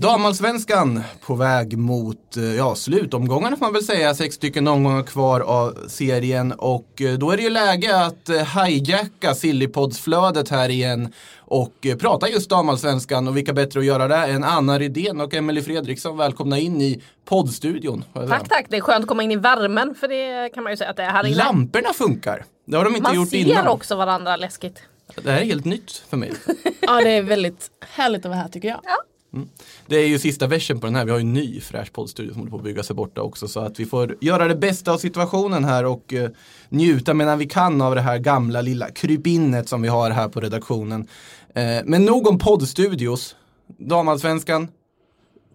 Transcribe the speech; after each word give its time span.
Damallsvenskan 0.00 1.02
på 1.26 1.34
väg 1.34 1.78
mot 1.78 2.36
eh, 2.36 2.44
ja, 2.44 2.74
slutomgångarna 2.74 3.56
får 3.56 3.64
man 3.64 3.72
väl 3.72 3.84
säga. 3.84 4.14
Sex 4.14 4.34
stycken 4.34 4.68
omgångar 4.68 5.02
kvar 5.02 5.40
av 5.40 5.88
serien 5.88 6.52
och 6.52 7.02
eh, 7.02 7.12
då 7.12 7.30
är 7.30 7.36
det 7.36 7.42
ju 7.42 7.50
läge 7.50 8.04
att 8.04 8.28
eh, 8.28 8.64
hijacka 8.64 9.34
Sillypods-flödet 9.34 10.50
här 10.50 10.68
igen 10.68 11.12
och 11.38 11.86
prata 11.98 12.28
just 12.28 12.50
damallsvenskan 12.50 13.28
och 13.28 13.36
vilka 13.36 13.52
bättre 13.52 13.80
att 13.80 13.86
göra 13.86 14.08
det 14.08 14.16
än 14.16 14.44
Anna 14.44 14.78
Rydén 14.78 15.20
och 15.20 15.34
Emelie 15.34 15.62
Fredriksson. 15.62 16.16
Välkomna 16.16 16.58
in 16.58 16.80
i 16.80 17.02
poddstudion. 17.24 18.04
Tack, 18.28 18.48
tack. 18.48 18.66
Det 18.68 18.76
är 18.76 18.80
skönt 18.80 19.02
att 19.02 19.08
komma 19.08 19.22
in 19.22 19.32
i 19.32 19.36
värmen 19.36 19.94
för 19.94 20.08
det 20.08 20.54
kan 20.54 20.62
man 20.62 20.72
ju 20.72 20.76
säga 20.76 20.90
att 20.90 20.96
det 20.96 21.02
är 21.02 21.10
här 21.10 21.26
inne. 21.26 21.36
Lamporna 21.36 21.92
funkar. 21.92 22.44
Det 22.66 22.76
har 22.76 22.84
de 22.84 22.96
inte 22.96 23.02
man 23.02 23.16
gjort 23.16 23.32
innan. 23.32 23.54
Man 23.54 23.64
ser 23.64 23.70
också 23.70 23.96
varandra 23.96 24.36
läskigt. 24.36 24.82
Det 25.22 25.30
här 25.30 25.40
är 25.40 25.44
helt 25.44 25.64
nytt 25.64 26.02
för 26.10 26.16
mig. 26.16 26.32
ja, 26.80 27.00
det 27.00 27.10
är 27.10 27.22
väldigt 27.22 27.70
härligt 27.80 28.24
att 28.24 28.30
vara 28.30 28.40
här 28.40 28.48
tycker 28.48 28.68
jag. 28.68 28.80
Ja. 28.84 28.96
Mm. 29.32 29.48
Det 29.86 29.96
är 29.96 30.06
ju 30.06 30.18
sista 30.18 30.46
versen 30.46 30.80
på 30.80 30.86
den 30.86 30.96
här. 30.96 31.04
Vi 31.04 31.10
har 31.10 31.18
ju 31.18 31.22
en 31.22 31.32
ny 31.32 31.60
fräsch 31.60 31.92
poddstudio 31.92 32.32
som 32.32 32.40
håller 32.40 32.50
på 32.50 32.56
att 32.56 32.62
bygga 32.62 32.82
sig 32.82 32.96
borta 32.96 33.22
också. 33.22 33.48
Så 33.48 33.60
att 33.60 33.80
vi 33.80 33.86
får 33.86 34.16
göra 34.20 34.48
det 34.48 34.54
bästa 34.54 34.92
av 34.92 34.98
situationen 34.98 35.64
här 35.64 35.84
och 35.84 36.12
eh, 36.14 36.30
njuta 36.68 37.14
medan 37.14 37.38
vi 37.38 37.46
kan 37.46 37.82
av 37.82 37.94
det 37.94 38.00
här 38.00 38.18
gamla 38.18 38.60
lilla 38.60 38.90
krypinnet 38.90 39.68
som 39.68 39.82
vi 39.82 39.88
har 39.88 40.10
här 40.10 40.28
på 40.28 40.40
redaktionen. 40.40 41.08
Eh, 41.54 41.80
men 41.84 42.04
nog 42.04 42.26
om 42.26 42.38
poddstudios. 42.38 43.36
Damallsvenskan. 43.78 44.68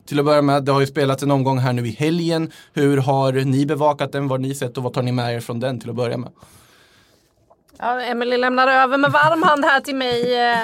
Till 0.05 0.19
att 0.19 0.25
börja 0.25 0.41
med, 0.41 0.63
det 0.63 0.71
har 0.71 0.79
ju 0.79 0.87
spelats 0.87 1.23
en 1.23 1.31
omgång 1.31 1.57
här 1.57 1.73
nu 1.73 1.87
i 1.87 1.91
helgen. 1.91 2.51
Hur 2.73 2.97
har 2.97 3.33
ni 3.33 3.65
bevakat 3.65 4.11
den? 4.11 4.27
Vad 4.27 4.39
har 4.39 4.47
ni 4.47 4.55
sett 4.55 4.77
och 4.77 4.83
vad 4.83 4.93
tar 4.93 5.01
ni 5.01 5.11
med 5.11 5.35
er 5.35 5.39
från 5.39 5.59
den 5.59 5.79
till 5.79 5.89
att 5.89 5.95
börja 5.95 6.17
med? 6.17 6.31
Ja, 7.77 8.01
Emelie 8.01 8.37
lämnar 8.37 8.67
över 8.67 8.97
med 8.97 9.11
varm 9.11 9.43
hand 9.43 9.65
här 9.65 9.79
till 9.79 9.95
mig. 9.95 10.49
Eh, 10.51 10.59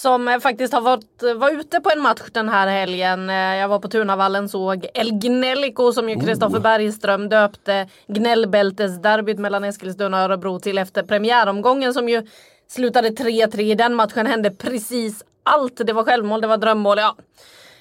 som 0.00 0.28
eh, 0.28 0.38
faktiskt 0.38 0.74
har 0.74 0.80
varit 0.80 1.22
var 1.36 1.50
ute 1.50 1.80
på 1.80 1.90
en 1.90 2.00
match 2.00 2.22
den 2.32 2.48
här 2.48 2.66
helgen. 2.66 3.30
Eh, 3.30 3.36
jag 3.36 3.68
var 3.68 3.78
på 3.78 3.88
Tunavallen 3.88 4.48
såg 4.48 4.86
El 4.94 5.10
Gnellico 5.12 5.92
som 5.92 6.08
ju 6.08 6.20
Kristoffer 6.20 6.58
oh. 6.58 6.62
Bergström 6.62 7.28
döpte 7.28 7.88
gnällbältesderbyt 8.06 9.38
mellan 9.38 9.64
Eskilstuna 9.64 10.16
och 10.16 10.22
Örebro 10.22 10.58
till 10.58 10.78
efter 10.78 11.02
premiäromgången 11.02 11.94
som 11.94 12.08
ju 12.08 12.26
slutade 12.68 13.08
3-3. 13.08 13.60
I 13.60 13.74
den 13.74 13.94
matchen 13.94 14.26
hände 14.26 14.50
precis 14.50 15.24
allt. 15.42 15.86
Det 15.86 15.92
var 15.92 16.04
självmål, 16.04 16.40
det 16.40 16.46
var 16.46 16.56
drömmål. 16.56 16.98
Ja 16.98 17.16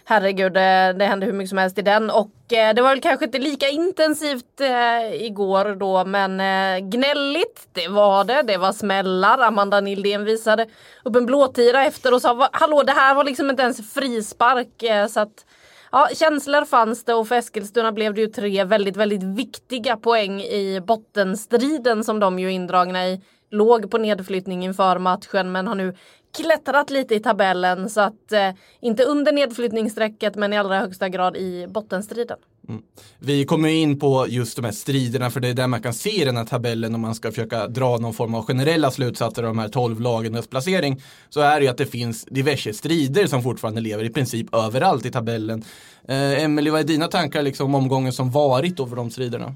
herregud, 0.09 0.57
eh, 0.57 0.97
det, 0.97 1.05
hände 1.05 1.25
hur 1.25 1.33
mycket 1.33 1.49
som 1.49 1.57
helst 1.57 1.77
i 1.77 1.81
den. 1.81 2.09
Och 2.09 2.53
eh, 2.53 2.73
det 2.73 2.81
var 2.81 2.89
väl 2.89 3.01
kanske 3.01 3.25
inte 3.25 3.39
lika 3.39 3.69
intensivt 3.69 4.61
eh, 4.61 5.25
igår 5.25 5.75
då, 5.75 6.05
men 6.05 6.39
eh, 6.39 6.89
gnälligt, 6.89 7.67
det 7.73 7.87
var 7.87 8.23
det. 8.23 8.41
Det 8.41 8.57
var 8.57 8.71
smällar. 8.71 9.39
Amanda 9.39 9.81
Nildén 9.81 10.25
visade 10.25 10.67
upp 11.03 11.15
en 11.15 11.25
blåtira 11.25 11.85
efter 11.85 12.13
och 12.13 12.21
sa 12.21 12.49
hallå, 12.51 12.83
det 12.83 12.91
här 12.91 13.15
var 13.15 13.23
liksom 13.23 13.49
inte 13.49 13.63
ens 13.63 13.93
frispark. 13.93 14.83
Eh, 14.83 15.07
så 15.07 15.19
att, 15.19 15.45
ja, 15.91 16.09
känslor 16.13 16.65
fanns 16.65 17.05
det 17.05 17.13
och 17.13 17.27
för 17.27 17.35
Eskilstuna 17.35 17.91
blev 17.91 18.13
det 18.13 18.21
ju 18.21 18.27
tre 18.27 18.63
väldigt, 18.63 18.97
väldigt 18.97 19.23
viktiga 19.23 19.97
poäng 19.97 20.41
i 20.41 20.81
bottenstriden 20.81 22.03
som 22.03 22.19
de 22.19 22.39
ju 22.39 22.47
är 22.47 22.51
indragna 22.51 23.07
i 23.07 23.21
låg 23.51 23.91
på 23.91 23.97
nedflyttning 23.97 24.63
inför 24.63 24.97
matchen 24.97 25.51
men 25.51 25.67
har 25.67 25.75
nu 25.75 25.95
klättrat 26.37 26.89
lite 26.89 27.15
i 27.15 27.19
tabellen 27.19 27.89
så 27.89 28.01
att 28.01 28.31
eh, 28.31 28.49
inte 28.81 29.03
under 29.03 29.31
nedflyttningsstrecket 29.31 30.35
men 30.35 30.53
i 30.53 30.57
allra 30.57 30.79
högsta 30.79 31.09
grad 31.09 31.37
i 31.37 31.67
bottenstriden. 31.67 32.37
Mm. 32.69 32.81
Vi 33.19 33.45
kommer 33.45 33.69
in 33.69 33.99
på 33.99 34.25
just 34.29 34.55
de 34.55 34.65
här 34.65 34.71
striderna 34.71 35.29
för 35.29 35.39
det 35.39 35.47
är 35.47 35.53
där 35.53 35.67
man 35.67 35.81
kan 35.81 35.93
se 35.93 36.21
i 36.21 36.25
den 36.25 36.37
här 36.37 36.45
tabellen 36.45 36.95
om 36.95 37.01
man 37.01 37.15
ska 37.15 37.29
försöka 37.29 37.67
dra 37.67 37.97
någon 37.97 38.13
form 38.13 38.35
av 38.35 38.45
generella 38.45 38.91
slutsatser 38.91 39.43
av 39.43 39.47
de 39.47 39.59
här 39.59 39.69
tolv 39.69 40.01
lagens 40.01 40.47
placering. 40.47 41.01
Så 41.29 41.39
är 41.41 41.59
det 41.59 41.63
ju 41.63 41.71
att 41.71 41.77
det 41.77 41.85
finns 41.85 42.25
diverse 42.25 42.73
strider 42.73 43.27
som 43.27 43.43
fortfarande 43.43 43.81
lever 43.81 44.03
i 44.03 44.09
princip 44.09 44.55
överallt 44.55 45.05
i 45.05 45.11
tabellen. 45.11 45.63
Eh, 46.07 46.43
Emelie, 46.43 46.71
vad 46.71 46.81
är 46.81 46.85
dina 46.85 47.07
tankar 47.07 47.41
liksom, 47.41 47.75
om 47.75 47.83
omgången 47.83 48.13
som 48.13 48.31
varit 48.31 48.79
över 48.79 48.95
de 48.95 49.11
striderna? 49.11 49.55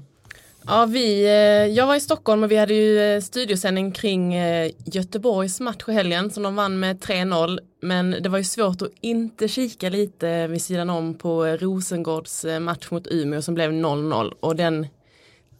Ja, 0.66 0.86
vi, 0.86 1.24
eh, 1.24 1.74
jag 1.76 1.86
var 1.86 1.94
i 1.94 2.00
Stockholm 2.00 2.42
och 2.42 2.50
vi 2.50 2.56
hade 2.56 2.74
ju 2.74 3.00
eh, 3.00 3.20
studiosändning 3.20 3.92
kring 3.92 4.34
eh, 4.34 4.70
Göteborgs 4.84 5.60
match 5.60 5.84
i 5.88 5.92
helgen 5.92 6.30
som 6.30 6.42
de 6.42 6.56
vann 6.56 6.80
med 6.80 7.00
3-0. 7.00 7.58
Men 7.82 8.10
det 8.20 8.28
var 8.28 8.38
ju 8.38 8.44
svårt 8.44 8.82
att 8.82 8.90
inte 9.00 9.48
kika 9.48 9.88
lite 9.88 10.46
vid 10.46 10.62
sidan 10.62 10.90
om 10.90 11.14
på 11.14 11.44
Rosengårds 11.44 12.44
match 12.60 12.90
mot 12.90 13.06
Umeå 13.06 13.42
som 13.42 13.54
blev 13.54 13.72
0-0 13.72 14.32
och 14.40 14.56
den 14.56 14.86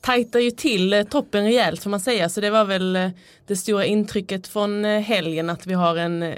tajtar 0.01 0.41
ju 0.41 0.51
till 0.51 1.07
toppen 1.11 1.45
rejält 1.45 1.83
får 1.83 1.91
man 1.91 2.01
säga 2.01 2.29
så 2.29 2.41
det 2.41 2.51
var 2.51 2.65
väl 2.65 3.11
det 3.47 3.57
stora 3.57 3.85
intrycket 3.85 4.47
från 4.47 4.85
helgen 4.85 5.51
att 5.51 5.67
vi 5.67 5.75
har 5.75 5.97
en 5.97 6.35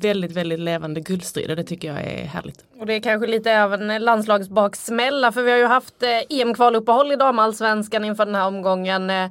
väldigt, 0.00 0.32
väldigt 0.32 0.58
levande 0.58 1.00
guldstrid 1.00 1.50
och 1.50 1.56
det 1.56 1.64
tycker 1.64 1.88
jag 1.88 1.98
är 1.98 2.24
härligt. 2.24 2.64
Och 2.78 2.86
det 2.86 2.94
är 2.94 3.00
kanske 3.00 3.26
lite 3.26 3.50
även 3.50 4.04
landslagsbaksmälla 4.04 5.32
för 5.32 5.42
vi 5.42 5.50
har 5.50 5.58
ju 5.58 5.66
haft 5.66 6.02
eh, 6.02 6.38
EM-kvaluppehåll 6.40 7.12
i 7.12 7.16
damallsvenskan 7.16 8.04
inför 8.04 8.26
den 8.26 8.34
här 8.34 8.46
omgången. 8.46 9.10
Eh, 9.10 9.30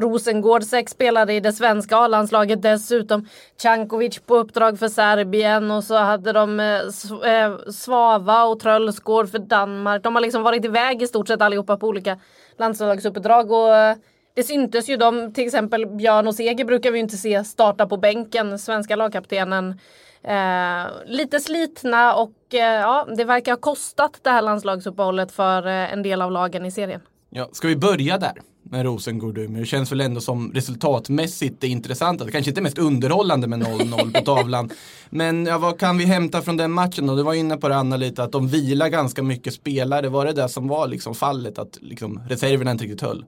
Rosengård 0.00 0.64
sex 0.64 0.92
spelade 0.92 1.32
i 1.34 1.40
det 1.40 1.52
svenska 1.52 1.96
A-landslaget 1.96 2.62
dessutom. 2.62 3.28
Cankovic 3.62 4.18
på 4.18 4.36
uppdrag 4.36 4.78
för 4.78 4.88
Serbien 4.88 5.70
och 5.70 5.84
så 5.84 5.96
hade 5.96 6.32
de 6.32 6.60
eh, 6.60 7.32
eh, 7.32 7.58
Svava 7.72 8.44
och 8.44 8.60
Trölsgård 8.60 9.30
för 9.30 9.38
Danmark. 9.38 10.02
De 10.02 10.14
har 10.14 10.22
liksom 10.22 10.42
varit 10.42 10.64
iväg 10.64 11.02
i 11.02 11.06
stort 11.06 11.28
sett 11.28 11.42
allihopa 11.42 11.76
på 11.76 11.86
olika 11.86 12.18
landslagsuppdrag 12.58 13.50
och 13.50 13.96
det 14.38 14.44
syntes 14.44 14.88
ju 14.88 14.96
de, 14.96 15.32
till 15.32 15.44
exempel 15.44 15.86
Björn 15.86 16.26
och 16.26 16.34
Seger 16.34 16.64
brukar 16.64 16.90
vi 16.90 16.98
inte 16.98 17.16
se 17.16 17.44
starta 17.44 17.86
på 17.86 17.96
bänken, 17.96 18.58
svenska 18.58 18.96
lagkaptenen. 18.96 19.80
Eh, 20.22 20.86
lite 21.06 21.40
slitna 21.40 22.14
och 22.14 22.54
eh, 22.54 22.60
ja, 22.60 23.08
det 23.16 23.24
verkar 23.24 23.52
ha 23.52 23.56
kostat 23.56 24.20
det 24.22 24.30
här 24.30 24.42
landslagsuppehållet 24.42 25.32
för 25.32 25.66
eh, 25.66 25.92
en 25.92 26.02
del 26.02 26.22
av 26.22 26.32
lagen 26.32 26.66
i 26.66 26.70
serien. 26.70 27.00
Ja, 27.30 27.48
ska 27.52 27.68
vi 27.68 27.76
börja 27.76 28.18
där? 28.18 28.32
med 28.70 28.84
Rosengård 28.84 29.38
Umeå. 29.38 29.60
Det 29.60 29.66
känns 29.66 29.92
väl 29.92 30.00
ändå 30.00 30.20
som 30.20 30.52
resultatmässigt 30.54 31.60
det 31.60 31.68
intressanta. 31.68 32.24
Det 32.24 32.32
kanske 32.32 32.50
inte 32.50 32.60
är 32.60 32.62
mest 32.62 32.78
underhållande 32.78 33.46
med 33.46 33.62
0-0 33.62 34.12
på 34.12 34.24
tavlan. 34.24 34.70
Men 35.10 35.46
ja, 35.46 35.58
vad 35.58 35.80
kan 35.80 35.98
vi 35.98 36.04
hämta 36.04 36.42
från 36.42 36.56
den 36.56 36.72
matchen 36.72 37.06
då? 37.06 37.16
Du 37.16 37.22
var 37.22 37.34
inne 37.34 37.56
på 37.56 37.68
det 37.68 37.76
Anna 37.76 37.96
lite, 37.96 38.22
att 38.22 38.32
de 38.32 38.48
vilar 38.48 38.88
ganska 38.88 39.22
mycket 39.22 39.54
spelare. 39.54 40.08
Var 40.08 40.26
det 40.26 40.32
det 40.32 40.48
som 40.48 40.68
var 40.68 40.88
liksom 40.88 41.14
fallet, 41.14 41.58
att 41.58 41.78
liksom, 41.80 42.22
reserverna 42.28 42.70
inte 42.70 42.84
riktigt 42.84 43.02
höll? 43.02 43.24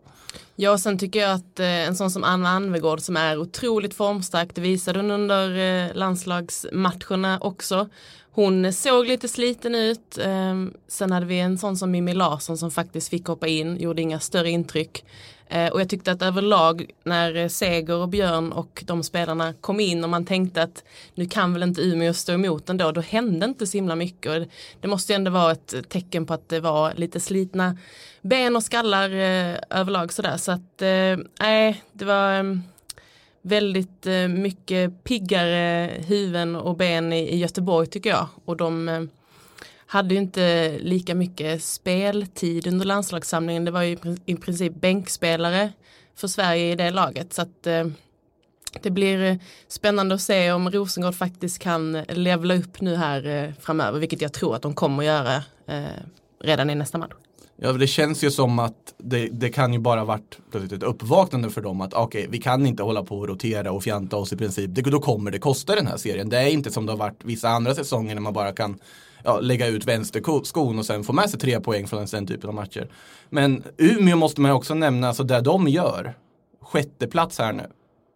Ja, 0.57 0.71
och 0.71 0.81
sen 0.81 0.99
tycker 0.99 1.21
jag 1.21 1.31
att 1.33 1.61
eh, 1.61 1.67
en 1.67 1.97
sån 1.97 2.11
som 2.11 2.25
Anna 2.25 2.49
Anvegård 2.49 3.01
som 3.01 3.17
är 3.17 3.39
otroligt 3.39 3.95
formstark, 3.95 4.55
det 4.55 4.61
visade 4.61 4.99
hon 4.99 5.11
under 5.11 5.59
eh, 5.59 5.95
landslagsmatcherna 5.95 7.39
också. 7.41 7.89
Hon 8.33 8.73
såg 8.73 9.07
lite 9.07 9.29
sliten 9.29 9.75
ut. 9.75 10.19
Ehm, 10.23 10.75
sen 10.89 11.13
hade 11.13 11.27
vi 11.27 11.41
en 11.41 11.59
sån 11.59 11.77
som 11.77 11.91
Mimmi 11.91 12.15
Larsson 12.15 12.59
som 12.59 12.71
faktiskt 12.71 13.09
fick 13.09 13.27
hoppa 13.27 13.47
in, 13.47 13.81
gjorde 13.81 14.03
inga 14.03 14.21
större 14.21 14.51
intryck. 14.51 15.05
Eh, 15.51 15.69
och 15.69 15.81
jag 15.81 15.89
tyckte 15.89 16.13
att 16.13 16.23
överlag 16.23 16.91
när 17.05 17.49
Seger 17.49 17.95
och 17.95 18.09
Björn 18.09 18.53
och 18.53 18.85
de 18.87 19.03
spelarna 19.03 19.55
kom 19.61 19.81
in 19.81 20.05
och 20.05 20.11
man 20.11 20.25
tänkte 20.25 20.63
att 20.63 20.85
nu 21.15 21.27
kan 21.27 21.53
väl 21.53 21.63
inte 21.63 21.83
Umeå 21.83 22.15
stå 22.15 22.33
emot 22.33 22.69
ändå, 22.69 22.93
då 22.93 23.01
hände 23.01 23.47
inte 23.47 23.67
så 23.67 23.77
himla 23.77 23.97
mycket. 23.97 24.33
Och 24.33 24.47
det 24.81 24.89
måste 24.89 25.13
ju 25.13 25.15
ändå 25.15 25.31
vara 25.31 25.53
ett 25.53 25.75
tecken 25.89 26.27
på 26.27 26.35
att 26.35 26.49
det 26.49 26.61
var 26.61 26.95
lite 26.95 27.21
slitna 27.21 27.77
ben 28.23 28.57
och 28.57 28.63
skallar 28.63 29.11
eh, 29.11 29.57
överlag 29.71 30.13
sådär. 30.13 30.37
Så 30.37 30.53
att 30.53 30.83
eh, 30.83 31.27
nej, 31.41 31.69
eh, 31.69 31.77
det 31.93 32.05
var 32.05 32.61
väldigt 33.43 34.07
mycket 34.29 35.05
piggare 35.05 35.91
huvuden 36.07 36.57
och 36.57 36.77
ben 36.77 37.13
i, 37.13 37.29
i 37.29 37.39
Göteborg 37.39 37.87
tycker 37.87 38.11
jag. 38.11 38.27
Och 38.45 38.57
de 38.57 38.89
eh, 38.89 39.03
hade 39.91 40.15
ju 40.15 40.21
inte 40.21 40.77
lika 40.79 41.15
mycket 41.15 41.63
speltid 41.63 42.67
under 42.67 42.87
landslagssamlingen. 42.87 43.65
Det 43.65 43.71
var 43.71 43.83
ju 43.83 43.99
i 44.27 44.37
princip 44.37 44.75
bänkspelare 44.81 45.73
för 46.17 46.29
Sverige 46.29 46.73
i 46.73 46.77
det 46.77 46.91
laget. 46.91 47.33
Så 47.33 47.43
att 47.43 47.67
eh, 47.67 47.85
det 48.83 48.91
blir 48.91 49.23
eh, 49.23 49.37
spännande 49.69 50.15
att 50.15 50.21
se 50.21 50.53
om 50.53 50.71
Rosengård 50.71 51.15
faktiskt 51.15 51.59
kan 51.59 51.93
levla 51.93 52.55
upp 52.55 52.81
nu 52.81 52.97
här 52.97 53.27
eh, 53.27 53.53
framöver, 53.61 54.01
vilket 54.01 54.21
jag 54.23 54.33
tror 54.33 54.57
att 54.57 54.63
de 54.63 54.75
kommer 54.75 54.99
att 54.99 55.05
göra 55.05 55.37
eh, 55.67 56.03
redan 56.41 56.71
i 56.71 56.75
nästa 56.75 56.99
match. 56.99 57.13
Ja, 57.57 57.73
det 57.73 57.87
känns 57.87 58.25
ju 58.25 58.31
som 58.31 58.59
att 58.59 58.95
det, 58.99 59.29
det 59.29 59.49
kan 59.49 59.73
ju 59.73 59.79
bara 59.79 60.05
varit 60.05 60.39
ett 60.55 60.83
uppvaknande 60.83 61.51
för 61.51 61.61
dem 61.61 61.81
att 61.81 61.95
okej, 61.95 62.21
okay, 62.21 62.31
vi 62.31 62.39
kan 62.39 62.67
inte 62.67 62.83
hålla 62.83 63.03
på 63.03 63.19
och 63.19 63.29
rotera 63.29 63.73
och 63.73 63.83
fjanta 63.83 64.17
oss 64.17 64.33
i 64.33 64.37
princip. 64.37 64.71
Det, 64.75 64.83
då 64.83 65.01
kommer 65.01 65.31
det 65.31 65.39
kosta 65.39 65.75
den 65.75 65.87
här 65.87 65.97
serien. 65.97 66.29
Det 66.29 66.39
är 66.39 66.49
inte 66.49 66.71
som 66.71 66.87
det 66.87 66.93
har 66.93 66.99
varit 66.99 67.25
vissa 67.25 67.49
andra 67.49 67.75
säsonger 67.75 68.15
när 68.15 68.23
man 68.23 68.33
bara 68.33 68.53
kan 68.53 68.79
ja, 69.25 69.41
lägga 69.41 69.67
ut 69.67 69.87
vänsterskon 69.87 70.79
och 70.79 70.87
sen 70.87 71.05
få 71.05 71.13
med 71.13 71.31
sig 71.31 71.41
tre 71.41 71.61
poäng 71.61 71.87
från 71.87 72.07
den 72.07 72.27
typen 72.27 72.49
av 72.49 72.55
matcher. 72.55 72.91
Men 73.29 73.63
Umeå 73.77 74.17
måste 74.17 74.41
man 74.41 74.51
också 74.51 74.75
nämna, 74.75 75.09
alltså 75.09 75.23
det 75.23 75.41
de 75.41 75.69
gör, 75.69 76.15
sjätteplats 76.61 77.39
här 77.39 77.53
nu. 77.53 77.67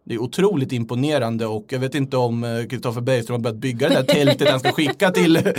Det 0.07 0.13
är 0.13 0.21
otroligt 0.21 0.71
imponerande 0.71 1.45
och 1.45 1.65
jag 1.69 1.79
vet 1.79 1.95
inte 1.95 2.17
om 2.17 2.67
Kristoffer 2.69 3.01
Bergström 3.01 3.33
har 3.33 3.39
börjat 3.39 3.57
bygga 3.57 3.89
det 3.89 3.95
där 3.95 4.03
tältet 4.03 4.49
han 4.49 4.59
ska 4.59 4.71
skicka 4.71 5.11
till 5.11 5.53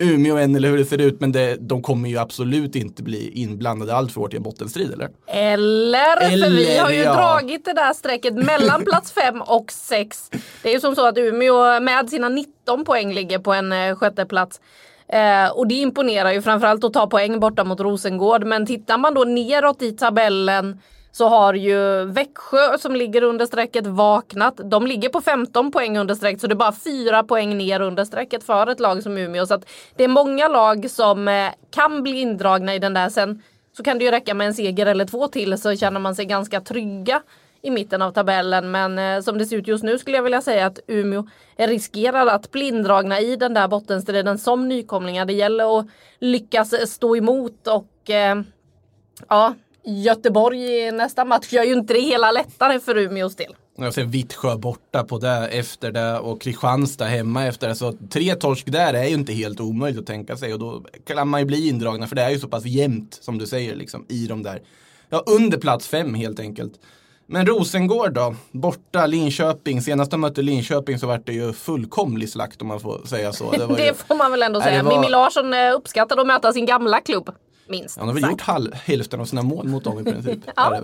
Umeå 0.00 0.36
än 0.36 0.56
eller 0.56 0.68
hur 0.68 0.78
det 0.78 0.84
ser 0.84 1.00
ut. 1.00 1.20
Men 1.20 1.32
det, 1.32 1.56
de 1.56 1.82
kommer 1.82 2.08
ju 2.08 2.18
absolut 2.18 2.76
inte 2.76 3.02
bli 3.02 3.30
inblandade 3.30 3.94
allt 3.94 4.12
för 4.12 4.20
hårt 4.20 4.34
i 4.34 4.36
en 4.36 4.42
bottenstrid 4.42 4.92
eller? 4.92 5.10
Eller, 5.26 6.32
eller 6.32 6.46
för 6.46 6.56
vi 6.56 6.78
har 6.78 6.90
ju 6.90 6.96
ja. 6.96 7.14
dragit 7.14 7.64
det 7.64 7.72
där 7.72 7.92
strecket 7.92 8.34
mellan 8.34 8.84
plats 8.84 9.12
5 9.12 9.42
och 9.42 9.72
6. 9.72 10.30
Det 10.62 10.68
är 10.68 10.72
ju 10.72 10.80
som 10.80 10.96
så 10.96 11.06
att 11.06 11.18
Umeå 11.18 11.80
med 11.80 12.10
sina 12.10 12.28
19 12.28 12.84
poäng 12.84 13.14
ligger 13.14 13.38
på 13.38 13.52
en 13.52 13.72
eh, 13.72 13.96
sjätte 13.96 14.26
plats. 14.26 14.60
Eh, 15.08 15.48
och 15.48 15.66
det 15.66 15.74
imponerar 15.74 16.32
ju 16.32 16.42
framförallt 16.42 16.84
att 16.84 16.92
ta 16.92 17.06
poäng 17.06 17.40
borta 17.40 17.64
mot 17.64 17.80
Rosengård. 17.80 18.44
Men 18.44 18.66
tittar 18.66 18.98
man 18.98 19.14
då 19.14 19.24
neråt 19.24 19.82
i 19.82 19.92
tabellen 19.92 20.80
så 21.16 21.28
har 21.28 21.54
ju 21.54 22.04
Växjö 22.04 22.78
som 22.78 22.96
ligger 22.96 23.22
under 23.22 23.46
strecket 23.46 23.86
vaknat. 23.86 24.60
De 24.64 24.86
ligger 24.86 25.08
på 25.08 25.20
15 25.20 25.70
poäng 25.70 25.98
under 25.98 26.14
strecket 26.14 26.40
så 26.40 26.46
det 26.46 26.52
är 26.52 26.56
bara 26.56 26.72
4 26.72 27.22
poäng 27.22 27.58
ner 27.58 27.80
under 27.80 28.04
strecket 28.04 28.44
för 28.44 28.66
ett 28.66 28.80
lag 28.80 29.02
som 29.02 29.18
Umeå. 29.18 29.46
Så 29.46 29.54
att 29.54 29.68
det 29.96 30.04
är 30.04 30.08
många 30.08 30.48
lag 30.48 30.90
som 30.90 31.28
eh, 31.28 31.50
kan 31.70 32.02
bli 32.02 32.20
indragna 32.20 32.74
i 32.74 32.78
den 32.78 32.94
där. 32.94 33.08
Sen 33.08 33.42
så 33.76 33.82
kan 33.82 33.98
det 33.98 34.04
ju 34.04 34.10
räcka 34.10 34.34
med 34.34 34.46
en 34.46 34.54
seger 34.54 34.86
eller 34.86 35.04
två 35.04 35.28
till 35.28 35.58
så 35.58 35.76
känner 35.76 36.00
man 36.00 36.14
sig 36.14 36.24
ganska 36.24 36.60
trygga 36.60 37.22
i 37.62 37.70
mitten 37.70 38.02
av 38.02 38.10
tabellen. 38.12 38.70
Men 38.70 38.98
eh, 38.98 39.22
som 39.22 39.38
det 39.38 39.46
ser 39.46 39.56
ut 39.56 39.68
just 39.68 39.84
nu 39.84 39.98
skulle 39.98 40.16
jag 40.16 40.24
vilja 40.24 40.42
säga 40.42 40.66
att 40.66 40.78
Umeå 40.86 41.26
riskerar 41.56 42.26
att 42.26 42.50
bli 42.50 42.68
indragna 42.68 43.20
i 43.20 43.36
den 43.36 43.54
där 43.54 43.68
bottenstriden 43.68 44.38
som 44.38 44.68
nykomlingar. 44.68 45.24
Det 45.24 45.32
gäller 45.32 45.78
att 45.78 45.86
lyckas 46.18 46.90
stå 46.90 47.16
emot 47.16 47.66
och 47.66 48.10
eh, 48.10 48.36
ja, 49.28 49.54
Göteborg 49.86 50.60
i 50.60 50.92
nästa 50.92 51.24
match 51.24 51.52
gör 51.52 51.64
ju 51.64 51.72
inte 51.72 51.94
det 51.94 52.00
hela 52.00 52.32
lättare 52.32 52.80
för 52.80 52.98
Umeås 52.98 53.36
del. 53.36 53.56
Jag 53.78 53.94
ser 53.94 54.04
Vittsjö 54.04 54.56
borta 54.56 55.04
på 55.04 55.18
det 55.18 55.48
efter 55.48 55.92
det 55.92 56.18
och 56.18 56.40
Kristianstad 56.40 57.04
hemma 57.04 57.46
efter 57.46 57.68
det. 57.68 57.74
Så 57.74 57.92
tre 58.10 58.34
torsk 58.34 58.66
där 58.66 58.94
är 58.94 59.04
ju 59.04 59.14
inte 59.14 59.32
helt 59.32 59.60
omöjligt 59.60 60.00
att 60.00 60.06
tänka 60.06 60.36
sig 60.36 60.52
och 60.52 60.58
då 60.58 60.82
kan 61.06 61.28
man 61.28 61.40
ju 61.40 61.46
bli 61.46 61.68
indragna 61.68 62.06
för 62.06 62.16
det 62.16 62.22
är 62.22 62.30
ju 62.30 62.38
så 62.38 62.48
pass 62.48 62.64
jämnt 62.64 63.18
som 63.20 63.38
du 63.38 63.46
säger 63.46 63.76
liksom 63.76 64.06
i 64.08 64.26
de 64.26 64.42
där. 64.42 64.62
Ja, 65.08 65.22
under 65.26 65.58
plats 65.58 65.88
fem 65.88 66.14
helt 66.14 66.40
enkelt. 66.40 66.72
Men 67.28 67.46
Rosengård 67.46 68.12
då? 68.12 68.34
Borta 68.52 69.06
Linköping. 69.06 69.82
Senast 69.82 70.10
de 70.10 70.20
mötte 70.20 70.42
Linköping 70.42 70.98
så 70.98 71.06
var 71.06 71.22
det 71.24 71.32
ju 71.32 71.52
fullkomlig 71.52 72.28
slakt 72.28 72.62
om 72.62 72.68
man 72.68 72.80
får 72.80 73.06
säga 73.06 73.32
så. 73.32 73.50
Det, 73.50 73.66
det 73.76 73.86
ju... 73.86 73.94
får 73.94 74.14
man 74.14 74.30
väl 74.30 74.42
ändå 74.42 74.60
säga. 74.60 74.82
Var... 74.82 74.92
Mimmi 74.92 75.08
Larsson 75.08 75.54
eh, 75.54 75.74
uppskattade 75.74 76.20
att 76.20 76.26
möta 76.26 76.52
sin 76.52 76.66
gamla 76.66 77.00
klubb. 77.00 77.30
Minst. 77.66 77.98
Han 77.98 78.08
har 78.08 78.14
väl 78.14 78.22
sagt. 78.22 78.30
gjort 78.30 78.40
halv, 78.40 78.74
hälften 78.74 79.20
av 79.20 79.24
sina 79.24 79.42
mål 79.42 79.68
mot 79.68 79.84
dem 79.84 80.00
i 80.00 80.04
princip. 80.04 80.38
ja. 80.56 80.80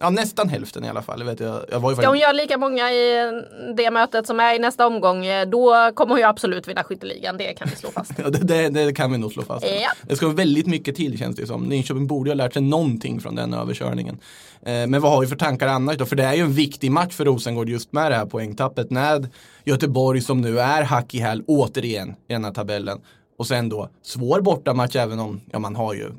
Ja 0.00 0.10
nästan 0.10 0.48
hälften 0.48 0.84
i 0.84 0.88
alla 0.88 1.02
fall. 1.02 1.20
Jag 1.20 1.26
vet, 1.26 1.40
jag, 1.40 1.64
jag 1.70 1.80
var 1.80 1.90
ju 1.90 1.96
Ska 1.96 2.08
hon 2.08 2.18
göra 2.18 2.32
lika 2.32 2.58
många 2.58 2.92
i 2.92 3.32
det 3.76 3.90
mötet 3.90 4.26
som 4.26 4.40
är 4.40 4.54
i 4.54 4.58
nästa 4.58 4.86
omgång 4.86 5.24
då 5.46 5.90
kommer 5.94 6.10
hon 6.10 6.18
ju 6.18 6.24
absolut 6.24 6.68
vinna 6.68 6.84
skytteligan. 6.84 7.36
Det 7.36 7.52
kan 7.52 7.68
vi 7.70 7.76
slå 7.76 7.90
fast. 7.90 8.12
ja, 8.18 8.30
det, 8.30 8.38
det, 8.38 8.68
det, 8.68 8.92
kan 8.92 9.12
vi 9.12 9.18
nog 9.18 9.32
slå 9.32 9.42
fast. 9.42 9.66
Ja. 9.66 9.92
Det 10.02 10.16
ska 10.16 10.26
vara 10.26 10.36
väldigt 10.36 10.66
mycket 10.66 10.96
till 10.96 11.18
känns 11.18 11.36
det 11.36 11.46
som. 11.46 11.70
Linköping 11.70 12.06
borde 12.06 12.30
ha 12.30 12.34
lärt 12.34 12.52
sig 12.52 12.62
någonting 12.62 13.20
från 13.20 13.34
den 13.34 13.54
överkörningen. 13.54 14.18
Eh, 14.62 14.86
men 14.86 15.00
vad 15.00 15.12
har 15.12 15.20
vi 15.20 15.26
för 15.26 15.36
tankar 15.36 15.68
annars 15.68 15.96
då? 15.96 16.06
För 16.06 16.16
det 16.16 16.24
är 16.24 16.34
ju 16.34 16.42
en 16.42 16.52
viktig 16.52 16.90
match 16.90 17.14
för 17.14 17.24
Rosengård 17.24 17.68
just 17.68 17.92
med 17.92 18.10
det 18.10 18.16
här 18.16 18.26
poängtappet. 18.26 18.90
Med 18.90 19.28
Göteborg 19.64 20.20
som 20.20 20.40
nu 20.40 20.60
är 20.60 20.82
hack 20.82 21.14
i 21.14 21.18
häl 21.18 21.42
återigen 21.46 22.10
i 22.28 22.32
den 22.32 22.44
här 22.44 22.52
tabellen. 22.52 23.00
Och 23.36 23.46
sen 23.46 23.68
då 23.68 23.88
svår 24.02 24.40
bortamatch 24.40 24.96
även 24.96 25.20
om 25.20 25.40
ja, 25.52 25.58
man 25.58 25.76
har 25.76 25.94
ju 25.94 26.10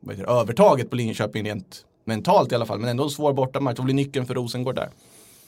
vad 0.00 0.16
heter, 0.16 0.40
övertaget 0.40 0.90
på 0.90 0.96
Linköping 0.96 1.44
rent 1.44 1.84
mentalt 2.04 2.52
i 2.52 2.54
alla 2.54 2.66
fall. 2.66 2.78
Men 2.78 2.88
ändå 2.88 3.04
en 3.04 3.10
svår 3.10 3.32
bortamatch. 3.32 3.78
Vad 3.78 3.84
blir 3.84 3.94
nyckeln 3.94 4.26
för 4.26 4.34
Rosengård 4.34 4.74
där? 4.74 4.90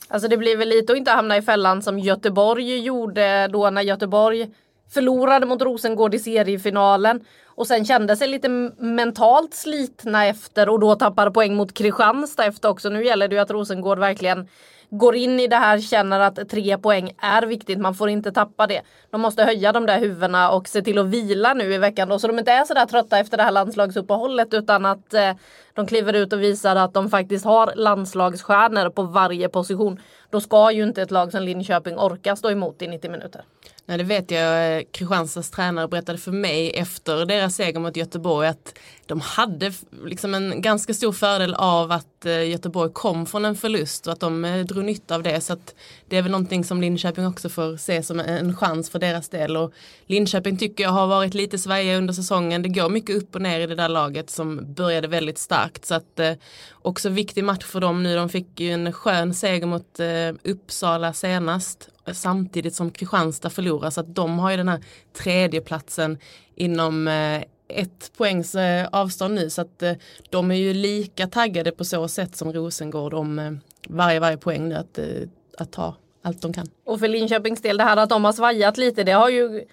Alltså 0.07 0.27
det 0.27 0.37
blir 0.37 0.57
väl 0.57 0.69
lite 0.69 0.93
att 0.93 0.97
inte 0.97 1.11
hamna 1.11 1.37
i 1.37 1.41
fällan 1.41 1.81
som 1.81 1.99
Göteborg 1.99 2.79
gjorde 2.79 3.47
då 3.47 3.69
när 3.69 3.81
Göteborg 3.81 4.49
förlorade 4.93 5.45
mot 5.45 5.61
Rosengård 5.61 6.15
i 6.15 6.19
seriefinalen 6.19 7.25
och 7.45 7.67
sen 7.67 7.85
kände 7.85 8.17
sig 8.17 8.27
lite 8.27 8.49
mentalt 8.79 9.53
slitna 9.53 10.25
efter 10.25 10.69
och 10.69 10.79
då 10.79 10.95
tappade 10.95 11.31
poäng 11.31 11.55
mot 11.55 11.73
Kristianstad 11.73 12.45
efter 12.45 12.69
också. 12.69 12.89
Nu 12.89 13.05
gäller 13.05 13.27
det 13.27 13.35
ju 13.35 13.41
att 13.41 13.51
Rosengård 13.51 13.99
verkligen 13.99 14.47
går 14.91 15.15
in 15.15 15.39
i 15.39 15.47
det 15.47 15.55
här, 15.55 15.79
känner 15.79 16.19
att 16.19 16.49
tre 16.49 16.77
poäng 16.77 17.11
är 17.17 17.41
viktigt. 17.41 17.79
Man 17.79 17.95
får 17.95 18.09
inte 18.09 18.31
tappa 18.31 18.67
det. 18.67 18.81
De 19.11 19.21
måste 19.21 19.43
höja 19.43 19.71
de 19.71 19.85
där 19.85 19.99
huvudena 19.99 20.51
och 20.51 20.67
se 20.67 20.81
till 20.81 20.97
att 20.97 21.07
vila 21.07 21.53
nu 21.53 21.73
i 21.73 21.77
veckan 21.77 22.09
då, 22.09 22.19
så 22.19 22.27
de 22.27 22.39
inte 22.39 22.51
är 22.51 22.65
så 22.65 22.73
där 22.73 22.85
trötta 22.85 23.19
efter 23.19 23.37
det 23.37 23.43
här 23.43 23.51
landslagsuppehållet 23.51 24.53
utan 24.53 24.85
att 24.85 25.13
eh, 25.13 25.31
de 25.73 25.87
kliver 25.87 26.13
ut 26.13 26.33
och 26.33 26.41
visar 26.41 26.75
att 26.75 26.93
de 26.93 27.09
faktiskt 27.09 27.45
har 27.45 27.73
landslagsstjärnor 27.75 28.89
på 28.89 29.03
varje 29.03 29.49
position. 29.49 29.99
Då 30.29 30.41
ska 30.41 30.71
ju 30.71 30.83
inte 30.83 31.01
ett 31.01 31.11
lag 31.11 31.31
som 31.31 31.43
Linköping 31.43 31.97
orka 31.97 32.35
stå 32.35 32.51
emot 32.51 32.81
i 32.81 32.87
90 32.87 33.11
minuter. 33.11 33.41
Nej, 33.85 33.97
det 33.97 34.03
vet 34.03 34.31
jag. 34.31 34.83
Kristianstads 34.91 35.51
tränare 35.51 35.87
berättade 35.87 36.17
för 36.17 36.31
mig 36.31 36.71
efter 36.71 37.25
deras 37.25 37.55
seger 37.55 37.79
mot 37.79 37.95
Göteborg 37.95 38.47
att 38.47 38.79
de 39.05 39.21
hade 39.21 39.71
liksom 40.05 40.33
en 40.33 40.61
ganska 40.61 40.93
stor 40.93 41.11
fördel 41.11 41.53
av 41.53 41.91
att 41.91 42.07
Eh, 42.25 42.49
Göteborg 42.49 42.91
kom 42.93 43.25
från 43.25 43.45
en 43.45 43.55
förlust 43.55 44.07
och 44.07 44.13
att 44.13 44.19
de 44.19 44.45
eh, 44.45 44.65
drog 44.65 44.85
nytta 44.85 45.15
av 45.15 45.23
det. 45.23 45.41
Så 45.41 45.53
att 45.53 45.75
det 46.07 46.17
är 46.17 46.21
väl 46.21 46.31
någonting 46.31 46.63
som 46.63 46.81
Linköping 46.81 47.27
också 47.27 47.49
får 47.49 47.77
se 47.77 48.03
som 48.03 48.19
en 48.19 48.55
chans 48.55 48.89
för 48.89 48.99
deras 48.99 49.29
del. 49.29 49.57
Och 49.57 49.73
Linköping 50.05 50.57
tycker 50.57 50.83
jag 50.83 50.91
har 50.91 51.07
varit 51.07 51.33
lite 51.33 51.57
svajiga 51.57 51.97
under 51.97 52.13
säsongen. 52.13 52.61
Det 52.61 52.69
går 52.69 52.89
mycket 52.89 53.15
upp 53.15 53.35
och 53.35 53.41
ner 53.41 53.59
i 53.59 53.65
det 53.65 53.75
där 53.75 53.89
laget 53.89 54.29
som 54.29 54.73
började 54.73 55.07
väldigt 55.07 55.37
starkt. 55.37 55.85
Så 55.85 55.95
att 55.95 56.19
eh, 56.19 56.33
också 56.81 57.09
viktig 57.09 57.43
match 57.43 57.65
för 57.65 57.79
dem 57.79 58.03
nu. 58.03 58.15
De 58.15 58.29
fick 58.29 58.59
ju 58.59 58.71
en 58.71 58.93
skön 58.93 59.33
seger 59.33 59.65
mot 59.65 59.99
Uppsala 60.43 61.13
senast 61.13 61.89
samtidigt 62.13 62.75
som 62.75 62.91
Kristianstad 62.91 63.49
förlorar 63.49 63.89
så 63.89 64.01
att 64.01 64.15
de 64.15 64.39
har 64.39 64.51
ju 64.51 64.57
den 64.57 64.67
här 64.67 64.79
tredjeplatsen 65.13 66.17
inom 66.55 67.07
eh, 67.07 67.43
ett 67.71 68.11
poängs 68.17 68.55
eh, 68.55 68.87
avstånd 68.91 69.35
nu 69.35 69.49
så 69.49 69.61
att 69.61 69.83
eh, 69.83 69.93
de 70.29 70.51
är 70.51 70.55
ju 70.55 70.73
lika 70.73 71.27
taggade 71.27 71.71
på 71.71 71.85
så 71.85 72.07
sätt 72.07 72.35
som 72.35 72.53
Rosengård 72.53 73.13
om 73.13 73.39
eh, 73.39 73.51
varje, 73.89 74.19
varje 74.19 74.37
poäng 74.37 74.69
nu 74.69 74.75
att, 74.75 74.99
att 75.57 75.71
ta 75.71 75.95
allt 76.23 76.41
de 76.41 76.53
kan. 76.53 76.67
Och 76.85 76.99
för 76.99 77.07
Linköpings 77.07 77.61
del 77.61 77.77
det 77.77 77.83
här 77.83 77.97
att 77.97 78.09
de 78.09 78.25
har 78.25 78.33
svajat 78.33 78.77
lite 78.77 79.03
det 79.03 79.11
har 79.11 79.29
ju 79.29 79.63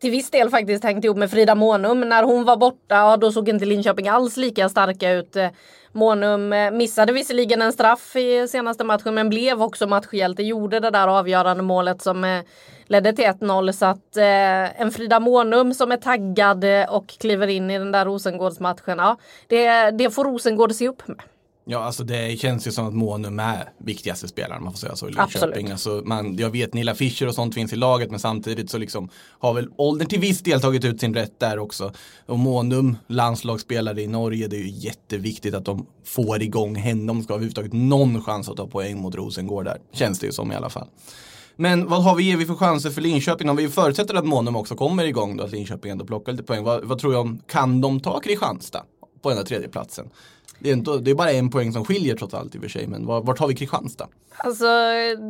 till 0.00 0.10
viss 0.10 0.30
del 0.30 0.50
faktiskt 0.50 0.84
hängt 0.84 1.04
ihop 1.04 1.16
med 1.16 1.30
Frida 1.30 1.54
Månum. 1.54 2.00
När 2.00 2.22
hon 2.22 2.44
var 2.44 2.56
borta, 2.56 2.94
ja, 2.94 3.16
då 3.16 3.32
såg 3.32 3.48
inte 3.48 3.64
Linköping 3.64 4.08
alls 4.08 4.36
lika 4.36 4.68
starka 4.68 5.12
ut. 5.12 5.36
Månum 5.92 6.54
missade 6.72 7.12
visserligen 7.12 7.62
en 7.62 7.72
straff 7.72 8.16
i 8.16 8.48
senaste 8.48 8.84
matchen 8.84 9.14
men 9.14 9.28
blev 9.28 9.62
också 9.62 9.86
matchhjälte. 9.86 10.42
Gjorde 10.42 10.80
det 10.80 10.90
där 10.90 11.08
avgörande 11.08 11.62
målet 11.62 12.02
som 12.02 12.24
eh, 12.24 12.40
ledde 12.88 13.12
till 13.12 13.24
1-0. 13.24 13.72
Så 13.72 13.86
att 13.86 14.16
eh, 14.16 14.80
en 14.80 14.90
Frida 14.90 15.20
Månum 15.20 15.74
som 15.74 15.92
är 15.92 15.96
taggad 15.96 16.64
och 16.88 17.08
kliver 17.08 17.46
in 17.46 17.70
i 17.70 17.78
den 17.78 17.92
där 17.92 18.04
Rosengårdsmatchen. 18.04 18.98
Ja, 18.98 19.16
det, 19.46 19.90
det 19.90 20.10
får 20.10 20.24
Rosengård 20.24 20.72
se 20.72 20.88
upp 20.88 21.08
med. 21.08 21.22
Ja, 21.68 21.84
alltså 21.84 22.04
det 22.04 22.40
känns 22.40 22.66
ju 22.66 22.72
som 22.72 22.86
att 22.86 22.94
Månum 22.94 23.38
är 23.38 23.72
viktigaste 23.78 24.28
spelaren, 24.28 24.64
man 24.64 24.72
får 24.72 24.78
säga 24.78 24.96
så 24.96 25.08
i 25.08 25.12
Linköping. 25.12 25.70
Alltså 25.70 26.02
man, 26.04 26.36
jag 26.36 26.50
vet 26.50 26.74
Nilla 26.74 26.94
Fischer 26.94 27.28
och 27.28 27.34
sånt 27.34 27.54
finns 27.54 27.72
i 27.72 27.76
laget, 27.76 28.10
men 28.10 28.20
samtidigt 28.20 28.70
så 28.70 28.78
liksom 28.78 29.08
har 29.38 29.54
väl 29.54 29.68
åldern 29.76 30.08
till 30.08 30.20
viss 30.20 30.40
del 30.40 30.60
tagit 30.60 30.84
ut 30.84 31.00
sin 31.00 31.14
rätt 31.14 31.40
där 31.40 31.58
också. 31.58 31.92
Och 32.26 32.38
Månum, 32.38 32.96
landslagsspelare 33.06 34.02
i 34.02 34.06
Norge, 34.06 34.48
det 34.48 34.56
är 34.56 34.60
ju 34.60 34.70
jätteviktigt 34.70 35.54
att 35.54 35.64
de 35.64 35.86
får 36.04 36.42
igång 36.42 36.76
henne. 36.76 37.06
De 37.06 37.22
ska 37.22 37.32
överhuvudtaget 37.34 37.72
någon 37.72 38.22
chans 38.22 38.48
att 38.48 38.56
ta 38.56 38.66
poäng 38.66 38.98
mot 38.98 39.14
Rosengård 39.14 39.64
där. 39.64 39.78
Känns 39.92 40.18
det 40.18 40.26
ju 40.26 40.32
som 40.32 40.52
i 40.52 40.54
alla 40.54 40.70
fall. 40.70 40.88
Men 41.56 41.88
vad 41.88 42.04
har 42.04 42.14
vi, 42.14 42.22
ger 42.22 42.36
vi 42.36 42.46
för 42.46 42.54
chanser 42.54 42.90
för 42.90 43.00
Linköping? 43.00 43.50
Om 43.50 43.56
vi 43.56 43.68
förutsätter 43.68 44.14
att 44.14 44.24
Månum 44.24 44.56
också 44.56 44.74
kommer 44.74 45.04
igång 45.04 45.36
då, 45.36 45.44
att 45.44 45.50
Linköping 45.50 45.90
ändå 45.90 46.04
plockar 46.04 46.32
lite 46.32 46.44
poäng. 46.44 46.64
Vad, 46.64 46.84
vad 46.84 46.98
tror 46.98 47.12
jag 47.12 47.20
om, 47.20 47.42
kan 47.46 47.80
de 47.80 48.00
ta 48.00 48.20
Kristianstad 48.20 48.82
på 49.22 49.28
den 49.28 49.38
där 49.38 49.44
tredjeplatsen? 49.44 50.10
Det 50.58 50.68
är, 50.68 50.72
inte, 50.72 50.98
det 50.98 51.10
är 51.10 51.14
bara 51.14 51.32
en 51.32 51.50
poäng 51.50 51.72
som 51.72 51.84
skiljer 51.84 52.16
trots 52.16 52.34
allt 52.34 52.54
i 52.54 52.58
och 52.58 52.62
för 52.62 52.68
sig. 52.68 52.86
Men 52.86 53.06
vart 53.06 53.38
har 53.38 53.48
vi 53.48 53.54
Kristianstad? 53.54 54.08
Alltså 54.38 54.66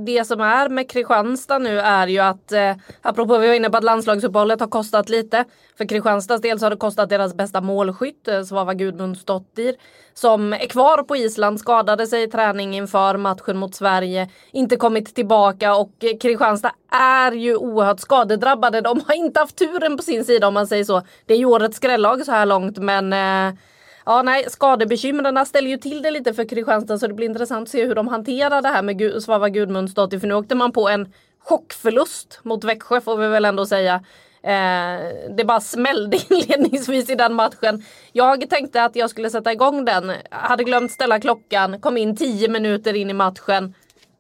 det 0.07 0.27
som 0.27 0.41
är 0.41 0.69
med 0.69 0.91
Kristianstad 0.91 1.59
nu 1.59 1.81
är 1.81 2.07
ju 2.07 2.19
att 2.19 2.53
eh, 2.53 2.75
apropå 3.03 3.39
vi 3.39 3.47
var 3.47 3.55
inne 3.55 3.71
på 3.71 3.77
att 3.77 3.85
landslagsuppehållet 3.85 4.61
har 4.61 4.69
kostat 4.69 5.09
lite. 5.09 5.45
För 5.79 5.89
Kristianstads 5.89 6.43
del 6.43 6.59
så 6.59 6.65
har 6.65 6.71
det 6.71 6.77
kostat 6.77 7.09
deras 7.09 7.35
bästa 7.35 7.61
målskytt 7.61 8.29
eh, 8.29 8.43
Svava 8.43 8.75
Gudmundsdottir 8.75 9.75
som 10.15 10.53
är 10.53 10.67
kvar 10.67 11.03
på 11.03 11.17
Island, 11.17 11.61
skadade 11.61 12.07
sig 12.07 12.23
i 12.23 12.27
träning 12.27 12.77
inför 12.77 13.17
matchen 13.17 13.57
mot 13.57 13.75
Sverige, 13.75 14.29
inte 14.53 14.77
kommit 14.77 15.15
tillbaka 15.15 15.77
och 15.77 15.93
eh, 16.01 16.19
Kristianstad 16.19 16.73
är 16.91 17.33
ju 17.33 17.57
oerhört 17.57 18.01
skadedrabbade. 18.01 18.81
De 18.81 19.01
har 19.07 19.15
inte 19.15 19.41
haft 19.41 19.57
turen 19.57 19.97
på 19.97 20.03
sin 20.03 20.25
sida 20.25 20.49
om 20.49 20.55
man 20.55 20.67
säger 20.67 20.85
så. 20.85 21.03
Det 21.27 21.35
är 21.35 21.39
ju 21.39 21.45
årets 21.45 21.77
skrällag 21.77 22.25
så 22.25 22.33
här 22.33 22.47
långt 22.47 22.79
men 22.79 23.13
eh, 23.13 23.59
Ja, 24.07 24.23
nej, 24.23 24.47
skadebekymren 24.51 25.47
ställer 25.47 25.71
ju 25.71 25.77
till 25.77 26.03
det 26.03 26.11
lite 26.11 26.35
för 26.35 26.49
Kristianstad 26.49 26.99
så 26.99 27.07
det 27.07 27.15
blir 27.15 27.27
intressant 27.27 27.63
att 27.63 27.73
se 27.73 27.87
hur 27.87 27.95
de 27.95 28.09
hanterar 28.09 28.63
det 28.63 28.69
här 28.69 28.83
med 28.83 28.99
Gu 28.99 29.21
Svava 29.21 29.49
Gudmundsdottir. 29.49 30.19
För 30.19 30.27
nu 30.27 30.35
åkte 30.35 30.55
man 30.55 30.73
på 30.73 30.89
en 30.89 31.13
chockförlust 31.39 32.41
mot 32.43 32.65
Växjö 32.65 33.01
får 33.01 33.17
vi 33.17 33.29
väl 33.29 33.45
ändå 33.45 33.67
säga. 33.67 33.95
Eh, 34.43 35.33
det 35.37 35.45
bara 35.47 35.61
smällde 35.61 36.19
inledningsvis 36.31 37.11
i 37.11 37.15
den 37.15 37.35
matchen. 37.35 37.85
Jag 38.13 38.51
tänkte 38.51 38.85
att 38.85 38.97
jag 38.97 39.11
skulle 39.11 39.31
sätta 39.31 39.53
igång 39.53 39.85
den. 39.85 40.13
Hade 40.31 40.65
glömt 40.65 40.93
ställa 40.93 41.21
klockan, 41.21 41.81
kom 41.81 41.97
in 41.97 42.17
tio 42.17 42.49
minuter 42.49 42.95
in 42.95 43.11
i 43.11 43.15
matchen. 43.15 43.75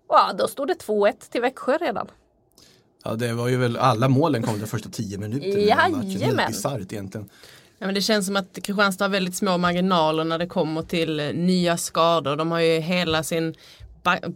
Ja, 0.09 0.31
då 0.39 0.49
stod 0.49 0.69
det 0.69 0.75
2-1 0.87 1.13
till 1.31 1.41
Växjö 1.41 1.79
redan. 1.79 2.09
Ja, 3.05 3.15
det 3.15 3.33
var 3.33 3.49
ju 3.49 3.57
väl 3.57 3.77
alla 3.77 4.09
målen 4.09 4.43
kom 4.43 4.61
de 4.61 4.67
första 4.67 4.89
tio 4.89 5.19
minuterna. 5.19 5.55
Jajamän. 5.55 6.11
Helt 6.11 6.47
bisarrt 6.47 6.93
egentligen. 6.93 7.29
Ja, 7.79 7.87
men 7.87 7.95
det 7.95 8.01
känns 8.01 8.27
som 8.27 8.37
att 8.37 8.59
Kristianstad 8.63 9.05
har 9.05 9.11
väldigt 9.11 9.37
små 9.37 9.59
marginaler 9.59 10.25
när 10.25 10.39
det 10.39 10.47
kommer 10.47 10.83
till 10.83 11.21
eh, 11.21 11.33
nya 11.33 11.77
skador. 11.77 12.37
De 12.37 12.51
har 12.51 12.61
ju 12.61 12.81
hela 12.81 13.23
sin 13.23 13.55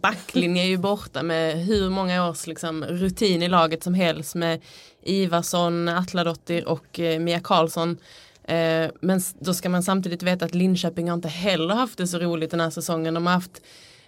backlinje 0.01 0.63
är 0.63 0.67
ju 0.67 0.77
borta 0.77 1.23
med 1.23 1.65
hur 1.65 1.89
många 1.89 2.29
års 2.29 2.47
liksom, 2.47 2.83
rutin 2.85 3.43
i 3.43 3.47
laget 3.47 3.83
som 3.83 3.93
helst 3.93 4.35
med 4.35 4.61
Ivarsson, 5.03 5.89
Atladottir 5.89 6.67
och 6.67 6.99
eh, 6.99 7.19
Mia 7.19 7.39
Karlsson. 7.39 7.97
Eh, 8.43 8.89
men 9.01 9.21
då 9.39 9.53
ska 9.53 9.69
man 9.69 9.83
samtidigt 9.83 10.23
veta 10.23 10.45
att 10.45 10.55
Linköping 10.55 11.09
har 11.09 11.15
inte 11.15 11.27
heller 11.27 11.75
haft 11.75 11.97
det 11.97 12.07
så 12.07 12.19
roligt 12.19 12.51
den 12.51 12.59
här 12.59 12.69
säsongen. 12.69 13.13
De 13.13 13.25
har 13.25 13.33
haft 13.33 13.61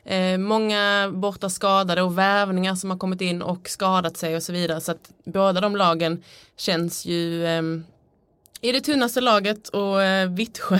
eh, 0.05 0.37
många 0.37 1.11
borta 1.13 1.49
skadade 1.49 2.01
och 2.01 2.17
värvningar 2.17 2.75
som 2.75 2.89
har 2.89 2.97
kommit 2.97 3.21
in 3.21 3.41
och 3.41 3.69
skadat 3.69 4.17
sig 4.17 4.35
och 4.35 4.43
så 4.43 4.53
vidare. 4.53 4.81
Så 4.81 4.91
att 4.91 5.11
båda 5.25 5.61
de 5.61 5.75
lagen 5.75 6.23
känns 6.57 7.05
ju 7.05 7.47
ehm, 7.47 7.83
i 8.63 8.71
det 8.71 8.81
tunnaste 8.81 9.21
laget 9.21 9.69
och 9.69 10.03
eh, 10.03 10.29
Vittsjö, 10.29 10.79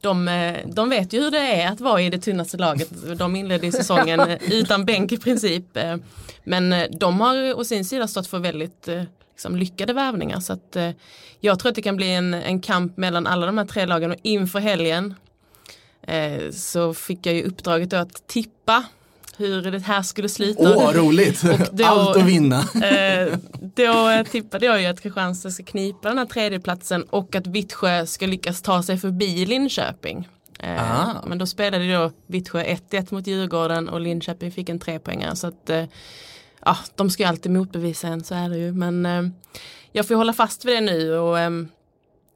de, 0.00 0.28
eh, 0.28 0.56
de 0.66 0.90
vet 0.90 1.12
ju 1.12 1.20
hur 1.20 1.30
det 1.30 1.62
är 1.62 1.68
att 1.68 1.80
vara 1.80 2.00
i 2.00 2.10
det 2.10 2.18
tunnaste 2.18 2.56
laget. 2.56 3.18
De 3.18 3.36
inledde 3.36 3.72
säsongen 3.72 4.20
eh, 4.30 4.52
utan 4.52 4.84
bänk 4.84 5.12
i 5.12 5.18
princip. 5.18 5.76
Eh, 5.76 5.96
men 6.44 6.74
de 6.90 7.20
har 7.20 7.54
å 7.54 7.64
sin 7.64 7.84
sida 7.84 8.08
stått 8.08 8.26
för 8.26 8.38
väldigt 8.38 8.88
liksom, 9.32 9.56
lyckade 9.56 9.92
värvningar. 9.92 10.40
Så 10.40 10.52
att, 10.52 10.76
jag 11.40 11.58
tror 11.58 11.68
att 11.68 11.74
det 11.74 11.82
kan 11.82 11.96
bli 11.96 12.10
en, 12.10 12.34
en 12.34 12.60
kamp 12.60 12.96
mellan 12.96 13.26
alla 13.26 13.46
de 13.46 13.58
här 13.58 13.64
tre 13.64 13.86
lagen 13.86 14.10
och 14.10 14.16
inför 14.22 14.58
helgen 14.58 15.14
så 16.52 16.94
fick 16.94 17.26
jag 17.26 17.34
ju 17.34 17.42
uppdraget 17.42 17.92
att 17.92 18.26
tippa 18.26 18.84
hur 19.46 19.70
det 19.70 19.78
här 19.78 20.02
skulle 20.02 20.28
sluta. 20.28 20.76
Åh, 20.76 20.92
roligt! 20.92 21.42
Och 21.44 21.58
då- 21.72 21.84
Allt 21.86 22.16
att 22.16 22.22
vinna. 22.26 22.60
Eh, 22.84 23.38
då 23.74 24.24
tippade 24.30 24.66
jag 24.66 24.80
ju 24.80 24.86
att 24.86 25.00
Kristianstad 25.00 25.50
ska 25.50 25.62
knipa 25.62 26.08
den 26.08 26.18
här 26.18 26.26
tredjeplatsen 26.26 27.02
och 27.02 27.34
att 27.34 27.46
Vittsjö 27.46 28.06
ska 28.06 28.26
lyckas 28.26 28.62
ta 28.62 28.82
sig 28.82 28.98
förbi 28.98 29.46
Linköping. 29.46 30.28
Eh, 30.58 31.00
Ah. 31.08 31.14
Men 31.26 31.38
då 31.38 31.46
spelade 31.46 31.92
då 31.94 32.10
Vittsjö 32.26 32.62
1-1 32.64 33.14
mot 33.14 33.26
Djurgården 33.26 33.88
och 33.88 34.00
Linköping 34.00 34.52
fick 34.52 34.68
en 34.68 34.78
trepoängare. 34.78 35.36
Så 35.36 35.46
att, 35.46 35.70
eh, 35.70 35.84
ja, 36.64 36.76
de 36.94 37.10
ska 37.10 37.22
ju 37.22 37.28
alltid 37.28 37.52
motbevisa 37.52 38.08
en, 38.08 38.24
så 38.24 38.34
är 38.34 38.48
det 38.48 38.58
ju. 38.58 38.72
Men 38.72 39.06
eh, 39.06 39.22
jag 39.92 40.08
får 40.08 40.14
hålla 40.14 40.32
fast 40.32 40.64
vid 40.64 40.74
det 40.76 40.80
nu 40.80 41.14
och 41.18 41.38
ehm, 41.38 41.68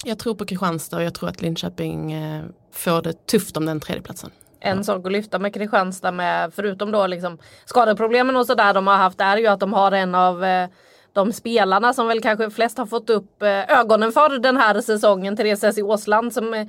jag 0.04 0.18
tror 0.18 0.34
på 0.34 0.44
Kristianstad 0.46 0.96
och 0.96 1.02
jag 1.02 1.14
tror 1.14 1.28
att 1.28 1.42
Linköping 1.42 2.12
eh, 2.12 2.44
får 2.72 3.02
det 3.02 3.26
tufft 3.26 3.56
om 3.56 3.66
den 3.66 3.80
tredjeplatsen. 3.80 4.30
En 4.60 4.84
sak 4.84 5.06
att 5.06 5.12
lyfta 5.12 5.38
med 5.38 5.54
Kristianstad 5.54 6.12
med, 6.12 6.54
förutom 6.54 6.90
då 6.90 7.06
liksom 7.06 7.38
skadeproblemen 7.64 8.36
och 8.36 8.46
sådär 8.46 8.74
de 8.74 8.86
har 8.86 8.96
haft, 8.96 9.20
är 9.20 9.36
ju 9.36 9.46
att 9.46 9.60
de 9.60 9.72
har 9.72 9.92
en 9.92 10.14
av 10.14 10.44
eh, 10.44 10.68
de 11.12 11.32
spelarna 11.32 11.92
som 11.92 12.08
väl 12.08 12.20
kanske 12.20 12.50
flest 12.50 12.78
har 12.78 12.86
fått 12.86 13.10
upp 13.10 13.42
eh, 13.42 13.78
ögonen 13.80 14.12
för 14.12 14.38
den 14.38 14.56
här 14.56 14.80
säsongen, 14.80 15.36
Therese 15.36 15.64
S. 15.64 15.78
Åsland 15.78 16.32
som 16.32 16.54
eh, 16.54 16.66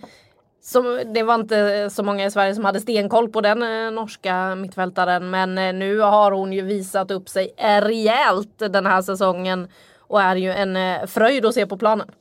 som, 0.61 1.01
det 1.13 1.23
var 1.23 1.35
inte 1.35 1.89
så 1.89 2.03
många 2.03 2.25
i 2.25 2.31
Sverige 2.31 2.55
som 2.55 2.65
hade 2.65 2.79
stenkoll 2.79 3.29
på 3.29 3.41
den 3.41 3.63
eh, 3.63 3.91
norska 3.91 4.55
mittfältaren 4.55 5.29
men 5.29 5.57
eh, 5.57 5.73
nu 5.73 5.99
har 5.99 6.31
hon 6.31 6.53
ju 6.53 6.61
visat 6.61 7.11
upp 7.11 7.29
sig 7.29 7.53
rejält 7.57 8.59
den 8.59 8.85
här 8.85 9.01
säsongen 9.01 9.67
och 9.99 10.21
är 10.21 10.35
ju 10.35 10.51
en 10.51 10.75
eh, 10.75 11.05
fröjd 11.05 11.45
att 11.45 11.53
se 11.53 11.67
på 11.67 11.77
planen. 11.77 12.11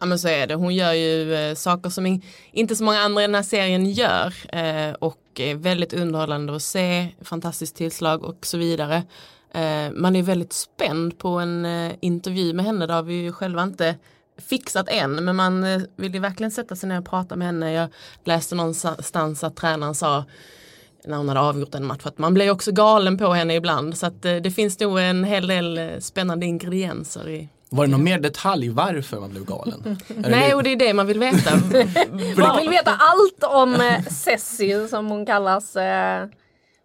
Ja 0.00 0.06
men 0.06 0.18
så 0.18 0.28
är 0.28 0.46
det. 0.46 0.54
Hon 0.54 0.74
gör 0.74 0.92
ju 0.92 1.34
eh, 1.34 1.54
saker 1.54 1.90
som 1.90 2.06
in, 2.06 2.22
inte 2.52 2.76
så 2.76 2.84
många 2.84 3.00
andra 3.00 3.22
i 3.22 3.26
den 3.26 3.34
här 3.34 3.42
serien 3.42 3.90
gör. 3.90 4.34
Eh, 4.52 4.94
och 4.94 5.18
är 5.40 5.54
väldigt 5.54 5.92
underhållande 5.92 6.56
att 6.56 6.62
se. 6.62 7.08
Fantastiskt 7.22 7.76
tillslag 7.76 8.24
och 8.24 8.46
så 8.46 8.58
vidare. 8.58 9.02
Eh, 9.54 9.90
man 9.92 10.16
är 10.16 10.22
väldigt 10.22 10.52
spänd 10.52 11.18
på 11.18 11.28
en 11.28 11.64
eh, 11.64 11.92
intervju 12.00 12.52
med 12.52 12.64
henne. 12.64 12.86
Det 12.86 12.92
har 12.92 13.02
vi 13.02 13.14
ju 13.14 13.32
själva 13.32 13.62
inte 13.62 13.94
fixat 14.38 14.88
än. 14.88 15.24
Men 15.24 15.36
man 15.36 15.64
eh, 15.64 15.80
vill 15.96 16.14
ju 16.14 16.20
verkligen 16.20 16.50
sätta 16.50 16.76
sig 16.76 16.88
ner 16.88 16.98
och 16.98 17.10
prata 17.10 17.36
med 17.36 17.46
henne. 17.46 17.72
Jag 17.72 17.88
läste 18.24 18.54
någonstans 18.54 19.44
att 19.44 19.56
tränaren 19.56 19.94
sa 19.94 20.24
när 21.04 21.16
hon 21.16 21.28
hade 21.28 21.40
avgjort 21.40 21.74
en 21.74 21.86
match 21.86 22.06
att 22.06 22.18
man 22.18 22.34
blir 22.34 22.50
också 22.50 22.72
galen 22.72 23.18
på 23.18 23.32
henne 23.32 23.54
ibland. 23.54 23.96
Så 23.96 24.06
att 24.06 24.24
eh, 24.24 24.36
det 24.36 24.50
finns 24.50 24.80
nog 24.80 24.98
en 24.98 25.24
hel 25.24 25.46
del 25.46 25.78
eh, 25.78 25.98
spännande 25.98 26.46
ingredienser 26.46 27.28
i 27.28 27.48
var 27.70 27.86
det 27.86 27.90
någon 27.90 28.04
mer 28.04 28.18
detalj 28.18 28.68
varför 28.68 29.20
man 29.20 29.30
blev 29.30 29.44
galen? 29.44 29.98
Nej, 30.16 30.48
det? 30.48 30.54
och 30.54 30.62
det 30.62 30.72
är 30.72 30.76
det 30.76 30.94
man 30.94 31.06
vill 31.06 31.18
veta. 31.18 31.50
Man 32.36 32.56
vill 32.56 32.70
veta 32.70 32.90
allt 32.98 33.44
om 33.44 33.74
eh, 33.74 34.02
Cessi 34.02 34.88
som 34.88 35.06
hon 35.06 35.26
kallas. 35.26 35.76
Eh, 35.76 36.26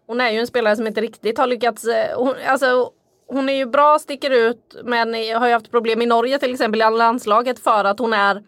hon 0.06 0.20
är 0.20 0.30
ju 0.30 0.38
en 0.38 0.46
spelare 0.46 0.76
som 0.76 0.86
inte 0.86 1.00
riktigt 1.00 1.38
har 1.38 1.46
lyckats. 1.46 1.84
Eh, 1.84 2.18
hon, 2.18 2.34
alltså, 2.46 2.90
hon 3.28 3.48
är 3.48 3.52
ju 3.52 3.66
bra, 3.66 3.98
sticker 3.98 4.30
ut 4.30 4.76
men 4.84 5.14
har 5.14 5.46
ju 5.46 5.52
haft 5.52 5.70
problem 5.70 6.02
i 6.02 6.06
Norge 6.06 6.38
till 6.38 6.52
exempel 6.52 6.80
i 6.80 6.84
landslaget 6.98 7.58
för 7.58 7.84
att 7.84 7.98
hon 7.98 8.12
är 8.12 8.42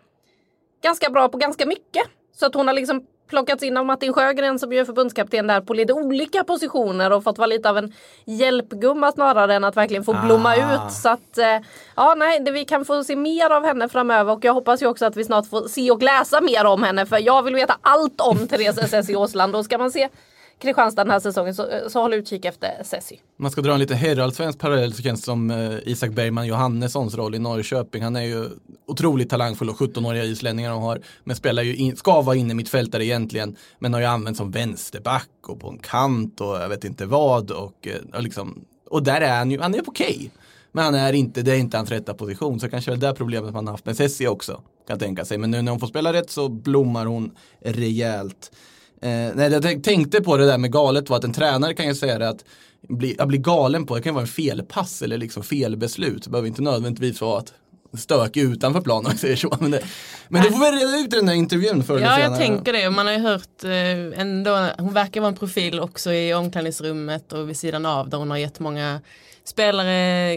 ganska 0.83 1.11
bra 1.11 1.29
på 1.29 1.39
ganska 1.39 1.67
mycket. 1.67 2.03
Så 2.37 2.47
att 2.47 2.55
hon 2.55 2.67
har 2.67 2.75
liksom 2.75 3.07
plockats 3.29 3.63
in 3.63 3.77
av 3.77 3.87
Martin 3.87 4.13
Sjögren 4.13 4.59
som 4.59 4.73
ju 4.73 4.79
är 4.79 4.85
förbundskapten 4.85 5.47
där 5.47 5.61
på 5.61 5.75
lite 5.75 5.93
olika 5.93 6.45
positioner 6.45 7.13
och 7.13 7.25
fått 7.25 7.39
vara 7.39 7.47
lite 7.47 7.71
av 7.71 7.79
en 7.79 7.93
hjälpgumma 8.25 9.13
snarare 9.13 9.55
än 9.55 9.65
att 9.65 9.77
verkligen 9.77 10.05
få 10.05 10.13
blomma 10.27 10.55
Ah. 10.57 10.87
ut. 10.87 10.93
Så 10.93 11.09
att 11.09 11.39
eh, 11.39 11.59
ja, 11.97 12.15
nej, 12.17 12.41
det, 12.41 12.51
vi 12.51 12.65
kan 12.65 12.85
få 12.85 13.05
se 13.05 13.17
mer 13.17 13.51
av 13.51 13.65
henne 13.65 13.89
framöver 13.89 14.33
och 14.33 14.45
jag 14.45 14.55
hoppas 14.55 14.83
ju 14.83 14.87
också 14.87 15.07
att 15.07 15.17
vi 15.17 15.25
snart 15.25 15.47
får 15.51 15.69
se 15.69 15.91
och 15.91 16.03
läsa 16.03 16.41
mer 16.41 16.65
om 16.67 16.83
henne 16.83 17.07
för 17.07 17.19
jag 17.27 17.43
vill 17.43 17.55
veta 17.55 17.79
allt 17.81 18.21
om 18.21 18.39
Therese 18.49 18.79
SS 18.79 19.11
i 19.11 19.17
Åsland 19.17 19.57
och 19.57 19.65
ska 19.65 19.79
man 19.79 19.91
se 19.91 20.09
Kristianstad 20.59 21.05
den 21.05 21.11
här 21.11 21.21
säsongen 21.21 21.55
så, 21.55 21.67
så 21.89 22.01
håll 22.01 22.15
utkik 22.15 22.45
efter 22.45 22.71
Sessi. 22.85 23.21
Man 23.39 23.51
ska 23.51 23.61
dra 23.61 23.73
en 23.73 23.79
lite 23.81 23.95
herrallsvensk 23.95 24.59
parallell 24.59 24.93
så 24.93 25.03
känns 25.03 25.21
det 25.21 25.25
som 25.25 25.51
eh, 25.51 25.79
Isak 25.89 26.11
Bergman 26.11 26.47
Johannessons 26.47 27.15
roll 27.15 27.35
i 27.35 27.39
Norrköping. 27.39 28.03
Han 28.03 28.17
är 28.17 28.23
ju 28.23 28.49
otroligt 28.87 29.31
talangfull 29.31 29.71
och 29.71 29.77
17-åriga 29.77 30.25
islänningar 30.25 30.71
de 30.71 30.83
har. 30.83 31.01
Men 31.25 31.37
spelar 31.37 31.63
ju 31.63 31.77
in, 31.77 31.97
ska 31.97 32.21
vara 32.21 32.37
inne 32.37 32.55
mittfältare 32.55 33.05
egentligen. 33.05 33.57
Men 33.79 33.95
har 33.95 34.01
ju 34.01 34.07
använts 34.07 34.39
som 34.39 34.51
vänsterback 34.51 35.31
och 35.47 35.61
på 35.61 35.69
en 35.69 35.79
kant 35.79 36.41
och 36.41 36.57
jag 36.57 36.69
vet 36.69 36.85
inte 36.85 37.07
vad. 37.07 37.51
Och, 37.51 37.89
eh, 37.89 38.17
och, 38.17 38.23
liksom, 38.23 38.65
och 38.91 39.03
där 39.03 39.21
är 39.21 39.39
han 39.39 39.51
ju, 39.51 39.61
han 39.61 39.75
är 39.75 39.81
okej. 39.87 40.07
okej. 40.09 40.31
Men 40.73 40.85
han 40.85 40.95
är 40.95 41.13
inte, 41.13 41.43
det 41.43 41.53
är 41.53 41.57
inte 41.57 41.77
hans 41.77 41.91
rätta 41.91 42.15
position. 42.15 42.61
Så 42.61 42.69
kanske 42.69 42.91
är 42.91 42.97
det 42.97 43.07
där 43.07 43.13
problemet 43.13 43.55
man 43.55 43.67
har 43.67 43.73
haft 43.73 43.87
med 43.87 43.97
Sessi 43.97 44.27
också. 44.27 44.61
Kan 44.89 44.99
tänka 44.99 45.25
sig. 45.25 45.39
Men 45.39 45.51
nu 45.51 45.63
när 45.63 45.71
hon 45.73 45.81
får 45.81 45.87
spela 45.87 46.13
rätt 46.13 46.31
så 46.31 46.49
blommar 46.49 47.07
hon 47.07 47.31
rejält. 47.61 48.53
Eh, 49.03 49.09
nej, 49.35 49.53
jag 49.53 49.85
tänkte 49.85 50.21
på 50.21 50.37
det 50.37 50.47
där 50.47 50.59
med 50.59 50.73
galet 50.73 51.11
var 51.11 51.17
att 51.17 51.25
en 51.25 51.33
tränare 51.33 51.75
kan 51.75 51.87
ju 51.87 51.95
säga 51.95 52.19
det 52.19 52.29
att 52.29 52.45
bli, 52.89 53.17
att 53.19 53.29
bli 53.29 53.39
galen 53.39 53.87
på 53.87 53.97
det 53.97 54.03
kan 54.03 54.11
ju 54.11 54.15
vara 54.15 54.23
en 54.23 54.29
felpass 54.29 55.03
eller 55.03 55.19
liksom 55.19 55.43
felbeslut. 55.43 56.25
Det 56.25 56.31
behöver 56.31 56.49
inte 56.49 56.63
nödvändigtvis 56.63 57.21
vara 57.21 57.39
att 57.39 57.53
stök 57.95 58.37
utanför 58.37 58.81
planen 58.81 59.07
om 59.07 59.11
jag 59.11 59.21
säger 59.21 59.37
så. 59.37 59.57
Men 59.61 59.71
det, 59.71 59.81
men 60.29 60.43
det 60.43 60.51
får 60.51 60.59
vi 60.59 60.85
reda 60.85 60.97
ut 60.97 61.13
i 61.13 61.17
den 61.17 61.27
där 61.27 61.35
intervjun 61.35 61.85
förr 61.85 61.99
Ja, 61.99 62.21
jag 62.21 62.37
tänker 62.39 62.73
det. 62.73 62.91
Man 62.91 63.07
har 63.07 63.13
ju 63.13 63.21
hört 63.21 63.65
eh, 63.65 64.21
ändå, 64.21 64.69
hon 64.79 64.93
verkar 64.93 65.21
vara 65.21 65.29
en 65.29 65.37
profil 65.37 65.81
också 65.81 66.13
i 66.13 66.35
omklädningsrummet 66.35 67.33
och 67.33 67.49
vid 67.49 67.57
sidan 67.57 67.87
av 67.87 68.09
där 68.09 68.19
hon 68.19 68.31
har 68.31 68.39
gett 68.39 68.61
många 68.61 69.01
spelare 69.49 70.35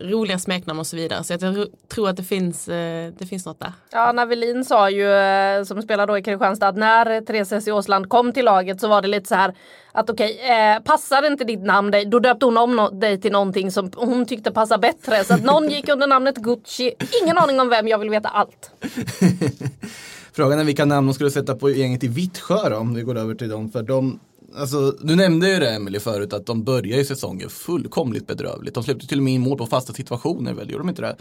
roliga 0.00 0.38
smeknamn 0.38 0.80
och 0.80 0.86
så 0.86 0.96
vidare. 0.96 1.24
Så 1.24 1.32
jag 1.32 1.40
tror- 1.88 2.08
att 2.08 2.16
det 2.16 2.22
finns, 2.22 2.68
eh, 2.68 3.12
det 3.18 3.26
finns 3.26 3.46
något 3.46 3.60
där. 3.60 3.72
Ja, 3.92 4.12
Navelin 4.12 4.64
sa 4.64 4.90
ju, 4.90 5.10
eh, 5.12 5.64
som 5.64 5.82
spelar 5.82 6.06
då 6.06 6.18
i 6.18 6.22
Kristianstad, 6.22 6.68
att 6.68 6.76
när 6.76 7.20
Therese 7.20 7.48
Sessi 7.48 7.72
Åsland 7.72 8.08
kom 8.08 8.32
till 8.32 8.44
laget 8.44 8.80
så 8.80 8.88
var 8.88 9.02
det 9.02 9.08
lite 9.08 9.28
så 9.28 9.34
här 9.34 9.54
att 9.92 10.10
okej, 10.10 10.40
eh, 10.50 10.82
passar 10.82 11.26
inte 11.26 11.44
ditt 11.44 11.62
namn 11.62 11.90
dig, 11.90 12.04
då 12.04 12.18
döpte 12.18 12.44
hon 12.46 12.56
om 12.56 12.80
no- 12.80 13.00
dig 13.00 13.20
till 13.20 13.32
någonting 13.32 13.70
som 13.70 13.90
hon 13.96 14.26
tyckte 14.26 14.50
passade 14.52 14.80
bättre. 14.80 15.24
Så 15.24 15.34
att 15.34 15.44
någon 15.44 15.68
gick 15.68 15.88
under 15.88 16.06
namnet 16.06 16.36
Gucci, 16.36 16.92
ingen 17.22 17.38
aning 17.38 17.60
om 17.60 17.68
vem, 17.68 17.88
jag 17.88 17.98
vill 17.98 18.10
veta 18.10 18.28
allt. 18.28 18.70
Frågan 20.32 20.58
är 20.58 20.64
vilka 20.64 20.84
namn 20.84 21.06
de 21.06 21.14
skulle 21.14 21.30
sätta 21.30 21.54
på 21.54 21.70
gänget 21.70 22.04
i 22.04 22.08
Vittsjö 22.08 22.68
då, 22.68 22.76
om 22.76 22.94
vi 22.94 23.02
går 23.02 23.18
över 23.18 23.34
till 23.34 23.48
dem. 23.48 23.70
För 23.70 23.82
de, 23.82 24.20
alltså, 24.56 24.90
du 24.90 25.16
nämnde 25.16 25.50
ju 25.50 25.58
det 25.58 25.70
Emelie, 25.70 26.00
förut 26.00 26.32
att 26.32 26.46
de 26.46 26.64
börjar 26.64 26.98
ju 26.98 27.04
säsongen 27.04 27.50
fullkomligt 27.50 28.26
bedrövligt. 28.26 28.74
De 28.74 28.84
släppte 28.84 29.06
till 29.06 29.18
och 29.18 29.24
med 29.24 29.32
in 29.32 29.40
mål 29.40 29.58
på 29.58 29.66
fasta 29.66 29.92
situationer 29.92 30.54
väl, 30.54 30.70
gjorde 30.70 30.82
de 30.82 30.88
inte 30.88 31.02
det? 31.02 31.16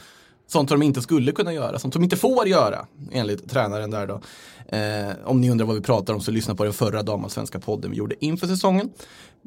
Sånt 0.47 0.69
som 0.69 0.79
de 0.79 0.85
inte 0.85 1.01
skulle 1.01 1.31
kunna 1.31 1.53
göra, 1.53 1.79
sånt 1.79 1.93
som 1.93 2.01
de 2.01 2.03
inte 2.03 2.17
får 2.17 2.47
göra 2.47 2.87
enligt 3.11 3.49
tränaren 3.49 3.91
där 3.91 4.07
då. 4.07 4.21
Eh, 4.77 5.15
om 5.25 5.41
ni 5.41 5.51
undrar 5.51 5.65
vad 5.65 5.75
vi 5.75 5.81
pratar 5.81 6.13
om 6.13 6.21
så 6.21 6.31
lyssna 6.31 6.55
på 6.55 6.63
den 6.63 6.73
förra 6.73 7.03
damallsvenska 7.03 7.59
podden 7.59 7.91
vi 7.91 7.97
gjorde 7.97 8.25
inför 8.25 8.47
säsongen. 8.47 8.89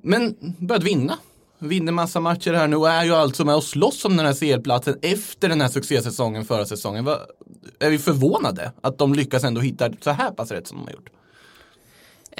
Men 0.02 0.36
börjat 0.58 0.84
vinna. 0.84 1.18
Vinner 1.58 1.92
massa 1.92 2.20
matcher 2.20 2.52
här 2.52 2.68
nu 2.68 2.76
och 2.76 2.90
är 2.90 3.04
ju 3.04 3.14
alltså 3.14 3.44
med 3.44 3.54
och 3.54 3.64
slåss 3.64 4.04
om 4.04 4.16
den 4.16 4.26
här 4.26 4.32
CL-platsen 4.32 4.98
efter 5.02 5.48
den 5.48 5.60
här 5.60 5.68
succésäsongen 5.68 6.44
förra 6.44 6.66
säsongen. 6.66 7.04
Va, 7.04 7.18
är 7.78 7.90
vi 7.90 7.98
förvånade 7.98 8.72
att 8.80 8.98
de 8.98 9.14
lyckas 9.14 9.44
ändå 9.44 9.60
hitta 9.60 9.90
så 10.00 10.10
här 10.10 10.30
pass 10.30 10.50
rätt 10.50 10.66
som 10.66 10.78
de 10.78 10.84
har 10.84 10.92
gjort? 10.92 11.10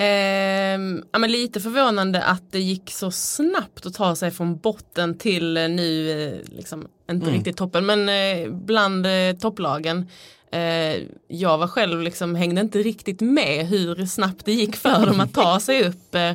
Ehm, 0.02 1.04
ja, 1.12 1.18
men 1.18 1.32
lite 1.32 1.60
förvånande 1.60 2.22
att 2.22 2.52
det 2.52 2.60
gick 2.60 2.90
så 2.90 3.10
snabbt 3.10 3.86
att 3.86 3.94
ta 3.94 4.16
sig 4.16 4.30
från 4.30 4.56
botten 4.58 5.18
till 5.18 5.56
eh, 5.56 5.68
nu, 5.68 6.10
eh, 6.10 6.56
liksom, 6.56 6.88
inte 7.10 7.26
Mm. 7.26 7.34
riktigt 7.38 7.56
toppen, 7.56 7.86
men 7.86 8.08
eh, 8.08 8.50
bland 8.52 9.06
eh, 9.06 9.32
topplagen. 9.40 10.08
Eh, 10.52 11.02
jag 11.28 11.58
var 11.58 11.66
själv, 11.66 12.02
liksom, 12.02 12.34
hängde 12.34 12.60
inte 12.60 12.78
riktigt 12.78 13.20
med 13.20 13.66
hur 13.66 14.06
snabbt 14.06 14.44
det 14.44 14.52
gick 14.52 14.76
för 14.76 15.06
dem 15.06 15.20
att 15.20 15.34
ta 15.34 15.60
sig 15.60 15.84
upp. 15.84 16.14
Eh, 16.14 16.32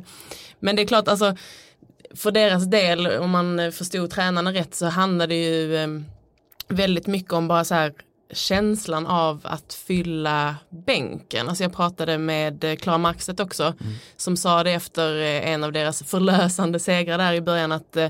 men 0.60 0.76
det 0.76 0.82
är 0.82 0.88
klart, 0.88 1.08
alltså, 1.08 1.36
för 2.16 2.32
deras 2.32 2.66
del, 2.66 3.08
om 3.08 3.30
man 3.30 3.60
eh, 3.60 3.72
förstod 3.72 4.10
tränarna 4.12 4.54
rätt, 4.54 4.76
så 4.76 4.86
handlade 4.86 5.34
det 5.34 5.42
ju 5.44 5.76
eh, 5.76 5.88
väldigt 6.68 7.08
mycket 7.08 7.34
om 7.34 7.48
bara 7.48 7.66
så 7.66 7.76
här 7.76 7.94
känslan 8.34 9.08
av 9.08 9.42
att 9.44 9.74
fylla 9.74 10.56
bänken. 10.70 11.50
Alltså 11.50 11.64
jag 11.64 11.74
pratade 11.74 12.18
med 12.18 12.64
eh, 12.64 12.76
Klara 12.76 12.98
Markstedt 12.98 13.40
också 13.40 13.74
som 14.18 14.38
sa 14.38 14.64
det 14.64 14.72
efter 14.72 15.22
eh, 15.22 15.50
en 15.50 15.64
av 15.64 15.72
deras 15.72 16.04
förlösande 16.04 16.80
segrar 16.80 17.18
där 17.18 17.34
i 17.34 17.42
början 17.42 17.72
att, 17.72 17.96
eh, 17.96 18.10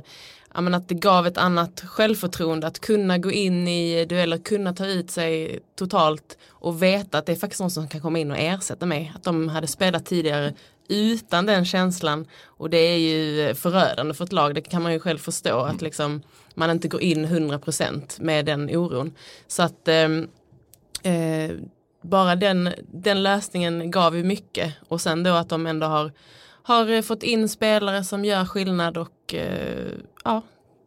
ja, 0.53 0.75
att 0.75 0.89
det 0.89 0.95
gav 0.95 1.27
ett 1.27 1.37
annat 1.37 1.83
självförtroende 1.85 2.67
att 2.67 2.79
kunna 2.79 3.17
gå 3.17 3.31
in 3.31 3.67
i 3.67 4.05
dueller, 4.05 4.37
kunna 4.37 4.73
ta 4.73 4.85
ut 4.85 5.11
sig 5.11 5.59
totalt 5.75 6.37
och 6.49 6.83
veta 6.83 7.17
att 7.17 7.25
det 7.25 7.31
är 7.31 7.35
faktiskt 7.35 7.61
någon 7.61 7.71
som 7.71 7.87
kan 7.87 8.01
komma 8.01 8.19
in 8.19 8.31
och 8.31 8.37
ersätta 8.37 8.85
mig. 8.85 9.11
Att 9.15 9.23
de 9.23 9.49
hade 9.49 9.67
spelat 9.67 10.05
tidigare 10.05 10.53
utan 10.87 11.45
den 11.45 11.65
känslan 11.65 12.27
och 12.43 12.69
det 12.69 12.77
är 12.77 12.97
ju 12.97 13.53
förödande 13.55 14.13
för 14.13 14.23
ett 14.25 14.33
lag, 14.33 14.55
det 14.55 14.61
kan 14.61 14.83
man 14.83 14.93
ju 14.93 14.99
själv 14.99 15.17
förstå 15.17 15.59
att 15.59 15.81
liksom 15.81 16.21
man 16.55 16.71
inte 16.71 16.87
går 16.87 17.01
in 17.01 17.25
100% 17.25 18.21
med 18.21 18.45
den 18.45 18.69
oron. 18.75 19.13
Så 19.47 19.63
att 19.63 19.87
ehm, 19.87 20.27
eh, 21.03 21.51
bara 22.01 22.35
den, 22.35 22.69
den 22.91 23.23
lösningen 23.23 23.91
gav 23.91 24.17
ju 24.17 24.23
mycket 24.23 24.73
och 24.87 25.01
sen 25.01 25.23
då 25.23 25.33
att 25.33 25.49
de 25.49 25.67
ändå 25.67 25.87
har, 25.87 26.11
har 26.63 27.01
fått 27.01 27.23
in 27.23 27.49
spelare 27.49 28.03
som 28.03 28.25
gör 28.25 28.45
skillnad 28.45 28.97
och 28.97 29.33
eh, 29.33 29.91
ja, 30.23 30.41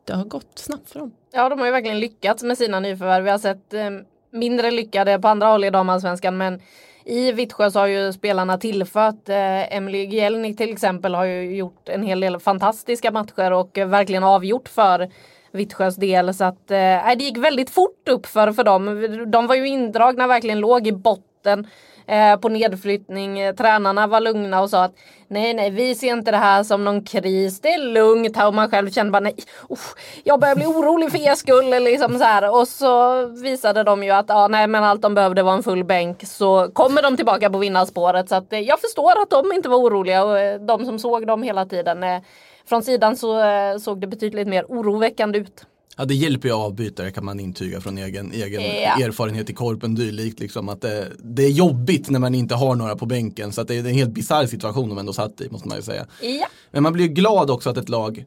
det 0.04 0.12
har 0.12 0.24
gått 0.24 0.58
snabbt 0.58 0.90
för 0.90 0.98
dem. 0.98 1.12
Ja, 1.32 1.48
de 1.48 1.58
har 1.58 1.66
ju 1.66 1.72
verkligen 1.72 2.00
lyckats 2.00 2.42
med 2.42 2.58
sina 2.58 2.80
nyförvärv. 2.80 3.24
Vi 3.24 3.30
har 3.30 3.38
sett 3.38 3.74
eh, 3.74 3.90
mindre 4.30 4.70
lyckade 4.70 5.18
på 5.18 5.28
andra 5.28 5.46
håll 5.46 5.64
i 5.64 5.70
damallsvenskan 5.70 6.36
men 6.36 6.60
i 7.04 7.32
Vittsjö 7.32 7.70
så 7.70 7.78
har 7.78 7.86
ju 7.86 8.12
spelarna 8.12 8.58
tillfört. 8.58 9.28
Eh, 9.28 9.76
Emily 9.76 10.04
Gielnik 10.04 10.56
till 10.56 10.72
exempel 10.72 11.14
har 11.14 11.24
ju 11.24 11.56
gjort 11.56 11.88
en 11.88 12.02
hel 12.02 12.20
del 12.20 12.40
fantastiska 12.40 13.10
matcher 13.10 13.52
och 13.52 13.78
eh, 13.78 13.88
verkligen 13.88 14.24
avgjort 14.24 14.68
för 14.68 15.10
Vittsjös 15.52 15.96
del. 15.96 16.34
Så 16.34 16.44
att 16.44 16.70
eh, 16.70 17.16
det 17.16 17.24
gick 17.24 17.38
väldigt 17.38 17.70
fort 17.70 18.08
upp 18.08 18.26
för, 18.26 18.52
för 18.52 18.64
dem. 18.64 18.84
De 19.30 19.46
var 19.46 19.54
ju 19.54 19.68
indragna, 19.68 20.26
verkligen 20.26 20.60
låg 20.60 20.86
i 20.86 20.92
botten 20.92 21.66
eh, 22.08 22.36
på 22.36 22.48
nedflyttning. 22.48 23.38
Eh, 23.40 23.54
tränarna 23.54 24.06
var 24.06 24.20
lugna 24.20 24.60
och 24.60 24.70
sa 24.70 24.84
att 24.84 24.94
nej, 25.28 25.54
nej, 25.54 25.70
vi 25.70 25.94
ser 25.94 26.12
inte 26.12 26.30
det 26.30 26.36
här 26.36 26.62
som 26.62 26.84
någon 26.84 27.04
kris. 27.04 27.60
Det 27.60 27.74
är 27.74 27.78
lugnt 27.78 28.36
här 28.36 28.46
och 28.46 28.54
man 28.54 28.70
själv 28.70 28.90
kände 28.90 29.12
bara 29.12 29.20
nej, 29.20 29.34
oh, 29.68 29.78
jag 30.24 30.40
börjar 30.40 30.56
bli 30.56 30.66
orolig 30.66 31.12
för 31.12 31.18
er 31.18 31.34
skull. 31.34 31.84
Liksom 31.84 32.18
så 32.18 32.24
här. 32.24 32.50
Och 32.50 32.68
så 32.68 33.26
visade 33.26 33.82
de 33.82 34.04
ju 34.04 34.10
att 34.10 34.28
ja, 34.28 34.48
nej, 34.48 34.66
men 34.66 34.84
allt 34.84 35.02
de 35.02 35.14
behövde 35.14 35.42
var 35.42 35.52
en 35.52 35.62
full 35.62 35.84
bänk 35.84 36.26
så 36.26 36.70
kommer 36.72 37.02
de 37.02 37.16
tillbaka 37.16 37.50
på 37.50 37.58
vinnarspåret. 37.58 38.28
Så 38.28 38.34
att, 38.34 38.52
eh, 38.52 38.60
jag 38.60 38.80
förstår 38.80 39.22
att 39.22 39.30
de 39.30 39.52
inte 39.52 39.68
var 39.68 39.78
oroliga 39.78 40.24
och 40.24 40.38
eh, 40.38 40.60
de 40.60 40.84
som 40.84 40.98
såg 40.98 41.26
dem 41.26 41.42
hela 41.42 41.66
tiden. 41.66 42.02
Eh, 42.02 42.20
från 42.68 42.82
sidan 42.82 43.16
så 43.16 43.40
eh, 43.40 43.78
såg 43.78 44.00
det 44.00 44.06
betydligt 44.06 44.48
mer 44.48 44.64
oroväckande 44.68 45.38
ut. 45.38 45.66
Ja 45.96 46.04
det 46.04 46.14
hjälper 46.14 46.48
ju 46.48 46.54
avbytare 46.54 47.10
kan 47.10 47.24
man 47.24 47.40
intyga 47.40 47.80
från 47.80 47.98
egen, 47.98 48.32
egen 48.32 48.62
Ja. 48.62 49.06
erfarenhet 49.06 49.50
i 49.50 49.52
korpen 49.54 49.94
dylikt. 49.94 50.40
Liksom, 50.40 50.68
att 50.68 50.80
det, 50.80 51.08
det 51.18 51.42
är 51.44 51.50
jobbigt 51.50 52.10
när 52.10 52.18
man 52.18 52.34
inte 52.34 52.54
har 52.54 52.74
några 52.74 52.96
på 52.96 53.06
bänken. 53.06 53.52
Så 53.52 53.60
att 53.60 53.68
det 53.68 53.74
är 53.74 53.78
en 53.78 53.86
helt 53.86 54.10
bisarr 54.10 54.46
situation 54.46 54.88
de 54.88 54.98
ändå 54.98 55.12
satt 55.12 55.40
i 55.40 55.50
måste 55.50 55.68
man 55.68 55.76
ju 55.76 55.82
säga. 55.82 56.06
Ja. 56.22 56.46
Men 56.70 56.82
man 56.82 56.92
blir 56.92 57.04
ju 57.04 57.12
glad 57.12 57.50
också 57.50 57.70
att 57.70 57.76
ett 57.76 57.88
lag 57.88 58.24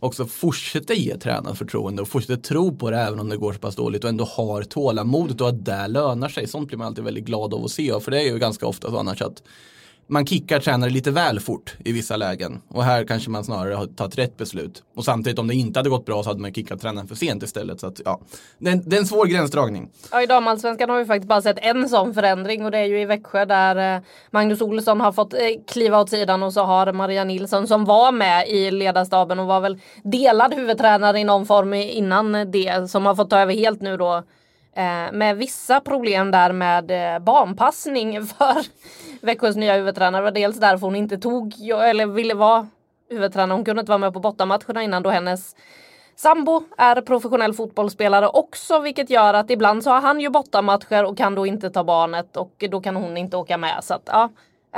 också 0.00 0.26
fortsätter 0.26 0.94
ge 0.94 1.18
tränaren 1.18 1.56
förtroende 1.56 2.02
och 2.02 2.08
fortsätter 2.08 2.42
tro 2.42 2.76
på 2.76 2.90
det 2.90 2.98
även 2.98 3.20
om 3.20 3.28
det 3.28 3.36
går 3.36 3.52
så 3.52 3.58
pass 3.58 3.76
dåligt 3.76 4.04
och 4.04 4.10
ändå 4.10 4.24
har 4.24 4.62
tålamodet 4.62 5.40
och 5.40 5.48
att 5.48 5.64
det 5.64 5.86
lönar 5.88 6.28
sig. 6.28 6.48
Sånt 6.48 6.68
blir 6.68 6.78
man 6.78 6.86
alltid 6.86 7.04
väldigt 7.04 7.24
glad 7.24 7.54
av 7.54 7.64
att 7.64 7.70
se 7.70 8.00
för 8.00 8.10
det 8.10 8.18
är 8.20 8.24
ju 8.32 8.38
ganska 8.38 8.66
ofta 8.66 8.90
så 8.90 8.98
annars 8.98 9.22
att 9.22 9.42
man 10.06 10.26
kickar 10.26 10.60
tränare 10.60 10.90
lite 10.90 11.10
väl 11.10 11.40
fort 11.40 11.74
i 11.84 11.92
vissa 11.92 12.16
lägen 12.16 12.62
och 12.68 12.84
här 12.84 13.04
kanske 13.04 13.30
man 13.30 13.44
snarare 13.44 13.74
har 13.74 13.86
tagit 13.86 14.18
rätt 14.18 14.36
beslut. 14.36 14.82
Och 14.96 15.04
samtidigt 15.04 15.38
om 15.38 15.48
det 15.48 15.54
inte 15.54 15.78
hade 15.78 15.90
gått 15.90 16.06
bra 16.06 16.22
så 16.22 16.30
hade 16.30 16.40
man 16.40 16.54
kickat 16.54 16.80
tränaren 16.80 17.08
för 17.08 17.14
sent 17.14 17.42
istället. 17.42 17.80
Så 17.80 17.86
att, 17.86 18.00
ja, 18.04 18.20
det, 18.58 18.70
är 18.70 18.72
en, 18.72 18.82
det 18.88 18.96
är 18.96 19.00
en 19.00 19.06
svår 19.06 19.26
gränsdragning. 19.26 19.90
Ja, 20.10 20.22
i 20.22 20.26
damallsvenskan 20.26 20.90
har 20.90 20.98
vi 20.98 21.04
faktiskt 21.04 21.28
bara 21.28 21.42
sett 21.42 21.58
en 21.60 21.88
sån 21.88 22.14
förändring 22.14 22.64
och 22.64 22.70
det 22.70 22.78
är 22.78 22.84
ju 22.84 23.00
i 23.00 23.04
Växjö 23.04 23.44
där 23.44 23.96
eh, 23.96 24.02
Magnus 24.30 24.60
Olsson 24.60 25.00
har 25.00 25.12
fått 25.12 25.34
eh, 25.34 25.40
kliva 25.72 26.00
åt 26.00 26.10
sidan 26.10 26.42
och 26.42 26.52
så 26.52 26.62
har 26.62 26.92
Maria 26.92 27.24
Nilsson 27.24 27.66
som 27.66 27.84
var 27.84 28.12
med 28.12 28.48
i 28.48 28.70
ledarstaben 28.70 29.38
och 29.38 29.46
var 29.46 29.60
väl 29.60 29.78
delad 30.04 30.54
huvudtränare 30.54 31.18
i 31.18 31.24
någon 31.24 31.46
form 31.46 31.74
innan 31.74 32.50
det 32.50 32.90
som 32.90 33.06
har 33.06 33.14
fått 33.14 33.30
ta 33.30 33.38
över 33.38 33.54
helt 33.54 33.80
nu 33.80 33.96
då 33.96 34.22
eh, 34.76 35.12
med 35.12 35.36
vissa 35.36 35.80
problem 35.80 36.30
där 36.30 36.52
med 36.52 36.92
barnpassning 37.22 38.26
för 38.38 38.66
Växjös 39.22 39.56
nya 39.56 39.74
huvudtränare. 39.74 40.22
Var 40.22 40.30
dels 40.30 40.56
därför 40.56 40.86
hon 40.86 40.96
inte 40.96 41.18
tog, 41.18 41.54
eller 41.68 42.06
ville 42.06 42.34
vara 42.34 42.68
huvudtränare. 43.10 43.56
Hon 43.56 43.64
kunde 43.64 43.80
inte 43.80 43.90
vara 43.90 43.98
med 43.98 44.12
på 44.12 44.20
bortamatcherna 44.20 44.82
innan 44.82 45.02
då 45.02 45.10
hennes 45.10 45.56
Sambo 46.16 46.62
är 46.78 47.00
professionell 47.00 47.54
fotbollsspelare 47.54 48.28
också 48.28 48.78
vilket 48.78 49.10
gör 49.10 49.34
att 49.34 49.50
ibland 49.50 49.84
så 49.84 49.90
har 49.90 50.00
han 50.00 50.20
ju 50.20 50.28
bortamatcher 50.30 51.04
och 51.04 51.18
kan 51.18 51.34
då 51.34 51.46
inte 51.46 51.70
ta 51.70 51.84
barnet 51.84 52.36
och 52.36 52.64
då 52.70 52.80
kan 52.80 52.96
hon 52.96 53.16
inte 53.16 53.36
åka 53.36 53.56
med. 53.56 53.84
Så 53.84 53.94
att, 53.94 54.02
ja, 54.06 54.30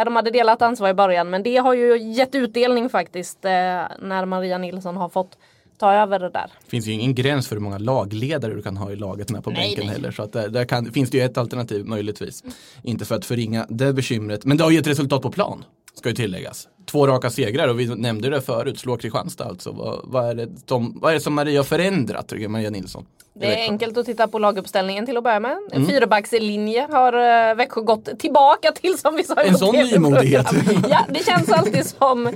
de 0.04 0.16
hade 0.16 0.30
delat 0.30 0.62
ansvar 0.62 0.88
i 0.88 0.94
början 0.94 1.30
men 1.30 1.42
det 1.42 1.56
har 1.56 1.74
ju 1.74 1.98
gett 1.98 2.34
utdelning 2.34 2.88
faktiskt 2.88 3.44
eh, 3.44 3.50
när 3.98 4.24
Maria 4.24 4.58
Nilsson 4.58 4.96
har 4.96 5.08
fått 5.08 5.38
ta 5.78 5.92
över 5.92 6.18
det 6.18 6.30
där. 6.30 6.50
Det 6.64 6.70
finns 6.70 6.86
ju 6.86 6.92
ingen 6.92 7.14
gräns 7.14 7.48
för 7.48 7.56
hur 7.56 7.62
många 7.62 7.78
lagledare 7.78 8.54
du 8.54 8.62
kan 8.62 8.76
ha 8.76 8.92
i 8.92 8.96
laget 8.96 9.30
med 9.30 9.44
på 9.44 9.50
Nej, 9.50 9.58
bänken 9.58 9.86
nej. 9.86 9.94
heller. 9.94 10.10
Så 10.10 10.22
att 10.22 10.32
där, 10.32 10.48
där 10.48 10.64
kan, 10.64 10.92
finns 10.92 11.10
det 11.10 11.18
ju 11.18 11.24
ett 11.24 11.38
alternativ 11.38 11.86
möjligtvis. 11.86 12.44
Inte 12.82 13.04
för 13.04 13.14
att 13.14 13.24
förringa 13.24 13.66
det 13.68 13.92
bekymret. 13.92 14.44
Men 14.44 14.56
det 14.56 14.64
har 14.64 14.70
ju 14.70 14.78
ett 14.78 14.86
resultat 14.86 15.22
på 15.22 15.30
plan. 15.30 15.64
Ska 15.94 16.08
ju 16.08 16.14
tilläggas. 16.14 16.68
Två 16.86 17.06
raka 17.06 17.30
segrar 17.30 17.68
och 17.68 17.80
vi 17.80 17.86
nämnde 17.86 18.30
det 18.30 18.40
förut. 18.40 18.78
Slå 18.78 18.96
Kristianstad 18.96 19.44
alltså. 19.44 19.72
Vad, 19.72 20.00
vad, 20.04 20.30
är, 20.30 20.34
det 20.34 20.48
som, 20.66 20.98
vad 21.00 21.10
är 21.10 21.14
det 21.14 21.20
som 21.20 21.34
Maria 21.34 21.58
har 21.58 21.64
förändrat 21.64 22.28
tycker 22.28 22.48
Maria 22.48 22.70
Nilsson? 22.70 23.06
Det 23.34 23.46
är 23.46 23.70
enkelt 23.70 23.98
att 23.98 24.06
titta 24.06 24.28
på 24.28 24.38
laguppställningen 24.38 25.06
till 25.06 25.16
att 25.16 25.24
börja 25.24 25.40
med. 25.40 25.56
En 25.72 25.86
fyrbackslinje 25.86 26.86
har 26.90 27.12
eh, 27.12 27.54
Växjö 27.54 27.80
gått 27.80 28.18
tillbaka 28.18 28.72
till 28.72 28.98
som 28.98 29.16
vi 29.16 29.24
sa 29.24 29.42
i 29.42 29.48
En 29.48 29.58
sån 29.58 29.76
nymodighet. 29.76 30.46
Ja, 30.90 31.06
det 31.08 31.26
känns 31.26 31.48
alltid 31.48 31.86
som 31.86 32.30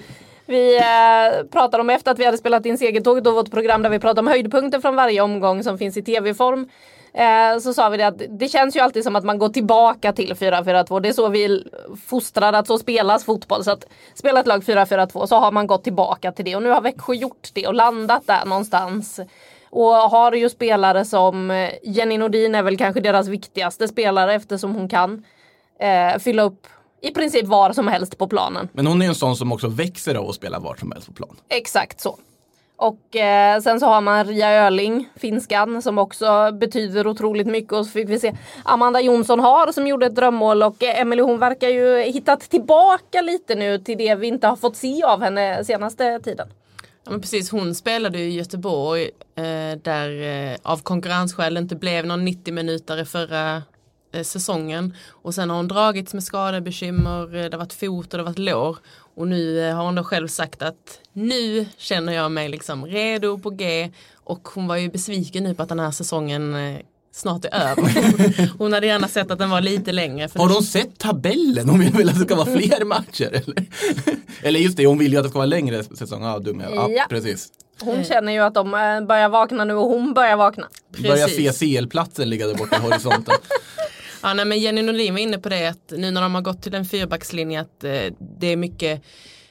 vi 0.49 0.77
eh, 0.77 1.47
pratade 1.51 1.81
om 1.81 1.91
efter 1.91 2.11
att 2.11 2.19
vi 2.19 2.25
hade 2.25 2.39
spelat 2.39 2.67
in 2.67 2.79
segertåget 2.79 3.27
och 3.27 3.35
vårt 3.35 3.51
program 3.51 3.83
där 3.83 3.91
vi 3.91 3.99
pratade 3.99 4.21
om 4.21 4.27
höjdpunkter 4.27 4.81
från 4.81 4.97
varje 4.97 5.21
omgång 5.21 5.63
som 5.63 5.79
finns 5.79 5.97
i 5.97 6.03
tv-form. 6.03 6.69
Eh, 7.13 7.59
så 7.59 7.75
sa 7.75 7.89
vi 7.89 7.97
det 7.97 8.07
att 8.07 8.23
det 8.29 8.49
känns 8.49 8.77
ju 8.77 8.81
alltid 8.81 9.05
som 9.05 9.17
att 9.17 9.25
man 9.25 9.39
går 9.39 9.49
tillbaka 9.49 10.13
till 10.13 10.35
4-4-2. 10.35 11.01
Det 11.01 11.09
är 11.09 11.13
så 11.13 11.29
vi 11.29 11.65
fostrar 12.07 12.53
att 12.53 12.67
så 12.67 12.79
spelas 12.79 13.25
fotboll. 13.25 13.65
Så 13.65 13.71
att 13.71 13.85
spela 14.15 14.41
ett 14.41 14.47
lag 14.47 14.63
4-4-2 14.63 15.27
så 15.27 15.37
har 15.37 15.53
man 15.53 15.67
gått 15.67 15.85
tillbaka 15.85 16.33
till 16.33 16.45
det. 16.45 16.57
Och 16.57 16.63
nu 16.63 16.69
har 16.69 16.81
Växjö 16.81 17.15
gjort 17.15 17.49
det 17.53 17.67
och 17.67 17.75
landat 17.75 18.27
där 18.27 18.45
någonstans. 18.45 19.21
Och 19.71 19.93
har 19.93 20.33
ju 20.33 20.49
spelare 20.49 21.05
som 21.05 21.51
eh, 21.51 21.71
Jenny 21.83 22.19
Nordin 22.19 22.55
är 22.55 22.63
väl 22.63 22.79
kanske 22.79 23.01
deras 23.01 23.29
viktigaste 23.29 23.89
spelare 23.89 24.35
eftersom 24.35 24.75
hon 24.75 24.89
kan 24.89 25.25
eh, 25.81 26.19
fylla 26.19 26.43
upp 26.43 26.67
i 27.01 27.11
princip 27.11 27.47
var 27.47 27.73
som 27.73 27.89
helst 27.89 28.19
på 28.19 28.29
planen. 28.29 28.69
Men 28.73 28.87
hon 28.87 29.03
är 29.03 29.07
en 29.07 29.15
sån 29.15 29.37
som 29.37 29.53
också 29.53 29.69
växer 29.69 30.15
av 30.15 30.29
att 30.29 30.35
spela 30.35 30.59
vart 30.59 30.79
som 30.79 30.93
helst 30.93 31.07
på 31.07 31.13
plan. 31.13 31.37
Exakt 31.49 32.01
så. 32.01 32.19
Och 32.77 33.17
eh, 33.17 33.61
sen 33.61 33.81
så 33.81 33.87
har 33.87 34.01
man 34.01 34.25
Ria 34.25 34.51
Öling, 34.51 35.09
finskan, 35.17 35.83
som 35.83 35.99
också 35.99 36.53
betyder 36.53 37.07
otroligt 37.07 37.47
mycket. 37.47 37.73
Och 37.73 37.87
så 37.87 37.93
fick 37.93 38.09
vi 38.09 38.19
se 38.19 38.35
Amanda 38.65 39.01
Jonsson 39.01 39.41
har 39.41 39.73
som 39.73 39.87
gjorde 39.87 40.07
ett 40.07 40.15
drömmål 40.15 40.63
och 40.63 40.83
eh, 40.83 41.01
Emily 41.01 41.23
hon 41.23 41.39
verkar 41.39 41.69
ju 41.69 42.03
hittat 42.03 42.41
tillbaka 42.41 43.21
lite 43.21 43.55
nu 43.55 43.79
till 43.79 43.99
det 43.99 44.15
vi 44.15 44.27
inte 44.27 44.47
har 44.47 44.57
fått 44.57 44.77
se 44.77 45.03
av 45.03 45.23
henne 45.23 45.65
senaste 45.65 46.21
tiden. 46.21 46.49
Ja, 47.05 47.11
men 47.11 47.21
precis, 47.21 47.51
hon 47.51 47.75
spelade 47.75 48.19
ju 48.19 48.25
i 48.25 48.37
Göteborg 48.37 49.11
eh, 49.35 49.79
där 49.83 50.23
eh, 50.23 50.57
av 50.63 50.83
konkurrensskäl 50.83 51.57
inte 51.57 51.77
blev 51.77 52.07
någon 52.07 52.25
90 52.25 52.55
minuter 52.55 53.05
förra 53.05 53.57
eh, 53.57 53.63
säsongen. 54.23 54.95
Och 55.09 55.35
sen 55.35 55.51
har 55.51 55.57
hon 55.57 55.69
dragits 55.69 56.15
med 56.15 56.23
skadebekymmer, 56.25 57.37
eh, 57.37 57.43
det 57.45 57.53
har 57.53 57.59
varit 57.59 57.73
fot 57.73 58.07
och 58.15 58.19
det 58.19 58.25
har 58.25 58.31
varit 58.31 58.39
lår. 58.39 58.79
Och 59.15 59.29
nu 59.29 59.61
eh, 59.69 59.77
har 59.77 59.85
hon 59.85 59.95
då 59.95 60.05
själv 60.05 60.29
sagt 60.29 60.63
att 60.63 61.01
nu 61.13 61.67
känner 61.77 62.13
jag 62.13 62.33
mig 62.33 62.49
liksom 62.49 62.87
redo 62.87 63.39
på 63.39 63.51
G. 63.51 63.91
Och 64.15 64.49
hon 64.55 64.67
var 64.67 64.77
ju 64.77 64.91
besviken 64.91 65.45
nu 65.45 65.55
på 65.55 65.63
att 65.63 65.69
den 65.69 65.79
här 65.81 65.91
säsongen 65.91 66.55
eh, 66.55 66.81
snart 67.13 67.45
är 67.45 67.55
över. 67.55 68.59
hon 68.59 68.73
hade 68.73 68.87
gärna 68.87 69.09
sett 69.09 69.31
att 69.31 69.39
den 69.39 69.51
var 69.51 69.61
lite 69.61 69.93
längre. 69.93 70.29
För 70.29 70.39
Har 70.39 70.49
hon 70.49 70.63
sett 70.63 70.99
tabellen? 70.99 71.69
Hon 71.69 71.81
vill 71.81 72.09
att 72.09 72.15
det 72.19 72.25
ska 72.25 72.35
vara 72.35 72.57
fler 72.57 72.85
matcher? 72.85 73.29
Eller, 73.33 73.67
eller 74.43 74.61
just 74.61 74.77
det, 74.77 74.87
hon 74.87 74.99
vill 74.99 75.13
ju 75.13 75.19
att 75.19 75.25
det 75.25 75.31
ska 75.31 75.39
vara 75.39 75.47
längre 75.47 75.85
säsong. 75.85 76.23
Ja, 76.23 76.39
dum 76.39 76.61
jag. 76.61 76.75
Ja, 76.75 76.89
Ja. 76.91 77.07
precis. 77.09 77.49
Hon 77.81 78.05
känner 78.05 78.33
ju 78.33 78.39
att 78.41 78.55
de 78.55 78.75
eh, 78.75 79.01
börjar 79.07 79.29
vakna 79.29 79.65
nu 79.65 79.75
och 79.75 79.89
hon 79.89 80.15
börjar 80.15 80.37
vakna. 80.37 80.69
Börjar 81.03 81.29
se 81.29 81.47
Precis. 81.49 81.59
CL-platsen 81.79 82.31
ligga 82.31 82.47
där 82.47 82.55
borta 82.55 82.77
i 82.77 82.81
horisonten. 82.81 83.35
Ja, 84.23 84.35
nej, 84.35 84.45
men 84.45 84.59
Jenny 84.59 84.83
Nordin 84.83 85.15
var 85.15 85.21
inne 85.21 85.39
på 85.39 85.49
det 85.49 85.67
att 85.67 85.93
nu 85.97 86.11
när 86.11 86.23
de 86.23 86.35
har 86.35 86.43
gått 86.43 86.63
till 86.63 86.75
en 86.75 86.85
fyrbackslinje 86.85 87.61
att 87.61 87.85
eh, 87.85 88.13
det 88.39 88.47
är 88.47 88.57
mycket 88.57 89.03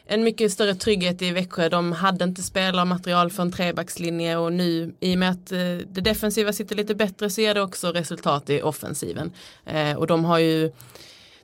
en 0.10 0.23
mycket 0.23 0.51
större 0.51 0.75
trygghet 0.75 1.21
i 1.21 1.32
Växjö. 1.32 1.69
De 1.69 1.91
hade 1.91 2.23
inte 2.23 2.43
spelarmaterial 2.43 3.30
för 3.32 3.43
en 3.43 3.51
trebackslinje 3.51 4.38
och 4.38 4.53
nu 4.53 4.93
i 4.99 5.15
och 5.15 5.19
med 5.19 5.30
att 5.32 5.51
eh, 5.51 5.58
det 5.88 6.01
defensiva 6.01 6.53
sitter 6.53 6.75
lite 6.75 6.95
bättre 6.95 7.30
så 7.30 7.41
ger 7.41 7.53
det 7.53 7.62
också 7.62 7.91
resultat 7.91 8.49
i 8.49 8.62
offensiven. 8.62 9.32
Eh, 9.65 9.93
och 9.97 10.08
de 10.08 10.25
har 10.25 10.39
ju 10.39 10.71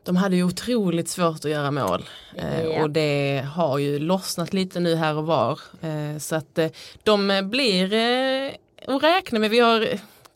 de 0.03 0.15
hade 0.15 0.35
ju 0.35 0.43
otroligt 0.43 1.09
svårt 1.09 1.45
att 1.45 1.51
göra 1.51 1.71
mål 1.71 2.05
Ja. 2.35 2.83
och 2.83 2.89
det 2.89 3.45
har 3.55 3.77
ju 3.77 3.99
lossnat 3.99 4.53
lite 4.53 4.79
nu 4.79 4.95
här 4.95 5.15
och 5.17 5.25
var. 5.25 5.59
Eh, 5.81 6.17
så 6.19 6.35
att 6.35 6.57
eh, 6.57 6.67
de 7.03 7.41
blir 7.51 7.93
eh, 7.93 8.51
att 8.95 9.03
räkna 9.03 9.39
med. 9.39 9.49
Vi 9.49 9.59
har, 9.59 9.87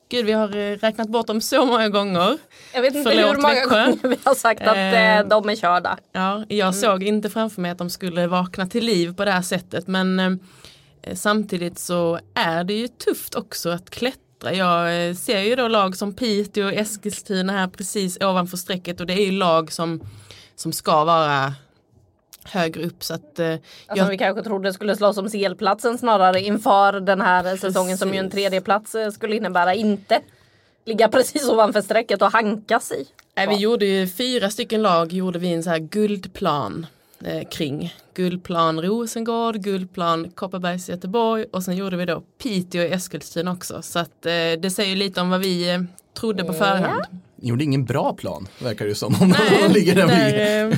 gud, 0.10 0.26
vi 0.26 0.32
har 0.32 0.58
eh, 0.58 0.78
räknat 0.78 1.10
bort 1.10 1.28
dem 1.28 1.41
så 1.41 1.65
många 1.65 1.89
gånger. 1.89 2.38
Jag 2.74 2.82
vet 2.82 2.96
inte 2.96 3.12
Förlåt, 3.12 3.36
hur 3.36 3.41
många 3.41 3.54
Växjö. 3.54 3.86
gånger 3.86 4.08
vi 4.08 4.17
har 4.24 4.36
sagt 4.36 4.62
att 4.62 4.78
Eh, 4.78 5.17
eh, 5.17 5.28
de 5.28 5.50
är 5.50 5.56
körda. 5.56 5.98
Ja, 6.12 6.46
jag 6.48 6.76
såg 6.76 7.04
inte 7.04 7.30
framför 7.30 7.62
mig 7.62 7.72
att 7.72 7.78
de 7.78 7.89
skulle 7.89 8.28
vakna 8.28 8.67
till 8.67 8.86
liv 8.86 9.13
på 9.15 9.26
det 9.26 9.32
här 9.32 9.41
sättet 9.41 9.88
men 9.88 10.39
Eh, 11.02 11.15
Samtidigt 11.15 11.80
så 11.80 12.20
är 12.34 12.63
det 12.63 12.74
ju 12.74 12.88
tufft 12.88 13.36
också 13.36 13.70
att 13.70 13.89
klättra. 13.89 14.54
Jag 14.54 15.08
eh, 15.10 15.13
ser 15.15 15.39
ju 15.39 15.56
då 15.56 15.67
lag 15.67 15.96
som 15.96 16.13
Piteå 16.13 16.65
och 16.65 16.74
Eskilstuna 16.74 17.54
här 17.54 17.67
precis 17.67 18.17
ovanför 18.22 18.58
strecket 18.58 19.00
och 19.00 19.08
det 19.08 19.13
är 19.13 19.26
ju 19.26 19.32
lag 19.32 19.72
som, 19.72 20.02
som 20.56 20.74
ska 20.74 21.04
vara 21.04 21.54
högre 22.47 22.86
upp. 22.86 23.03
Så 23.03 23.13
att, 23.13 23.39
eh, 23.39 23.51
Alltså 23.51 23.62
jag, 23.95 24.10
vi 24.10 24.17
kanske 24.17 24.43
trodde 24.43 24.73
skulle 24.73 24.95
slåss 24.95 25.17
om 25.17 25.29
CL-platsen 25.29 25.97
snarare 25.97 26.41
inför 26.41 26.99
den 26.99 27.21
här 27.21 27.57
säsongen 27.57 27.97
som 27.97 28.13
ju 28.13 28.19
en 28.19 28.25
Precis. 28.25 28.33
tredje 28.43 28.62
plats 28.62 28.95
eh, 28.95 29.10
skulle 29.12 29.36
innebära. 29.36 29.73
Inte 29.73 30.21
ligga 30.86 31.07
precis 31.12 31.49
ovanför 31.49 31.81
strecket 31.81 32.21
och 32.21 32.31
hanka 32.31 32.79
sig. 32.79 33.07
Nej, 33.36 33.47
vi 33.47 33.55
gjorde 33.55 33.86
ju 33.86 34.07
fyra 34.07 34.49
stycken 34.49 34.81
lag 34.81 35.13
gjorde 35.13 35.39
vi 35.39 35.53
en 35.53 35.63
så 35.63 35.69
här 35.69 35.79
guldplan 35.79 36.86
eh, 37.25 37.47
kring. 37.49 37.95
Guldplan 38.13 38.81
Rosengård, 38.81 39.55
guldplan 39.55 40.29
Kopparbergs 40.29 40.89
Göteborg 40.89 41.45
och 41.51 41.63
sen 41.63 41.75
gjorde 41.75 41.97
vi 41.97 42.05
då 42.05 42.23
Piteå 42.43 42.81
och 42.86 42.91
Eskilstuna 42.91 43.51
också. 43.51 43.81
Så 43.81 43.99
att 43.99 44.25
eh, 44.25 44.31
det 44.60 44.73
säger 44.75 44.95
lite 44.95 45.21
om 45.21 45.29
vad 45.29 45.39
vi 45.39 45.69
eh, 45.73 45.81
trodde 46.19 46.43
på 46.43 46.53
förhand. 46.53 47.01
Ni 47.36 47.49
gjorde 47.49 47.63
ingen 47.63 47.86
bra 47.86 48.13
plan, 48.13 48.47
verkar 48.60 48.86
det 48.86 48.89
ju 48.89 48.95
som. 48.95 49.15
Om 49.21 49.30
Nej, 49.30 49.67
de 49.67 49.73
ligger 49.80 49.95
där 49.95 50.08
där, 50.08 50.71
eh, 50.71 50.77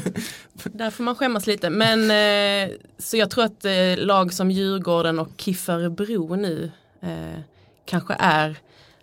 där 0.64 0.90
får 0.90 1.04
man 1.04 1.16
skämmas 1.16 1.48
lite. 1.48 1.70
Men 1.70 2.00
eh, 2.00 2.76
så 2.98 3.18
jag 3.18 3.30
tror 3.30 3.44
att 3.44 3.66
eh, 3.66 3.98
lag 3.98 4.34
som 4.34 4.52
Djurgården 4.52 5.20
och 5.20 5.30
KIF 5.38 5.70
Örebro 5.70 6.36
nu 6.36 6.72
kanske 7.86 8.16
är 8.20 8.58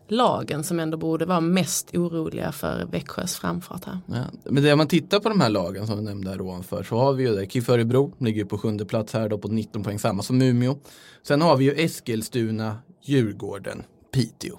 lagen 0.09 0.65
som 0.65 0.81
ändå 0.81 0.97
borde 0.97 1.25
vara 1.25 1.41
mest 1.41 1.95
oroliga 1.95 2.53
för 2.53 2.87
Växjös 2.91 3.37
framfart 3.37 3.85
här. 3.85 3.99
Ja. 4.07 4.25
Men 4.45 4.63
det, 4.63 4.73
om 4.73 4.79
man 4.79 4.89
tittar 4.89 5.21
på 5.21 5.29
de 5.29 5.41
här 5.41 5.49
lagen 5.49 5.87
som 5.87 5.99
vi 5.99 6.05
nämnde 6.05 6.31
här 6.31 6.41
ovanför 6.41 6.83
så 6.83 6.97
har 6.97 7.13
vi 7.13 7.25
ju 7.25 7.37
det. 7.37 7.47
KIF 7.47 7.69
Örebro 7.69 8.13
ligger 8.19 8.45
på 8.45 8.59
sjunde 8.59 8.85
plats 8.85 9.13
här 9.13 9.29
då 9.29 9.39
på 9.39 9.49
19 9.49 9.83
poäng, 9.83 9.99
samma 9.99 10.23
som 10.23 10.43
Umeå. 10.43 10.77
Sen 11.23 11.43
har 11.43 11.57
vi 11.57 11.65
ju 11.65 11.73
Eskilstuna, 11.73 12.79
Djurgården, 13.03 13.83
Piteå. 14.13 14.59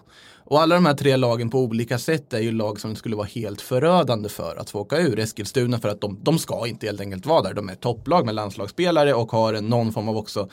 Och 0.49 0.61
alla 0.61 0.75
de 0.75 0.85
här 0.85 0.93
tre 0.93 1.17
lagen 1.17 1.49
på 1.49 1.59
olika 1.59 1.99
sätt 1.99 2.33
är 2.33 2.39
ju 2.39 2.51
lag 2.51 2.79
som 2.79 2.95
skulle 2.95 3.15
vara 3.15 3.27
helt 3.27 3.61
förödande 3.61 4.29
för 4.29 4.55
att 4.55 4.69
få 4.69 4.79
åka 4.79 4.97
ur. 4.97 5.19
Eskilstuna 5.19 5.79
för 5.79 5.89
att 5.89 6.01
de, 6.01 6.19
de 6.23 6.39
ska 6.39 6.67
inte 6.67 6.85
helt 6.85 7.01
enkelt 7.01 7.25
vara 7.25 7.41
där. 7.41 7.53
De 7.53 7.69
är 7.69 7.75
topplag 7.75 8.25
med 8.25 8.35
landslagsspelare 8.35 9.13
och 9.13 9.31
har 9.31 9.53
en, 9.53 9.65
någon 9.65 9.93
form 9.93 10.09
av 10.09 10.17
också 10.17 10.49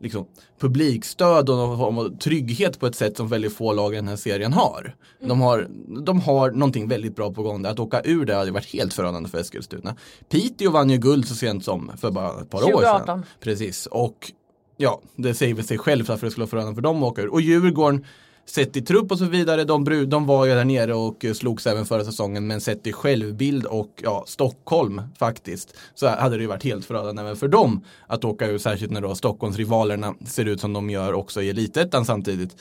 liksom, 0.00 0.26
publikstöd 0.60 1.48
och 1.48 1.56
någon 1.56 1.78
form 1.78 1.98
av 1.98 2.18
trygghet 2.18 2.80
på 2.80 2.86
ett 2.86 2.94
sätt 2.94 3.16
som 3.16 3.28
väldigt 3.28 3.56
få 3.56 3.72
lag 3.72 3.92
i 3.92 3.96
den 3.96 4.08
här 4.08 4.16
serien 4.16 4.52
har. 4.52 4.94
De 5.20 5.40
har, 5.40 5.68
de 6.04 6.20
har 6.20 6.50
någonting 6.50 6.88
väldigt 6.88 7.16
bra 7.16 7.32
på 7.32 7.42
gång 7.42 7.62
där. 7.62 7.70
Att 7.70 7.78
åka 7.78 8.00
ur 8.04 8.24
det 8.24 8.34
hade 8.34 8.50
varit 8.50 8.72
helt 8.72 8.94
förödande 8.94 9.28
för 9.28 9.38
Eskilstuna. 9.38 9.96
Piteå 10.28 10.70
vann 10.70 10.90
ju 10.90 10.98
guld 10.98 11.28
så 11.28 11.34
sent 11.34 11.64
som 11.64 11.92
för 11.96 12.10
bara 12.10 12.40
ett 12.40 12.50
par 12.50 12.58
år 12.58 12.70
2018. 12.70 13.06
sedan. 13.06 13.22
Precis. 13.40 13.86
Och 13.86 14.32
ja, 14.76 15.00
det 15.16 15.34
säger 15.34 15.54
väl 15.54 15.64
sig 15.64 15.78
själv 15.78 16.06
varför 16.08 16.26
det 16.26 16.30
skulle 16.30 16.42
vara 16.42 16.50
förödande 16.50 16.74
för 16.74 16.82
dem 16.82 16.96
att 16.96 17.12
åka 17.12 17.22
ur. 17.22 17.32
Och 17.32 17.40
Djurgården 17.40 18.04
Sett 18.46 18.76
i 18.76 18.82
trupp 18.82 19.12
och 19.12 19.18
så 19.18 19.24
vidare, 19.24 19.64
de, 19.64 20.08
de 20.08 20.26
var 20.26 20.46
ju 20.46 20.54
där 20.54 20.64
nere 20.64 20.94
och 20.94 21.24
eh, 21.24 21.32
slogs 21.32 21.66
även 21.66 21.86
förra 21.86 22.04
säsongen 22.04 22.46
men 22.46 22.60
sett 22.60 22.86
i 22.86 22.92
självbild 22.92 23.66
och 23.66 24.02
ja, 24.02 24.24
Stockholm 24.26 25.02
faktiskt 25.18 25.76
så 25.94 26.08
hade 26.08 26.36
det 26.36 26.42
ju 26.42 26.48
varit 26.48 26.64
helt 26.64 26.84
förödande 26.84 27.22
även 27.22 27.36
för 27.36 27.48
dem 27.48 27.84
att 28.06 28.24
åka 28.24 28.46
ur, 28.46 28.58
särskilt 28.58 28.92
när 28.92 29.00
då 29.00 29.14
Stockholmsrivalerna 29.14 30.14
ser 30.26 30.44
ut 30.44 30.60
som 30.60 30.72
de 30.72 30.90
gör 30.90 31.12
också 31.12 31.42
i 31.42 31.50
elitettan 31.50 32.04
samtidigt. 32.04 32.56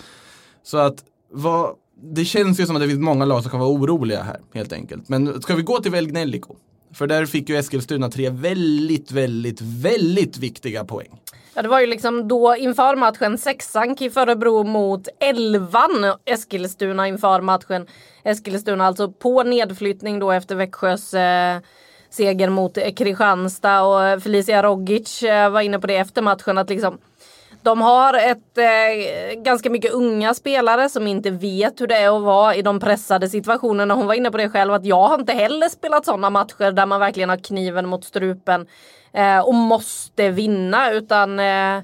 Så 0.63 0.77
att 0.77 1.03
vad, 1.31 1.75
det 2.01 2.25
känns 2.25 2.59
ju 2.59 2.65
som 2.65 2.75
att 2.75 2.81
det 2.81 2.87
finns 2.87 2.99
många 2.99 3.25
lag 3.25 3.41
som 3.41 3.51
kan 3.51 3.59
vara 3.59 3.69
oroliga 3.69 4.23
här 4.23 4.39
helt 4.53 4.73
enkelt. 4.73 5.09
Men 5.09 5.41
ska 5.41 5.55
vi 5.55 5.61
gå 5.61 5.81
till 5.81 5.91
Velgnelliko? 5.91 6.55
För 6.93 7.07
där 7.07 7.25
fick 7.25 7.49
ju 7.49 7.57
Eskilstuna 7.57 8.09
tre 8.09 8.29
väldigt, 8.29 9.11
väldigt, 9.11 9.61
väldigt 9.61 10.37
viktiga 10.37 10.85
poäng. 10.85 11.21
Ja 11.53 11.61
det 11.61 11.67
var 11.67 11.79
ju 11.79 11.87
liksom 11.87 12.27
då 12.27 12.55
inför 12.55 12.95
matchen 12.95 13.37
sexan 13.37 13.97
KIF 13.97 14.17
Örebro 14.17 14.63
mot 14.63 15.07
elvan 15.19 16.13
Eskilstuna 16.25 17.07
inför 17.07 17.41
matchen. 17.41 17.87
Eskilstuna 18.23 18.85
alltså 18.85 19.11
på 19.11 19.43
nedflyttning 19.43 20.19
då 20.19 20.31
efter 20.31 20.55
Växjös 20.55 21.13
eh, 21.13 21.59
seger 22.09 22.49
mot 22.49 22.77
eh, 22.77 22.93
Kristianstad 22.93 23.81
och 23.83 24.23
Felicia 24.23 24.63
Rogic 24.63 25.23
eh, 25.23 25.49
var 25.49 25.61
inne 25.61 25.79
på 25.79 25.87
det 25.87 25.97
efter 25.97 26.21
matchen 26.21 26.57
att 26.57 26.69
liksom 26.69 26.97
de 27.65 27.81
har 27.81 28.13
ett 28.13 28.57
eh, 28.57 29.41
ganska 29.41 29.69
mycket 29.69 29.91
unga 29.91 30.33
spelare 30.33 30.89
som 30.89 31.07
inte 31.07 31.31
vet 31.31 31.81
hur 31.81 31.87
det 31.87 31.95
är 31.95 32.17
att 32.17 32.23
vara 32.23 32.55
i 32.55 32.61
de 32.61 32.79
pressade 32.79 33.29
situationerna. 33.29 33.93
Hon 33.93 34.07
var 34.07 34.13
inne 34.13 34.31
på 34.31 34.37
det 34.37 34.49
själv 34.49 34.73
att 34.73 34.85
jag 34.85 35.07
har 35.07 35.19
inte 35.19 35.33
heller 35.33 35.69
spelat 35.69 36.05
sådana 36.05 36.29
matcher 36.29 36.71
där 36.71 36.85
man 36.85 36.99
verkligen 36.99 37.29
har 37.29 37.37
kniven 37.37 37.87
mot 37.87 38.03
strupen 38.03 38.67
eh, 39.13 39.39
och 39.39 39.53
måste 39.53 40.29
vinna 40.29 40.91
utan 40.91 41.39
eh, 41.39 41.77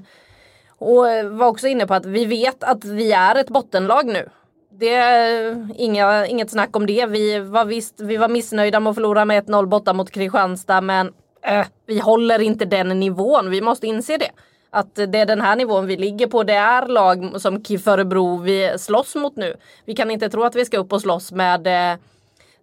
och 0.78 1.06
var 1.30 1.46
också 1.46 1.66
inne 1.66 1.86
på 1.86 1.94
att 1.94 2.06
vi 2.06 2.24
vet 2.24 2.64
att 2.64 2.84
vi 2.84 3.12
är 3.12 3.34
ett 3.34 3.50
bottenlag 3.50 4.06
nu. 4.06 4.28
Det 4.70 4.94
är 4.94 5.68
inga, 5.76 6.26
inget 6.26 6.50
snack 6.50 6.76
om 6.76 6.86
det. 6.86 7.06
Vi 7.06 7.38
var, 7.38 7.64
visst, 7.64 8.00
vi 8.00 8.16
var 8.16 8.28
missnöjda 8.28 8.80
med 8.80 8.90
att 8.90 8.96
förlora 8.96 9.24
med 9.24 9.44
1-0 9.44 9.66
borta 9.66 9.92
mot 9.92 10.10
Kristianstad 10.10 10.80
men 10.80 11.12
eh, 11.42 11.66
vi 11.86 11.98
håller 11.98 12.42
inte 12.42 12.64
den 12.64 12.88
nivån. 12.88 13.50
Vi 13.50 13.60
måste 13.60 13.86
inse 13.86 14.16
det. 14.16 14.30
Att 14.74 14.94
det 14.94 15.18
är 15.18 15.26
den 15.26 15.40
här 15.40 15.56
nivån 15.56 15.86
vi 15.86 15.96
ligger 15.96 16.26
på. 16.26 16.42
Det 16.42 16.52
är 16.52 16.86
lag 16.86 17.40
som 17.40 17.64
KIF 17.64 17.86
Örebro 17.86 18.36
vi 18.36 18.78
slåss 18.78 19.14
mot 19.14 19.36
nu. 19.36 19.56
Vi 19.84 19.94
kan 19.94 20.10
inte 20.10 20.28
tro 20.28 20.42
att 20.42 20.56
vi 20.56 20.64
ska 20.64 20.78
upp 20.78 20.92
och 20.92 21.00
slåss 21.00 21.32
med 21.32 21.66
eh, 21.66 21.98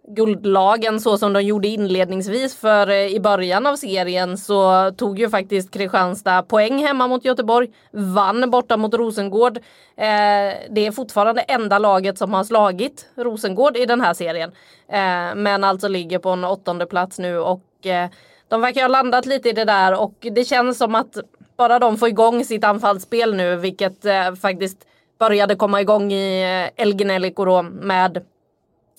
guldlagen 0.08 1.00
så 1.00 1.18
som 1.18 1.34
de 1.34 1.42
gjorde 1.42 1.68
inledningsvis 1.68 2.56
för 2.56 2.90
eh, 2.90 3.08
i 3.08 3.20
början 3.20 3.66
av 3.66 3.76
serien 3.76 4.38
så 4.38 4.92
tog 4.92 5.20
ju 5.20 5.30
faktiskt 5.30 5.72
Kristianstad 5.72 6.44
poäng 6.44 6.86
hemma 6.86 7.08
mot 7.08 7.26
Göteborg, 7.26 7.68
vann 7.92 8.50
borta 8.50 8.78
mot 8.78 8.94
Rosengård. 8.94 9.58
Eh, 9.58 10.54
det 10.70 10.86
är 10.88 10.92
fortfarande 10.92 11.42
enda 11.42 11.80
laget 11.80 12.18
som 12.18 12.34
har 12.34 12.44
slagit 12.44 13.10
Rosengård 13.16 13.78
i 13.78 13.86
den 13.86 14.02
här 14.02 14.14
serien. 14.14 14.52
Eh, 14.88 15.36
men 15.36 15.64
alltså 15.64 15.88
ligger 15.88 16.20
på 16.20 16.30
en 16.30 16.44
åttonde 16.44 16.86
plats 16.86 17.20
nu 17.20 17.40
och 17.40 17.86
eh, 17.86 18.10
de 18.48 18.62
verkar 18.62 18.82
ha 18.82 18.88
landat 18.88 19.26
lite 19.26 19.50
i 19.50 19.54
det 19.54 19.66
där 19.66 20.02
och 20.02 20.14
det 20.20 20.46
känns 20.46 20.78
som 20.78 20.96
att 20.96 21.18
bara 21.60 21.80
de 21.80 21.98
får 21.98 22.08
igång 22.08 22.46
sitt 22.46 22.64
anfallsspel 22.64 23.36
nu 23.36 23.56
vilket 23.56 24.06
eh, 24.06 24.36
faktiskt 24.36 24.78
började 25.20 25.56
komma 25.56 25.82
igång 25.82 26.12
i 26.12 26.42
eh, 26.42 26.84
Elgeneliko 26.84 27.46
då 27.46 27.62
med 27.62 28.26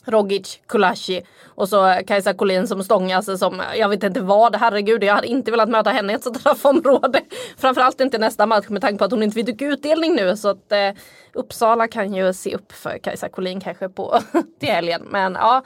Rogic, 0.05 0.61
Kulashi 0.67 1.23
och 1.47 1.69
så 1.69 1.87
eh, 1.87 2.05
Kajsa 2.07 2.35
Collin 2.35 2.67
som 2.67 2.85
stångas 2.85 3.39
som, 3.39 3.61
eh, 3.61 3.67
jag 3.77 3.89
vet 3.89 4.03
inte 4.03 4.21
vad, 4.21 4.57
herregud 4.57 5.05
jag 5.05 5.15
hade 5.15 5.27
inte 5.27 5.51
velat 5.51 5.69
möta 5.69 5.91
henne 5.91 6.13
i 6.13 6.17
ett 6.17 6.23
sånt 6.23 6.41
straffområde. 6.41 7.21
Framförallt 7.57 8.01
inte 8.01 8.19
nästa 8.19 8.47
match 8.47 8.69
med 8.69 8.83
tanke 8.83 8.99
på 8.99 9.05
att 9.05 9.11
hon 9.11 9.23
inte 9.23 9.35
fick 9.35 9.63
utdelning 9.63 10.15
nu 10.15 10.37
så 10.37 10.49
att 10.49 10.73
eh, 10.73 10.91
Uppsala 11.33 11.89
kan 11.89 12.15
ju 12.15 12.33
se 12.33 12.55
upp 12.55 12.73
för 12.73 12.99
Kajsa 12.99 13.29
Collin 13.29 13.61
kanske 13.61 13.89
på 13.89 14.21
till 14.61 14.69
helgen. 14.69 15.07
Men 15.11 15.35
ja, 15.35 15.63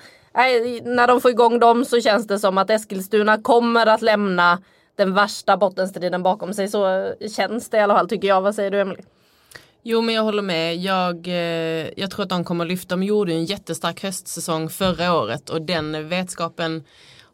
när 0.83 1.07
de 1.07 1.21
får 1.21 1.31
igång 1.31 1.59
dem 1.59 1.85
så 1.85 2.01
känns 2.01 2.27
det 2.27 2.39
som 2.39 2.59
att 2.59 2.71
Eskilstuna 2.71 3.43
kommer 3.43 3.87
att 3.87 4.03
lämna 4.03 4.59
den 4.97 5.15
värsta 5.15 5.57
bottenstriden 5.57 6.23
bakom 6.23 6.55
sig. 6.55 6.69
Så 6.69 7.13
känns 7.37 7.69
det 7.69 7.77
i 7.77 7.81
alla 7.81 7.95
fall 7.95 8.09
tycker 8.09 8.29
jag. 8.29 8.41
Vad 8.41 8.55
säger 8.55 8.71
du 8.71 8.81
Emelie? 8.81 9.05
Jo 9.83 10.01
men 10.01 10.15
jag 10.15 10.23
håller 10.23 10.43
med. 10.43 10.77
Jag, 10.77 11.29
eh, 11.29 11.89
jag 11.97 12.11
tror 12.11 12.23
att 12.23 12.29
de 12.29 12.45
kommer 12.45 12.65
lyfta. 12.65 12.97
De 12.97 13.03
gjorde 13.03 13.33
en 13.33 13.45
jättestark 13.45 14.03
höstsäsong 14.03 14.69
förra 14.71 15.15
året 15.15 15.51
och 15.51 15.63
den 15.63 16.09
vetskapen 16.09 16.85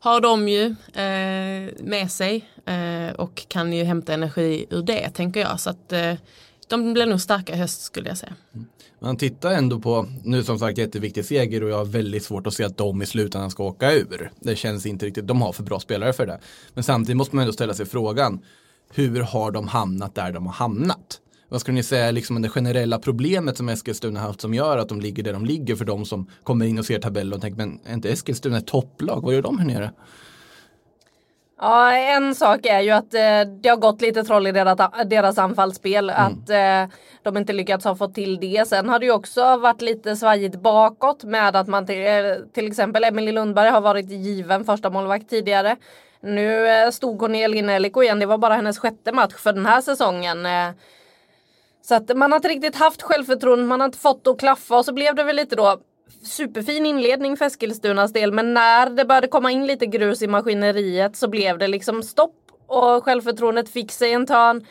har 0.00 0.20
de 0.20 0.48
ju 0.48 0.64
eh, 0.92 1.72
med 1.78 2.10
sig 2.10 2.44
eh, 2.66 3.14
och 3.14 3.44
kan 3.48 3.72
ju 3.72 3.84
hämta 3.84 4.14
energi 4.14 4.66
ur 4.70 4.82
det 4.82 5.10
tänker 5.10 5.40
jag. 5.40 5.60
Så 5.60 5.70
att 5.70 5.92
eh, 5.92 6.14
de 6.70 6.92
blir 6.92 7.06
nog 7.06 7.20
starka 7.20 7.54
i 7.54 7.56
höst 7.56 7.82
skulle 7.82 8.08
jag 8.08 8.18
säga. 8.18 8.32
Mm. 8.54 8.66
Man 9.02 9.16
tittar 9.16 9.50
ändå 9.50 9.80
på, 9.80 10.06
nu 10.24 10.44
som 10.44 10.58
sagt 10.58 10.78
jätteviktig 10.78 11.24
seger 11.24 11.62
och 11.62 11.70
jag 11.70 11.76
har 11.76 11.84
väldigt 11.84 12.24
svårt 12.24 12.46
att 12.46 12.54
se 12.54 12.64
att 12.64 12.76
de 12.76 13.02
i 13.02 13.06
slutändan 13.06 13.50
ska 13.50 13.64
åka 13.64 13.92
ur. 13.92 14.32
Det 14.40 14.56
känns 14.56 14.86
inte 14.86 15.06
riktigt, 15.06 15.26
de 15.26 15.42
har 15.42 15.52
för 15.52 15.62
bra 15.62 15.80
spelare 15.80 16.12
för 16.12 16.26
det. 16.26 16.40
Men 16.74 16.84
samtidigt 16.84 17.16
måste 17.16 17.36
man 17.36 17.42
ändå 17.42 17.52
ställa 17.52 17.74
sig 17.74 17.86
frågan, 17.86 18.40
hur 18.94 19.20
har 19.20 19.50
de 19.50 19.68
hamnat 19.68 20.14
där 20.14 20.32
de 20.32 20.46
har 20.46 20.52
hamnat? 20.52 21.20
Vad 21.48 21.60
skulle 21.60 21.74
ni 21.74 21.82
säga 21.82 22.08
är 22.08 22.12
liksom 22.12 22.42
det 22.42 22.48
generella 22.48 22.98
problemet 22.98 23.56
som 23.56 23.68
Eskilstuna 23.68 24.20
har 24.20 24.26
haft 24.26 24.40
som 24.40 24.54
gör 24.54 24.78
att 24.78 24.88
de 24.88 25.00
ligger 25.00 25.22
där 25.22 25.32
de 25.32 25.44
ligger 25.44 25.76
för 25.76 25.84
de 25.84 26.04
som 26.04 26.30
kommer 26.42 26.66
in 26.66 26.78
och 26.78 26.86
ser 26.86 26.98
tabellen 26.98 27.32
och 27.32 27.40
tänker, 27.40 27.56
men 27.56 27.80
är 27.84 27.94
inte 27.94 28.10
Eskilstuna 28.10 28.58
ett 28.58 28.66
topplag? 28.66 29.22
Vad 29.22 29.34
gör 29.34 29.42
de 29.42 29.58
här 29.58 29.66
nere? 29.66 29.92
Ja, 31.62 31.92
en 31.92 32.34
sak 32.34 32.66
är 32.66 32.80
ju 32.80 32.90
att 32.90 33.14
eh, 33.14 33.40
det 33.60 33.68
har 33.68 33.76
gått 33.76 34.00
lite 34.00 34.24
troll 34.24 34.46
i 34.46 34.52
deras, 34.52 34.78
deras 35.06 35.38
anfallsspel. 35.38 36.10
Att 36.10 36.50
eh, 36.50 36.96
de 37.22 37.36
inte 37.36 37.52
lyckats 37.52 37.84
ha 37.84 37.96
fått 37.96 38.14
till 38.14 38.40
det. 38.40 38.68
Sen 38.68 38.88
har 38.88 38.98
det 38.98 39.06
ju 39.06 39.12
också 39.12 39.56
varit 39.56 39.82
lite 39.82 40.16
svajigt 40.16 40.56
bakåt 40.56 41.24
med 41.24 41.56
att 41.56 41.68
man 41.68 41.86
till, 41.86 42.06
eh, 42.06 42.36
till 42.52 42.66
exempel 42.66 43.04
Emelie 43.04 43.32
Lundberg 43.32 43.70
har 43.70 43.80
varit 43.80 44.10
given 44.10 44.64
första 44.64 44.90
målvakt 44.90 45.30
tidigare. 45.30 45.76
Nu 46.20 46.68
eh, 46.68 46.90
stod 46.90 47.20
hon 47.20 47.34
i 47.34 47.42
Elgineliko 47.42 48.02
igen. 48.02 48.18
Det 48.18 48.26
var 48.26 48.38
bara 48.38 48.54
hennes 48.54 48.78
sjätte 48.78 49.12
match 49.12 49.34
för 49.34 49.52
den 49.52 49.66
här 49.66 49.80
säsongen. 49.80 50.46
Eh, 50.46 50.70
så 51.82 51.94
att 51.94 52.16
man 52.16 52.32
har 52.32 52.38
inte 52.38 52.48
riktigt 52.48 52.76
haft 52.76 53.02
självförtroende, 53.02 53.64
man 53.64 53.80
har 53.80 53.86
inte 53.86 53.98
fått 53.98 54.26
att 54.26 54.38
klaffa 54.38 54.76
och 54.78 54.84
så 54.84 54.92
blev 54.92 55.14
det 55.14 55.22
väl 55.22 55.36
lite 55.36 55.56
då 55.56 55.80
superfin 56.22 56.86
inledning 56.86 57.36
för 57.36 57.44
Eskilstunas 57.44 58.12
del 58.12 58.32
men 58.32 58.54
när 58.54 58.90
det 58.90 59.04
började 59.04 59.28
komma 59.28 59.50
in 59.50 59.66
lite 59.66 59.86
grus 59.86 60.22
i 60.22 60.26
maskineriet 60.26 61.16
så 61.16 61.28
blev 61.28 61.58
det 61.58 61.68
liksom 61.68 62.02
stopp 62.02 62.36
och 62.66 63.04
självförtroendet 63.04 63.68
fick 63.68 63.92
sig 63.92 64.12
en 64.12 64.26
törn. 64.26 64.66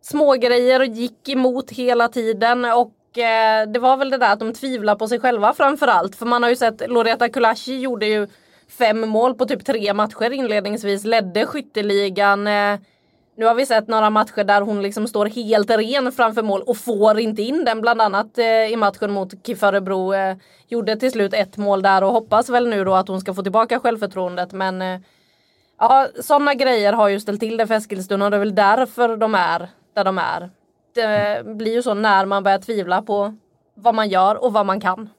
Smågrejer 0.00 0.80
och 0.80 0.86
gick 0.86 1.28
emot 1.28 1.70
hela 1.70 2.08
tiden 2.08 2.64
och 2.64 3.18
eh, 3.18 3.68
det 3.68 3.78
var 3.78 3.96
väl 3.96 4.10
det 4.10 4.18
där 4.18 4.32
att 4.32 4.40
de 4.40 4.52
tvivlar 4.52 4.96
på 4.96 5.08
sig 5.08 5.20
själva 5.20 5.54
framförallt. 5.54 6.16
För 6.16 6.26
man 6.26 6.42
har 6.42 6.50
ju 6.50 6.56
sett 6.56 6.90
Loreta 6.90 7.28
Kulashi 7.28 7.80
gjorde 7.80 8.06
ju 8.06 8.28
fem 8.68 9.08
mål 9.08 9.34
på 9.34 9.46
typ 9.46 9.64
tre 9.64 9.94
matcher 9.94 10.30
inledningsvis, 10.30 11.04
ledde 11.04 11.46
skytteligan. 11.46 12.46
Eh, 12.46 12.78
nu 13.36 13.46
har 13.46 13.54
vi 13.54 13.66
sett 13.66 13.88
några 13.88 14.10
matcher 14.10 14.44
där 14.44 14.60
hon 14.60 14.82
liksom 14.82 15.08
står 15.08 15.26
helt 15.26 15.70
ren 15.70 16.12
framför 16.12 16.42
mål 16.42 16.62
och 16.62 16.76
får 16.76 17.20
inte 17.20 17.42
in 17.42 17.64
den. 17.64 17.80
Bland 17.80 18.02
annat 18.02 18.38
eh, 18.38 18.44
i 18.46 18.76
matchen 18.76 19.12
mot 19.12 19.46
KIF 19.46 19.62
Örebro. 19.62 20.14
Eh, 20.14 20.36
gjorde 20.68 20.96
till 20.96 21.12
slut 21.12 21.34
ett 21.34 21.56
mål 21.56 21.82
där 21.82 22.04
och 22.04 22.12
hoppas 22.12 22.48
väl 22.48 22.68
nu 22.68 22.84
då 22.84 22.94
att 22.94 23.08
hon 23.08 23.20
ska 23.20 23.34
få 23.34 23.42
tillbaka 23.42 23.80
självförtroendet. 23.80 24.52
Men 24.52 24.82
eh, 24.82 25.00
ja, 25.78 26.08
sådana 26.20 26.54
grejer 26.54 26.92
har 26.92 27.08
ju 27.08 27.20
ställt 27.20 27.40
till 27.40 27.56
det 27.56 27.66
för 27.66 27.74
Eskilstuna 27.74 28.24
och 28.24 28.30
det 28.30 28.36
är 28.36 28.38
väl 28.38 28.54
därför 28.54 29.16
de 29.16 29.34
är 29.34 29.68
där 29.94 30.04
de 30.04 30.18
är. 30.18 30.50
Det 30.94 31.46
blir 31.46 31.72
ju 31.72 31.82
så 31.82 31.94
när 31.94 32.26
man 32.26 32.42
börjar 32.42 32.58
tvivla 32.58 33.02
på 33.02 33.36
vad 33.74 33.94
man 33.94 34.08
gör 34.08 34.44
och 34.44 34.52
vad 34.52 34.66
man 34.66 34.80
kan. 34.80 35.10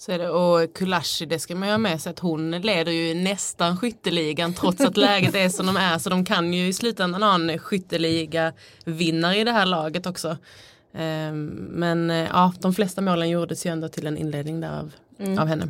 Så 0.00 0.12
är 0.12 0.18
det. 0.18 0.28
Och 0.30 0.74
Kulashi, 0.74 1.26
det 1.26 1.38
ska 1.38 1.54
man 1.54 1.68
ju 1.68 1.72
ha 1.72 1.78
med 1.78 2.00
sig 2.00 2.10
att 2.10 2.18
hon 2.18 2.50
leder 2.50 2.92
ju 2.92 3.14
nästan 3.14 3.76
skytteligan 3.76 4.54
trots 4.54 4.80
att 4.80 4.96
läget 4.96 5.34
är 5.34 5.48
som 5.48 5.66
de 5.66 5.76
är. 5.76 5.98
Så 5.98 6.10
de 6.10 6.24
kan 6.24 6.54
ju 6.54 6.66
i 6.66 6.72
slutändan 6.72 7.22
ha 7.22 7.34
en 7.34 7.58
skytteliga 7.58 8.52
vinnare 8.84 9.36
i 9.36 9.44
det 9.44 9.52
här 9.52 9.66
laget 9.66 10.06
också. 10.06 10.36
Ehm, 10.94 11.46
men 11.70 12.10
eh, 12.10 12.16
ja, 12.16 12.52
de 12.60 12.74
flesta 12.74 13.00
målen 13.00 13.28
gjordes 13.28 13.66
ju 13.66 13.70
ändå 13.70 13.88
till 13.88 14.06
en 14.06 14.18
inledning 14.18 14.60
där 14.60 14.78
av, 14.78 14.92
mm. 15.18 15.38
av 15.38 15.46
henne. 15.46 15.68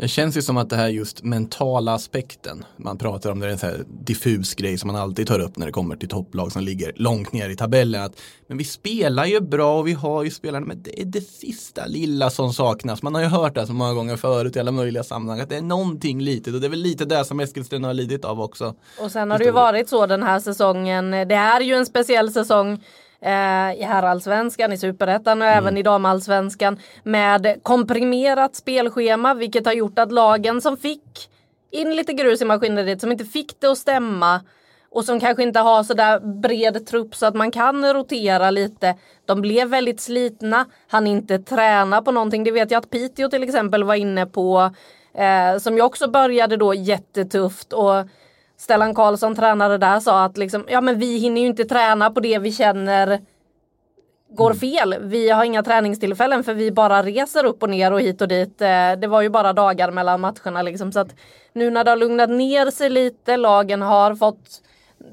Det 0.00 0.08
känns 0.08 0.36
ju 0.36 0.42
som 0.42 0.56
att 0.56 0.70
det 0.70 0.76
här 0.76 0.88
just 0.88 1.24
mentala 1.24 1.94
aspekten 1.94 2.64
man 2.76 2.98
pratar 2.98 3.30
om, 3.30 3.40
det 3.40 3.46
är 3.46 3.50
en 3.50 3.58
så 3.58 3.66
här 3.66 3.84
diffus 3.88 4.54
grej 4.54 4.78
som 4.78 4.86
man 4.86 4.96
alltid 4.96 5.26
tar 5.26 5.40
upp 5.40 5.56
när 5.56 5.66
det 5.66 5.72
kommer 5.72 5.96
till 5.96 6.08
topplag 6.08 6.52
som 6.52 6.62
ligger 6.62 6.92
långt 6.96 7.32
ner 7.32 7.48
i 7.48 7.56
tabellen. 7.56 8.02
Att, 8.02 8.20
men 8.46 8.58
vi 8.58 8.64
spelar 8.64 9.24
ju 9.24 9.40
bra 9.40 9.78
och 9.78 9.88
vi 9.88 9.92
har 9.92 10.24
ju 10.24 10.30
spelarna, 10.30 10.66
men 10.66 10.82
det 10.82 11.00
är 11.00 11.04
det 11.04 11.20
sista 11.20 11.86
lilla 11.86 12.30
som 12.30 12.52
saknas. 12.52 13.02
Man 13.02 13.14
har 13.14 13.22
ju 13.22 13.28
hört 13.28 13.54
det 13.54 13.66
så 13.66 13.72
många 13.72 13.94
gånger 13.94 14.16
förut 14.16 14.56
i 14.56 14.60
alla 14.60 14.72
möjliga 14.72 15.02
sammanhang, 15.02 15.40
att 15.40 15.48
det 15.48 15.56
är 15.56 15.62
någonting 15.62 16.20
litet 16.20 16.54
och 16.54 16.60
det 16.60 16.66
är 16.66 16.70
väl 16.70 16.82
lite 16.82 17.04
det 17.04 17.24
som 17.24 17.40
Eskilstuna 17.40 17.88
har 17.88 17.94
lidit 17.94 18.24
av 18.24 18.40
också. 18.40 18.74
Och 19.00 19.10
sen 19.10 19.30
har 19.30 19.38
det 19.38 19.44
ju 19.44 19.50
varit 19.50 19.88
så 19.88 20.06
den 20.06 20.22
här 20.22 20.40
säsongen, 20.40 21.10
det 21.10 21.34
är 21.34 21.60
ju 21.60 21.74
en 21.74 21.86
speciell 21.86 22.32
säsong 22.32 22.84
eh, 23.22 23.80
i 23.80 23.82
herrallsvenskan, 23.82 24.72
i 24.72 24.78
superettan 24.78 25.42
och 25.42 25.48
mm. 25.48 25.58
även 25.58 25.76
i 25.76 25.82
damallsvenskan 25.82 26.78
med 27.02 27.60
komprimerat 27.62 28.56
spelschema 28.56 29.34
vilket 29.34 29.66
har 29.66 29.72
gjort 29.72 29.98
att 29.98 30.12
lagen 30.12 30.60
som 30.60 30.76
fick 30.76 31.30
in 31.70 31.96
lite 31.96 32.12
grus 32.12 32.42
i 32.42 32.44
maskineriet, 32.44 33.00
som 33.00 33.12
inte 33.12 33.24
fick 33.24 33.60
det 33.60 33.66
att 33.66 33.78
stämma 33.78 34.40
och 34.90 35.04
som 35.04 35.20
kanske 35.20 35.42
inte 35.42 35.60
har 35.60 35.82
så 35.82 35.94
där 35.94 36.20
bred 36.20 36.86
trupp 36.86 37.14
så 37.14 37.26
att 37.26 37.34
man 37.34 37.50
kan 37.50 37.94
rotera 37.94 38.50
lite. 38.50 38.94
De 39.24 39.40
blev 39.40 39.68
väldigt 39.68 40.00
slitna, 40.00 40.66
han 40.88 41.06
inte 41.06 41.38
träna 41.38 42.02
på 42.02 42.12
någonting. 42.12 42.44
Det 42.44 42.50
vet 42.50 42.70
jag 42.70 42.78
att 42.78 42.90
Piteå 42.90 43.28
till 43.28 43.42
exempel 43.42 43.84
var 43.84 43.94
inne 43.94 44.26
på. 44.26 44.70
Eh, 45.14 45.58
som 45.58 45.76
ju 45.76 45.82
också 45.82 46.10
började 46.10 46.56
då 46.56 46.74
jättetufft 46.74 47.72
och 47.72 47.94
Stellan 48.60 48.94
Karlsson, 48.94 49.34
tränare 49.34 49.78
där, 49.78 50.00
sa 50.00 50.24
att 50.24 50.36
liksom, 50.36 50.64
ja 50.68 50.80
men 50.80 50.98
vi 50.98 51.18
hinner 51.18 51.40
ju 51.40 51.46
inte 51.46 51.64
träna 51.64 52.10
på 52.10 52.20
det 52.20 52.38
vi 52.38 52.52
känner 52.52 53.20
går 54.30 54.50
mm. 54.50 54.58
fel. 54.58 54.96
Vi 55.00 55.30
har 55.30 55.44
inga 55.44 55.62
träningstillfällen 55.62 56.44
för 56.44 56.54
vi 56.54 56.70
bara 56.70 57.02
reser 57.02 57.44
upp 57.44 57.62
och 57.62 57.70
ner 57.70 57.92
och 57.92 58.00
hit 58.00 58.22
och 58.22 58.28
dit. 58.28 58.60
Eh, 58.60 58.92
det 59.00 59.06
var 59.06 59.22
ju 59.22 59.28
bara 59.28 59.52
dagar 59.52 59.90
mellan 59.90 60.20
matcherna 60.20 60.62
liksom. 60.62 60.92
Så 60.92 61.00
att 61.00 61.14
nu 61.52 61.70
när 61.70 61.84
det 61.84 61.90
har 61.90 61.96
lugnat 61.96 62.30
ner 62.30 62.70
sig 62.70 62.90
lite, 62.90 63.36
lagen 63.36 63.82
har 63.82 64.14
fått 64.14 64.62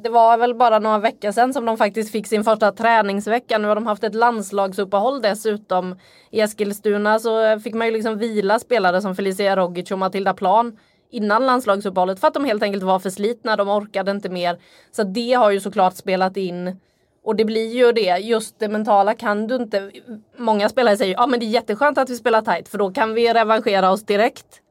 det 0.04 0.10
var 0.10 0.38
väl 0.38 0.56
bara 0.56 0.80
några 0.80 1.00
veckor 1.00 1.32
sedan 1.32 1.54
som 1.54 1.66
de 1.66 1.78
faktiskt 1.78 2.12
fick 2.12 2.28
sin 2.28 2.44
första 2.44 2.72
träningsvecka. 2.72 3.58
Nu 3.58 3.68
har 3.68 3.76
de 3.76 3.88
haft 3.88 4.04
ett 4.04 4.16
landslagsuppehåll 4.16 5.22
dessutom. 5.22 6.00
I 6.32 6.42
Eskilstuna 6.42 7.20
så 7.20 7.60
fick 7.60 7.74
man 7.74 7.88
ju 7.88 7.94
liksom 7.94 8.18
vila 8.18 8.60
spelare 8.60 9.02
som 9.02 9.16
Felicia 9.16 9.56
Rogic 9.56 9.92
och 9.92 10.00
Matilda 10.00 10.34
Plan 10.34 10.78
innan 11.10 11.46
landslagsuppehållet 11.46 12.20
för 12.20 12.28
att 12.28 12.34
de 12.34 12.46
helt 12.46 12.64
enkelt 12.64 12.84
var 12.84 13.00
för 13.00 13.10
slitna, 13.10 13.56
de 13.56 13.70
orkade 13.70 14.12
inte 14.12 14.30
mer. 14.30 14.58
Så 14.92 15.04
det 15.04 15.34
har 15.34 15.52
ju 15.52 15.60
såklart 15.60 15.96
spelat 15.96 16.38
in. 16.38 16.80
Och 17.24 17.36
det 17.36 17.46
blir 17.46 17.76
ju 17.76 17.92
det, 17.92 18.18
just 18.18 18.60
det 18.60 18.68
mentala 18.68 19.14
kan 19.14 19.48
du 19.48 19.56
inte. 19.56 19.92
Många 20.38 20.70
spelare 20.70 20.98
säger 20.98 21.14
ja 21.14 21.24
ah, 21.24 21.28
men 21.28 21.40
det 21.40 21.46
är 21.46 21.48
jätteskönt 21.48 21.98
att 21.98 22.10
vi 22.10 22.16
spelar 22.16 22.42
tight 22.42 22.68
för 22.68 22.78
då 22.78 22.92
kan 22.92 23.14
vi 23.14 23.34
revanschera 23.34 23.92
oss 23.92 24.06
direkt. 24.06 24.62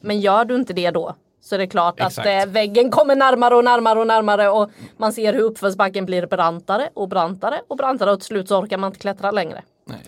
Men 0.00 0.20
gör 0.20 0.44
du 0.44 0.54
inte 0.54 0.72
det 0.72 0.90
då 0.90 1.14
så 1.40 1.54
är 1.54 1.58
det 1.58 1.66
klart 1.66 2.00
Exakt. 2.00 2.18
att 2.18 2.46
eh, 2.46 2.52
väggen 2.52 2.90
kommer 2.90 3.16
närmare 3.16 3.54
och 3.54 3.64
närmare 3.64 3.98
och 3.98 4.06
närmare 4.06 4.48
och 4.48 4.70
man 4.96 5.12
ser 5.12 5.32
hur 5.32 5.40
uppförsbacken 5.40 6.06
blir 6.06 6.26
brantare 6.26 6.90
och 6.94 7.08
brantare 7.08 7.60
och 7.68 7.76
brantare 7.76 8.12
och 8.12 8.18
till 8.18 8.26
slut 8.26 8.48
så 8.48 8.58
orkar 8.58 8.78
man 8.78 8.88
inte 8.88 9.00
klättra 9.00 9.30
längre. 9.30 9.62
Nej. 9.84 9.98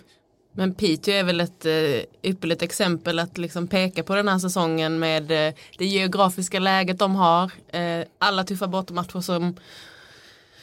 Men 0.53 0.73
Piteå 0.73 1.13
är 1.13 1.23
väl 1.23 1.39
ett 1.39 1.65
eh, 1.65 2.29
ypperligt 2.31 2.61
exempel 2.61 3.19
att 3.19 3.37
liksom 3.37 3.67
peka 3.67 4.03
på 4.03 4.15
den 4.15 4.27
här 4.27 4.39
säsongen 4.39 4.99
med 4.99 5.31
eh, 5.31 5.53
det 5.77 5.85
geografiska 5.85 6.59
läget 6.59 6.99
de 6.99 7.15
har. 7.15 7.51
Eh, 7.67 8.05
alla 8.17 8.43
tuffa 8.43 8.67
bortamatcher 8.67 9.21
som 9.21 9.55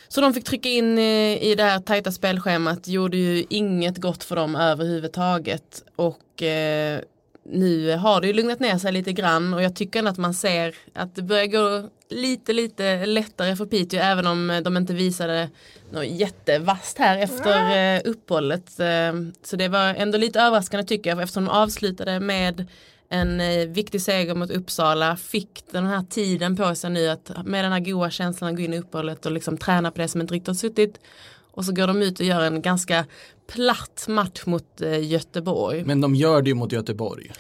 så 0.09 0.21
de 0.21 0.35
fick 0.35 0.45
trycka 0.45 0.69
in 0.69 0.99
eh, 0.99 1.43
i 1.43 1.55
det 1.57 1.63
här 1.63 1.79
tajta 1.79 2.13
spelschemat 2.13 2.89
gjorde 2.89 3.17
ju 3.17 3.45
inget 3.49 3.99
gott 3.99 4.25
för 4.25 4.37
dem 4.37 4.57
överhuvudtaget. 4.57 5.85
Och 5.97 6.43
eh, 6.43 7.01
nu 7.53 7.97
har 7.97 8.21
det 8.21 8.27
ju 8.27 8.33
lugnat 8.33 8.61
ner 8.61 8.79
sig 8.79 8.93
lite 8.93 9.13
grann 9.13 9.55
och 9.55 9.63
jag 9.63 9.77
tycker 9.77 9.99
ändå 9.99 10.11
att 10.11 10.19
man 10.19 10.35
ser 10.35 10.75
att 10.95 11.15
det 11.15 11.23
börjar 11.23 11.47
gå 11.47 11.89
lite 12.09 12.53
lite 12.53 13.07
lättare 13.07 13.57
för 13.57 13.67
Piteå 13.67 14.01
även 14.01 14.27
om 14.27 14.61
de 14.65 14.77
inte 14.77 14.95
visade 14.95 15.49
något 15.91 16.07
jättevast 16.07 16.99
här 16.99 17.19
efter 17.19 17.97
eh, 17.97 18.01
uppehållet. 18.05 18.81
Eh, 18.81 19.13
så 19.43 19.57
det 19.57 19.69
var 19.69 19.95
ändå 19.95 20.19
lite 20.19 20.41
överraskande 20.41 20.87
tycker 20.87 21.11
jag 21.11 21.23
eftersom 21.23 21.45
de 21.45 21.51
avslutade 21.51 22.21
med 22.21 22.67
en 23.09 23.41
eh, 23.41 23.69
viktig 23.69 24.03
seger 24.03 24.35
mot 24.35 24.51
Uppsala, 24.51 25.17
fick 25.17 25.65
den 25.71 25.87
här 25.87 26.03
tiden 26.11 26.57
på 26.57 26.75
sig 26.75 26.91
nu 26.91 27.09
att 27.09 27.31
med 27.45 27.65
den 27.65 27.73
här 27.73 27.81
goa 27.81 28.11
känslan 28.11 28.51
att 28.51 28.57
gå 28.57 28.63
in 28.63 28.75
i 28.75 28.79
uppehållet 28.79 29.27
och 29.27 29.33
liksom 29.33 29.59
träna 29.59 29.91
på 29.91 29.99
det 29.99 30.09
som 30.09 30.21
inte 30.21 30.35
riktigt 30.35 30.49
har 30.49 30.55
suttit. 30.55 31.01
Och 31.53 31.65
så 31.65 31.73
går 31.73 31.87
de 31.87 32.03
ut 32.03 32.21
och 32.21 32.27
gör 32.27 32.41
en 32.41 32.63
ganska 32.63 33.05
platt 33.53 34.05
match 34.09 34.47
mot 34.47 34.81
Göteborg. 35.01 35.85
Men 35.85 36.01
de 36.01 36.15
gör 36.15 36.43
det 36.43 36.49
ju 36.51 36.55
mot 36.55 36.73
Göteborg. 36.73 37.33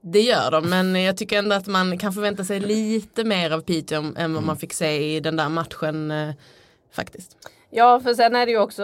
Det 0.00 0.20
gör 0.20 0.50
de, 0.50 0.70
men 0.70 1.02
jag 1.02 1.16
tycker 1.16 1.38
ändå 1.38 1.56
att 1.56 1.66
man 1.66 1.98
kan 1.98 2.12
förvänta 2.12 2.44
sig 2.44 2.60
lite 2.60 3.24
mer 3.24 3.50
av 3.50 3.60
Piteå 3.60 3.98
än 3.98 4.14
vad 4.14 4.24
mm. 4.24 4.46
man 4.46 4.56
fick 4.56 4.72
se 4.72 5.16
i 5.16 5.20
den 5.20 5.36
där 5.36 5.48
matchen 5.48 6.10
eh, 6.10 6.34
faktiskt. 6.92 7.36
Ja, 7.70 8.00
för 8.00 8.14
sen 8.14 8.36
är 8.36 8.46
det 8.46 8.52
ju 8.52 8.58
också 8.58 8.82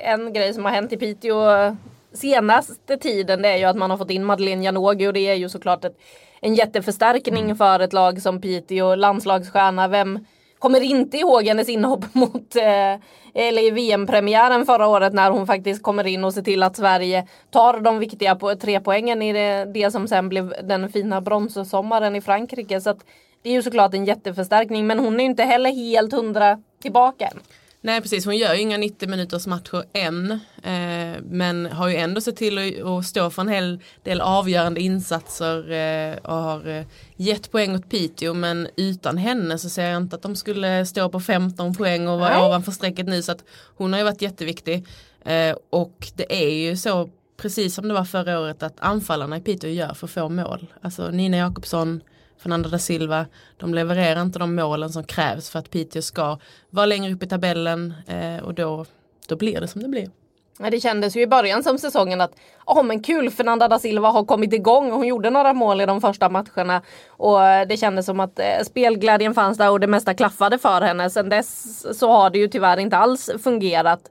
en 0.00 0.32
grej 0.32 0.54
som 0.54 0.64
har 0.64 0.72
hänt 0.72 0.92
i 0.92 0.96
Piteå 0.96 1.76
senaste 2.14 2.96
tiden 2.96 3.42
det 3.42 3.48
är 3.48 3.56
ju 3.56 3.64
att 3.64 3.76
man 3.76 3.90
har 3.90 3.96
fått 3.96 4.10
in 4.10 4.24
Madeleine 4.24 4.64
Janogy 4.64 5.06
och 5.06 5.12
det 5.12 5.20
är 5.20 5.34
ju 5.34 5.48
såklart 5.48 5.84
ett, 5.84 5.98
en 6.40 6.54
jätteförstärkning 6.54 7.44
mm. 7.44 7.56
för 7.56 7.80
ett 7.80 7.92
lag 7.92 8.22
som 8.22 8.40
Piteå, 8.40 8.94
landslagsstjärna. 8.94 9.88
Vem 9.88 10.26
kommer 10.64 10.80
inte 10.80 11.16
ihåg 11.16 11.44
hennes 11.44 11.68
inhopp 11.68 12.04
mot 12.14 12.56
eh, 12.56 13.00
eller 13.34 13.62
i 13.62 13.70
VM-premiären 13.70 14.66
förra 14.66 14.86
året 14.86 15.12
när 15.12 15.30
hon 15.30 15.46
faktiskt 15.46 15.82
kommer 15.82 16.06
in 16.06 16.24
och 16.24 16.34
ser 16.34 16.42
till 16.42 16.62
att 16.62 16.76
Sverige 16.76 17.26
tar 17.50 17.80
de 17.80 17.98
viktiga 17.98 18.34
po 18.34 18.54
tre 18.54 18.80
poängen 18.80 19.22
i 19.22 19.32
det, 19.32 19.64
det 19.74 19.90
som 19.90 20.08
sen 20.08 20.28
blev 20.28 20.54
den 20.62 20.88
fina 20.88 21.20
bronssommaren 21.20 22.16
i 22.16 22.20
Frankrike. 22.20 22.80
Så 22.80 22.90
att 22.90 22.98
det 23.42 23.48
är 23.50 23.52
ju 23.52 23.62
såklart 23.62 23.94
en 23.94 24.04
jätteförstärkning 24.04 24.86
men 24.86 24.98
hon 24.98 25.20
är 25.20 25.24
inte 25.24 25.42
heller 25.42 25.70
helt 25.70 26.12
hundra 26.12 26.58
tillbaka 26.82 27.26
än. 27.26 27.38
Nej 27.84 28.00
precis, 28.00 28.26
hon 28.26 28.36
gör 28.36 28.54
ju 28.54 28.60
inga 28.60 28.76
90 28.78 29.08
minuters 29.08 29.46
matcher 29.46 29.84
än. 29.92 30.30
Eh, 30.62 31.22
men 31.22 31.66
har 31.66 31.88
ju 31.88 31.96
ändå 31.96 32.20
sett 32.20 32.36
till 32.36 32.82
att 32.84 33.06
stå 33.06 33.30
för 33.30 33.42
en 33.42 33.48
hel 33.48 33.80
del 34.02 34.20
avgörande 34.20 34.80
insatser 34.80 35.70
eh, 35.70 36.16
och 36.16 36.36
har 36.36 36.68
eh, 36.68 36.84
gett 37.16 37.50
poäng 37.50 37.74
åt 37.74 37.90
Piteå. 37.90 38.34
Men 38.34 38.68
utan 38.76 39.18
henne 39.18 39.58
så 39.58 39.68
ser 39.68 39.90
jag 39.90 39.96
inte 39.96 40.16
att 40.16 40.22
de 40.22 40.36
skulle 40.36 40.86
stå 40.86 41.08
på 41.08 41.20
15 41.20 41.74
poäng 41.74 42.08
och 42.08 42.18
vara 42.20 42.46
ovanför 42.46 42.72
strecket 42.72 43.06
nu. 43.06 43.22
Så 43.22 43.32
att 43.32 43.44
hon 43.76 43.92
har 43.92 44.00
ju 44.00 44.04
varit 44.04 44.22
jätteviktig. 44.22 44.86
Eh, 45.24 45.56
och 45.70 46.08
det 46.14 46.44
är 46.44 46.54
ju 46.54 46.76
så 46.76 47.10
precis 47.36 47.74
som 47.74 47.88
det 47.88 47.94
var 47.94 48.04
förra 48.04 48.40
året 48.40 48.62
att 48.62 48.80
anfallarna 48.80 49.36
i 49.36 49.40
Piteå 49.40 49.70
gör 49.70 49.94
för 49.94 50.06
få 50.06 50.28
mål. 50.28 50.66
Alltså 50.82 51.10
Nina 51.10 51.36
Jakobsson, 51.36 52.00
Fernanda 52.38 52.68
da 52.68 52.78
Silva, 52.78 53.26
de 53.56 53.74
levererar 53.74 54.22
inte 54.22 54.38
de 54.38 54.54
målen 54.54 54.90
som 54.90 55.04
krävs 55.04 55.50
för 55.50 55.58
att 55.58 55.70
Piteå 55.70 56.02
ska 56.02 56.38
vara 56.70 56.86
längre 56.86 57.14
upp 57.14 57.22
i 57.22 57.26
tabellen 57.26 57.94
eh, 58.06 58.44
och 58.44 58.54
då, 58.54 58.84
då 59.28 59.36
blir 59.36 59.60
det 59.60 59.68
som 59.68 59.82
det 59.82 59.88
blir. 59.88 60.10
Ja, 60.58 60.70
det 60.70 60.80
kändes 60.80 61.16
ju 61.16 61.20
i 61.20 61.26
början 61.26 61.62
som 61.62 61.78
säsongen 61.78 62.20
att 62.20 62.32
oh, 62.66 62.82
men 62.82 63.02
kul 63.02 63.30
Fernanda 63.30 63.68
da 63.68 63.78
Silva 63.78 64.08
har 64.08 64.24
kommit 64.24 64.52
igång 64.52 64.92
och 64.92 64.96
hon 64.96 65.06
gjorde 65.06 65.30
några 65.30 65.52
mål 65.52 65.80
i 65.80 65.86
de 65.86 66.00
första 66.00 66.28
matcherna. 66.28 66.82
Och 67.08 67.44
eh, 67.44 67.66
det 67.68 67.76
kändes 67.76 68.06
som 68.06 68.20
att 68.20 68.38
eh, 68.38 68.64
spelglädjen 68.64 69.34
fanns 69.34 69.58
där 69.58 69.70
och 69.70 69.80
det 69.80 69.86
mesta 69.86 70.14
klaffade 70.14 70.58
för 70.58 70.80
henne. 70.80 71.10
Sen 71.10 71.28
dess 71.28 71.98
så 71.98 72.12
har 72.12 72.30
det 72.30 72.38
ju 72.38 72.48
tyvärr 72.48 72.76
inte 72.76 72.96
alls 72.96 73.30
fungerat. 73.44 74.10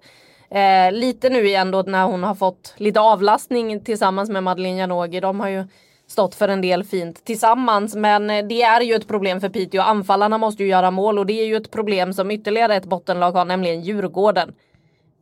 Eh, 0.50 0.92
lite 0.92 1.30
nu 1.30 1.48
igen 1.48 1.72
då 1.72 1.82
när 1.82 2.06
hon 2.06 2.24
har 2.24 2.36
fått 2.36 2.74
lite 2.78 3.00
avlastning 3.00 3.80
tillsammans 3.80 4.30
med 4.30 4.44
Madeleine 4.44 4.80
Janogy. 4.80 5.20
De 5.20 5.40
har 5.40 5.50
ju 5.50 5.68
stått 6.14 6.36
för 6.36 6.48
en 6.48 6.62
del 6.62 6.84
fint 6.84 7.26
tillsammans. 7.26 7.96
Men 7.96 8.30
eh, 8.30 8.46
det 8.46 8.62
är 8.62 8.82
ju 8.82 8.96
ett 8.96 9.08
problem 9.08 9.42
för 9.42 9.50
Piteå. 9.50 9.82
Anfallarna 9.82 10.38
måste 10.38 10.64
ju 10.64 10.70
göra 10.70 10.92
mål 10.92 11.20
och 11.20 11.26
det 11.26 11.42
är 11.42 11.46
ju 11.46 11.56
ett 11.56 11.72
problem 11.72 12.14
som 12.14 12.32
ytterligare 12.32 12.76
ett 12.76 12.86
bottenlag 12.86 13.32
har, 13.32 13.46
nämligen 13.46 13.82
Djurgården. 13.82 14.54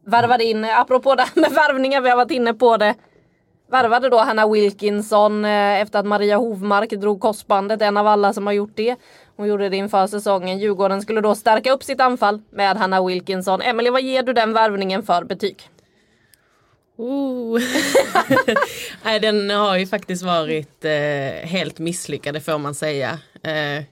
värvade 0.06 0.44
in, 0.44 0.66
apropå 0.66 1.16
det 1.16 1.22
här 1.22 1.42
med 1.42 1.52
värvningar, 1.52 2.02
vi 2.02 2.10
har 2.10 2.18
varit 2.18 2.32
inne 2.32 2.54
på 2.54 2.78
det. 2.78 2.96
Värvade 3.72 4.10
då 4.10 4.18
Hanna 4.18 4.48
Wilkinson 4.48 5.46
eh, 5.46 5.82
efter 5.82 6.00
att 6.00 6.06
Maria 6.06 6.38
Hovmark 6.38 6.90
drog 6.90 7.22
korsbandet, 7.22 7.82
en 7.82 7.98
av 7.98 8.08
alla 8.08 8.34
som 8.34 8.46
har 8.46 8.54
gjort 8.54 8.76
det. 8.76 8.96
Hon 9.38 9.48
gjorde 9.48 9.70
det 9.70 9.78
inför 9.78 10.08
säsongen. 10.08 10.60
Djurgården 10.60 11.02
skulle 11.02 11.22
då 11.22 11.36
stärka 11.36 11.72
upp 11.72 11.84
sitt 11.84 12.02
anfall 12.02 12.42
med 12.50 12.78
Hanna 12.78 13.06
Wilkinson. 13.06 13.62
Emelie, 13.62 13.92
vad 13.92 14.02
ger 14.02 14.24
du 14.24 14.34
den 14.34 14.54
värvningen 14.54 15.04
för 15.04 15.24
betyg? 15.24 15.71
Oh. 17.02 17.60
Nej, 19.04 19.20
den 19.20 19.50
har 19.50 19.78
ju 19.78 19.88
faktiskt 19.88 20.24
varit 20.24 20.86
eh, 20.86 21.50
helt 21.50 21.80
misslyckade 21.80 22.40
får 22.40 22.58
man 22.58 22.76
säga. 22.76 23.20
Eh, 23.44 23.84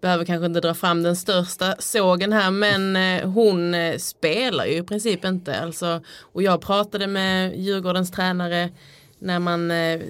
behöver 0.00 0.24
kanske 0.24 0.46
inte 0.46 0.60
dra 0.60 0.74
fram 0.74 1.02
den 1.02 1.16
största 1.16 1.74
sågen 1.78 2.32
här 2.32 2.50
men 2.50 2.96
eh, 2.96 3.30
hon 3.30 3.74
eh, 3.74 3.96
spelar 3.96 4.66
ju 4.66 4.76
i 4.76 4.82
princip 4.82 5.24
inte. 5.24 5.60
Alltså, 5.60 6.00
och 6.20 6.42
jag 6.42 6.60
pratade 6.60 7.06
med 7.06 7.58
Djurgårdens 7.58 8.10
tränare 8.10 8.70
när, 9.18 9.38
man, 9.38 9.70
eh, 9.70 10.00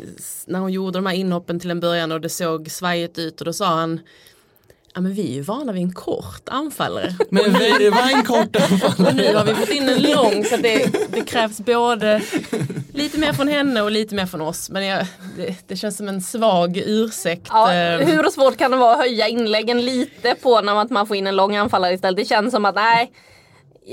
när 0.46 0.58
hon 0.58 0.72
gjorde 0.72 0.98
de 0.98 1.06
här 1.06 1.14
inhoppen 1.14 1.60
till 1.60 1.70
en 1.70 1.80
början 1.80 2.12
och 2.12 2.20
det 2.20 2.28
såg 2.28 2.70
svajigt 2.70 3.18
ut 3.18 3.40
och 3.40 3.44
då 3.44 3.52
sa 3.52 3.66
han 3.66 4.00
Ja 4.98 5.02
men 5.02 5.14
vi 5.14 5.30
är 5.30 5.34
ju 5.34 5.40
vana 5.40 5.72
vid 5.72 5.82
en 5.82 5.92
kort 5.92 6.48
anfallare. 6.48 7.14
Men 7.30 7.52
det 7.52 7.90
var 7.90 8.10
en 8.16 8.24
kort 8.24 8.56
anfallare. 8.56 9.08
Och 9.08 9.14
nu 9.14 9.34
har 9.34 9.44
vi 9.44 9.54
fått 9.54 9.70
in 9.70 9.88
en 9.88 10.02
lång 10.02 10.44
så 10.44 10.56
det, 10.56 10.92
det, 11.12 11.20
krävs 11.24 11.60
både 11.60 12.22
lite 12.94 13.18
mer 13.18 13.32
från 13.32 13.48
henne 13.48 13.82
och 13.82 13.90
lite 13.90 14.14
mer 14.14 14.26
från 14.26 14.40
oss. 14.40 14.70
Men 14.70 14.86
jag, 14.86 15.06
det, 15.36 15.56
det, 15.66 15.76
känns 15.76 15.96
som 15.96 16.08
en 16.08 16.20
svag 16.20 16.76
ursäkt. 16.76 17.46
Ja, 17.50 17.66
hur 18.00 18.30
svårt 18.30 18.56
kan 18.56 18.70
det 18.70 18.76
vara 18.76 18.92
att 18.92 19.00
höja 19.00 19.28
inläggen 19.28 19.84
lite 19.84 20.34
på 20.34 20.60
när 20.60 20.94
man 20.94 21.06
får 21.06 21.16
in 21.16 21.26
en 21.26 21.36
lång 21.36 21.56
anfallare 21.56 21.92
istället? 21.92 22.16
Det 22.16 22.24
känns 22.24 22.52
som 22.52 22.64
att 22.64 22.74
nej, 22.74 23.12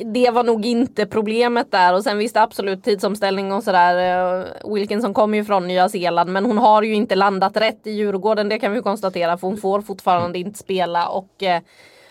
det 0.03 0.29
var 0.29 0.43
nog 0.43 0.65
inte 0.65 1.05
problemet 1.05 1.71
där 1.71 1.93
och 1.93 2.03
sen 2.03 2.17
visst 2.17 2.37
absolut 2.37 2.83
tidsomställning 2.83 3.53
och 3.53 3.63
sådär. 3.63 3.97
Eh, 4.39 4.73
Wilkinson 4.73 5.13
kommer 5.13 5.37
ju 5.37 5.45
från 5.45 5.67
Nya 5.67 5.89
Zeeland 5.89 6.29
men 6.29 6.45
hon 6.45 6.57
har 6.57 6.81
ju 6.81 6.93
inte 6.93 7.15
landat 7.15 7.57
rätt 7.57 7.87
i 7.87 7.91
Djurgården 7.91 8.49
det 8.49 8.59
kan 8.59 8.73
vi 8.73 8.81
konstatera 8.81 9.37
för 9.37 9.47
hon 9.47 9.57
får 9.57 9.81
fortfarande 9.81 10.39
inte 10.39 10.59
spela 10.59 11.07
och 11.07 11.43
eh, 11.43 11.61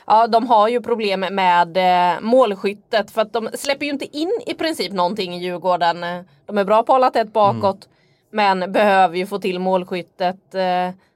ja, 0.06 0.26
de 0.26 0.46
har 0.46 0.68
ju 0.68 0.80
problem 0.80 1.20
med 1.20 1.76
eh, 1.76 2.20
målskyttet 2.20 3.10
för 3.10 3.22
att 3.22 3.32
de 3.32 3.48
släpper 3.54 3.86
ju 3.86 3.92
inte 3.92 4.16
in 4.16 4.32
i 4.46 4.54
princip 4.54 4.92
någonting 4.92 5.34
i 5.34 5.44
Djurgården. 5.44 6.04
De 6.46 6.58
är 6.58 6.64
bra 6.64 6.82
på 6.82 6.92
att 6.92 6.96
hålla 6.96 7.10
tätt 7.10 7.32
bakåt 7.32 7.88
mm. 8.32 8.58
men 8.58 8.72
behöver 8.72 9.16
ju 9.16 9.26
få 9.26 9.38
till 9.38 9.58
målskyttet. 9.58 10.40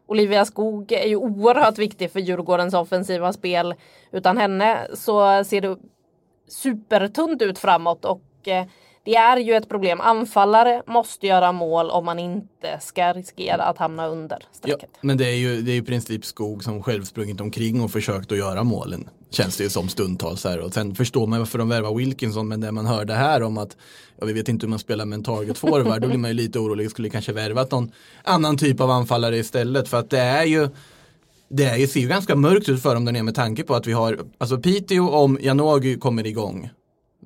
Olivia 0.07 0.45
Skog 0.45 0.93
är 0.93 1.09
ju 1.09 1.17
oerhört 1.17 1.79
viktig 1.79 2.13
för 2.13 2.21
Djurgårdens 2.21 2.75
offensiva 2.75 3.33
spel. 3.33 3.75
Utan 4.11 4.39
henne 4.39 4.79
så 4.95 5.45
ser 5.45 5.61
det 5.61 5.77
supertunt 6.49 7.43
ut 7.43 7.59
framåt 7.59 8.05
och 8.05 8.49
eh, 8.49 8.67
det 9.05 9.17
är 9.17 9.37
ju 9.37 9.55
ett 9.55 9.69
problem. 9.69 10.01
Anfallare 10.01 10.83
måste 10.87 11.27
göra 11.27 11.53
mål 11.53 11.91
om 11.91 12.05
man 12.05 12.19
inte 12.19 12.79
ska 12.81 13.13
riskera 13.13 13.63
att 13.63 13.79
hamna 13.79 14.07
under 14.07 14.39
strecket. 14.53 14.91
Ja, 14.93 14.99
men 15.01 15.17
det 15.17 15.25
är 15.25 15.37
ju 15.37 15.63
det 15.63 15.73
är 15.73 15.77
i 15.77 15.83
princip 15.83 16.25
Skog 16.25 16.65
som 16.65 16.83
själv 16.83 17.05
sprungit 17.05 17.41
omkring 17.41 17.81
och 17.81 17.91
försökt 17.91 18.33
att 18.33 18.39
göra 18.39 18.65
målen. 18.65 19.09
Känns 19.31 19.57
det 19.57 19.65
ju 19.65 19.71
som 19.71 19.89
stundtals 19.89 20.45
här. 20.45 20.61
Och 20.61 20.75
sen 20.75 20.95
förstår 20.95 21.27
man 21.27 21.39
varför 21.39 21.59
de 21.59 21.69
värvar 21.69 21.95
Wilkinson. 21.95 22.49
Men 22.49 22.61
det 22.61 22.73
man 22.73 22.87
hörde 22.87 23.15
här 23.15 23.43
om 23.43 23.59
att 23.59 23.77
ja, 24.21 24.27
vi 24.27 24.33
vet 24.33 24.49
inte 24.49 24.67
hur 24.67 24.71
man 24.71 24.79
spelar 24.79 25.05
med 25.05 25.17
en 25.17 25.25
target 25.25 25.59
forward. 25.59 26.01
då 26.01 26.09
blir 26.09 26.19
man 26.19 26.31
ju 26.31 26.35
lite 26.35 26.59
orolig. 26.59 26.91
Skulle 26.91 27.11
kanske 27.11 27.33
värvat 27.33 27.71
någon 27.71 27.93
annan 28.25 28.59
typ 28.59 28.81
av 28.81 28.91
anfallare 28.91 29.37
istället. 29.37 29.89
För 29.89 29.99
att 29.99 30.11
det 30.11 30.21
är 30.21 30.45
ju 30.45 30.69
det 31.49 31.91
ser 31.91 32.01
ju 32.01 32.09
ganska 32.09 32.37
mörkt 32.37 32.69
ut 32.69 32.83
för 32.83 32.95
dem 32.95 33.05
där 33.05 33.13
nere 33.13 33.23
med 33.23 33.35
tanke 33.35 33.63
på 33.63 33.75
att 33.75 33.87
vi 33.87 33.93
har, 33.93 34.19
alltså 34.39 34.59
Piteå 34.59 35.09
om 35.09 35.39
Janogy 35.41 35.99
kommer 35.99 36.27
igång, 36.27 36.71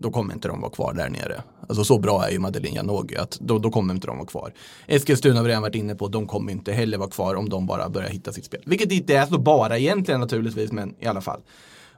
då 0.00 0.10
kommer 0.10 0.34
inte 0.34 0.48
de 0.48 0.60
vara 0.60 0.70
kvar 0.70 0.94
där 0.94 1.08
nere. 1.08 1.42
Alltså 1.68 1.84
så 1.84 1.98
bra 1.98 2.26
är 2.26 2.30
ju 2.30 2.38
Madeleine 2.38 2.76
Janogy 2.76 3.16
att 3.16 3.38
då, 3.40 3.58
då 3.58 3.70
kommer 3.70 3.94
inte 3.94 4.06
de 4.06 4.16
vara 4.16 4.26
kvar. 4.26 4.52
Eskilstuna 4.86 5.36
har 5.36 5.42
vi 5.42 5.48
redan 5.48 5.62
varit 5.62 5.74
inne 5.74 5.94
på, 5.94 6.08
de 6.08 6.26
kommer 6.26 6.52
inte 6.52 6.72
heller 6.72 6.98
vara 6.98 7.10
kvar 7.10 7.34
om 7.34 7.48
de 7.48 7.66
bara 7.66 7.88
börjar 7.88 8.08
hitta 8.08 8.32
sitt 8.32 8.44
spel. 8.44 8.62
Vilket 8.66 8.92
inte 8.92 9.16
är 9.16 9.26
så 9.26 9.38
bara 9.38 9.78
egentligen 9.78 10.20
naturligtvis, 10.20 10.72
men 10.72 10.94
i 11.00 11.06
alla 11.06 11.20
fall. 11.20 11.40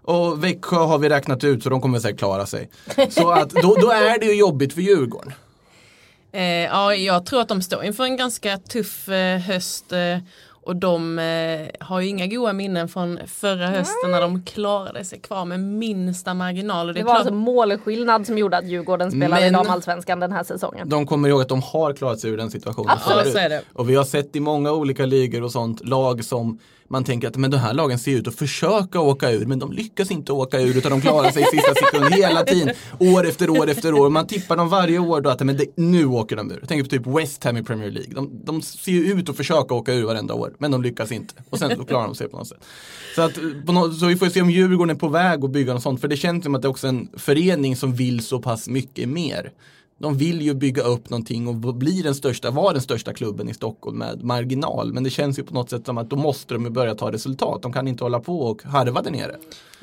Och 0.03 0.45
Växjö 0.45 0.77
har 0.77 0.99
vi 0.99 1.09
räknat 1.09 1.45
ut 1.45 1.63
så 1.63 1.71
de 1.71 1.81
kommer 1.81 1.99
säkert 1.99 2.19
klara 2.19 2.47
sig. 2.47 2.71
Så 3.11 3.31
att 3.31 3.51
då, 3.51 3.77
då 3.81 3.91
är 3.91 4.21
det 4.21 4.27
ju 4.27 4.35
jobbigt 4.35 4.73
för 4.73 4.81
Djurgården. 4.81 5.33
Eh, 6.33 6.43
ja, 6.43 6.95
jag 6.95 7.27
tror 7.27 7.41
att 7.41 7.49
de 7.49 7.63
står 7.63 7.85
inför 7.85 8.05
en 8.05 8.17
ganska 8.17 8.59
tuff 8.59 9.09
eh, 9.09 9.41
höst. 9.41 9.93
Eh, 9.93 10.19
och 10.67 10.77
de 10.77 11.19
eh, 11.19 11.87
har 11.87 12.01
ju 12.01 12.09
inga 12.09 12.27
goda 12.27 12.53
minnen 12.53 12.89
från 12.89 13.19
förra 13.27 13.67
hösten 13.67 14.11
när 14.11 14.21
de 14.21 14.43
klarade 14.43 15.05
sig 15.05 15.21
kvar 15.21 15.45
med 15.45 15.61
minsta 15.61 16.35
marginal. 16.35 16.87
det, 16.87 16.93
det 16.93 17.03
var 17.03 17.13
klart... 17.13 17.19
alltså 17.19 17.35
målskillnad 17.35 18.27
som 18.27 18.39
gjorde 18.39 18.57
att 18.57 18.65
Djurgården 18.65 19.11
spelade 19.11 19.43
Men... 19.43 19.49
i 19.49 19.51
damallsvenskan 19.51 20.21
den 20.21 20.33
här 20.33 20.45
säsongen. 20.45 20.89
De 20.89 21.07
kommer 21.07 21.29
ihåg 21.29 21.41
att 21.41 21.49
de 21.49 21.63
har 21.63 21.93
klarat 21.93 22.21
sig 22.21 22.31
ur 22.31 22.37
den 22.37 22.51
situationen 22.51 22.91
Absolut, 22.91 23.33
förut. 23.33 23.65
Och 23.73 23.91
vi 23.91 23.95
har 23.95 24.05
sett 24.05 24.37
i 24.37 24.41
många 24.41 24.73
olika 24.73 25.07
ligor 25.07 25.43
och 25.43 25.53
sånt 25.53 25.89
lag 25.89 26.25
som 26.25 26.59
man 26.95 27.05
tänker 27.05 27.29
att 27.29 27.37
men 27.37 27.51
de 27.51 27.57
här 27.57 27.75
lagen 27.75 27.99
ser 27.99 28.13
ut 28.13 28.29
att 28.29 28.35
försöka 28.35 29.01
åka 29.01 29.31
ur 29.31 29.47
men 29.47 29.59
de 29.59 29.73
lyckas 29.73 30.11
inte 30.11 30.33
åka 30.33 30.61
ur 30.61 30.77
utan 30.77 30.91
de 30.91 31.01
klarar 31.01 31.31
sig 31.31 31.43
i 31.43 31.45
sista 31.45 31.75
sekund 31.75 32.15
hela 32.15 32.43
tiden. 32.43 32.75
År 32.99 33.27
efter 33.27 33.51
år 33.51 33.69
efter 33.69 33.95
år. 33.95 34.11
Man 34.11 34.27
tippar 34.27 34.57
dem 34.57 34.69
varje 34.69 34.99
år 34.99 35.21
då 35.21 35.31
att 35.31 35.41
men 35.41 35.57
det, 35.57 35.77
nu 35.77 36.07
åker 36.07 36.37
de 36.37 36.51
ur. 36.51 36.59
Jag 36.61 36.69
tänker 36.69 36.85
på 36.85 36.91
typ 36.91 37.07
West 37.07 37.45
Ham 37.45 37.57
i 37.57 37.63
Premier 37.63 37.91
League. 37.91 38.15
De, 38.15 38.41
de 38.45 38.63
ser 38.63 38.93
ju 38.93 39.13
ut 39.13 39.29
att 39.29 39.37
försöka 39.37 39.75
åka 39.75 39.95
ur 39.95 40.05
varenda 40.05 40.35
år 40.35 40.55
men 40.59 40.71
de 40.71 40.83
lyckas 40.83 41.13
inte. 41.13 41.35
Och 41.51 41.59
sen 41.59 41.77
så 41.77 41.85
klarar 41.85 42.05
de 42.05 42.15
sig 42.15 42.29
på 42.29 42.37
något 42.37 42.49
sätt. 42.49 42.65
Så, 43.15 43.23
att, 43.23 43.39
något, 43.67 43.99
så 43.99 44.07
vi 44.07 44.17
får 44.17 44.27
se 44.27 44.43
om 44.43 44.51
Djurgården 44.51 44.97
är 44.97 45.01
på 45.01 45.09
väg 45.09 45.45
att 45.45 45.51
bygga 45.51 45.75
något 45.75 45.83
sånt. 45.83 46.01
För 46.01 46.09
det 46.09 46.17
känns 46.17 46.45
som 46.45 46.55
att 46.55 46.63
det 46.63 46.67
är 46.67 46.71
också 46.71 46.87
en 46.87 47.09
förening 47.17 47.77
som 47.77 47.95
vill 47.95 48.21
så 48.25 48.39
pass 48.39 48.69
mycket 48.69 49.09
mer. 49.09 49.53
De 49.99 50.19
vill 50.19 50.43
ju 50.43 50.55
bygga 50.55 50.83
upp 50.83 51.11
någonting 51.11 51.49
och 51.49 51.75
bli 51.75 52.03
den 52.03 52.15
största, 52.15 52.51
vara 52.51 52.73
den 52.73 52.83
största 52.83 53.13
klubben 53.15 53.49
i 53.49 53.55
Stockholm 53.55 53.99
med 53.99 54.23
marginal. 54.23 54.93
Men 54.93 55.05
det 55.05 55.11
känns 55.11 55.39
ju 55.39 55.43
på 55.43 55.55
något 55.55 55.71
sätt 55.71 55.87
som 55.87 55.99
att 55.99 56.11
då 56.11 56.17
måste 56.17 56.55
de 56.55 56.73
börja 56.73 56.95
ta 56.95 57.13
resultat. 57.13 57.63
De 57.63 57.73
kan 57.73 57.89
inte 57.89 58.05
hålla 58.05 58.21
på 58.21 58.41
och 58.41 58.63
harva 58.63 59.03
där 59.03 59.11
nere. 59.11 59.37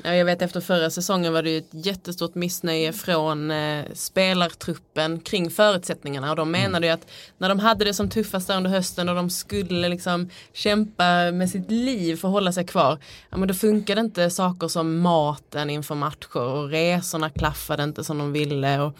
Ja, 0.04 0.14
jag 0.14 0.24
vet 0.24 0.42
efter 0.42 0.60
förra 0.60 0.90
säsongen 0.90 1.32
var 1.32 1.42
det 1.42 1.56
ett 1.56 1.68
jättestort 1.70 2.34
missnöje 2.34 2.92
från 2.92 3.50
eh, 3.50 3.84
spelartruppen 3.92 5.20
kring 5.20 5.50
förutsättningarna 5.50 6.30
och 6.30 6.36
de 6.36 6.48
mm. 6.48 6.62
menade 6.62 6.86
ju 6.86 6.92
att 6.92 7.06
när 7.38 7.48
de 7.48 7.58
hade 7.58 7.84
det 7.84 7.94
som 7.94 8.10
tuffast 8.10 8.50
under 8.50 8.70
hösten 8.70 9.08
och 9.08 9.14
de 9.14 9.30
skulle 9.30 9.88
liksom 9.88 10.28
kämpa 10.52 11.30
med 11.32 11.50
sitt 11.50 11.70
liv 11.70 12.16
för 12.16 12.28
att 12.28 12.32
hålla 12.32 12.52
sig 12.52 12.66
kvar, 12.66 12.98
ja 13.30 13.36
men 13.36 13.48
då 13.48 13.54
funkade 13.54 14.00
inte 14.00 14.30
saker 14.30 14.68
som 14.68 15.00
maten 15.00 15.70
inför 15.70 15.94
matcher 15.94 16.40
och 16.40 16.68
resorna 16.68 17.30
klaffade 17.30 17.82
inte 17.82 18.04
som 18.04 18.18
de 18.18 18.32
ville 18.32 18.80
och 18.80 18.96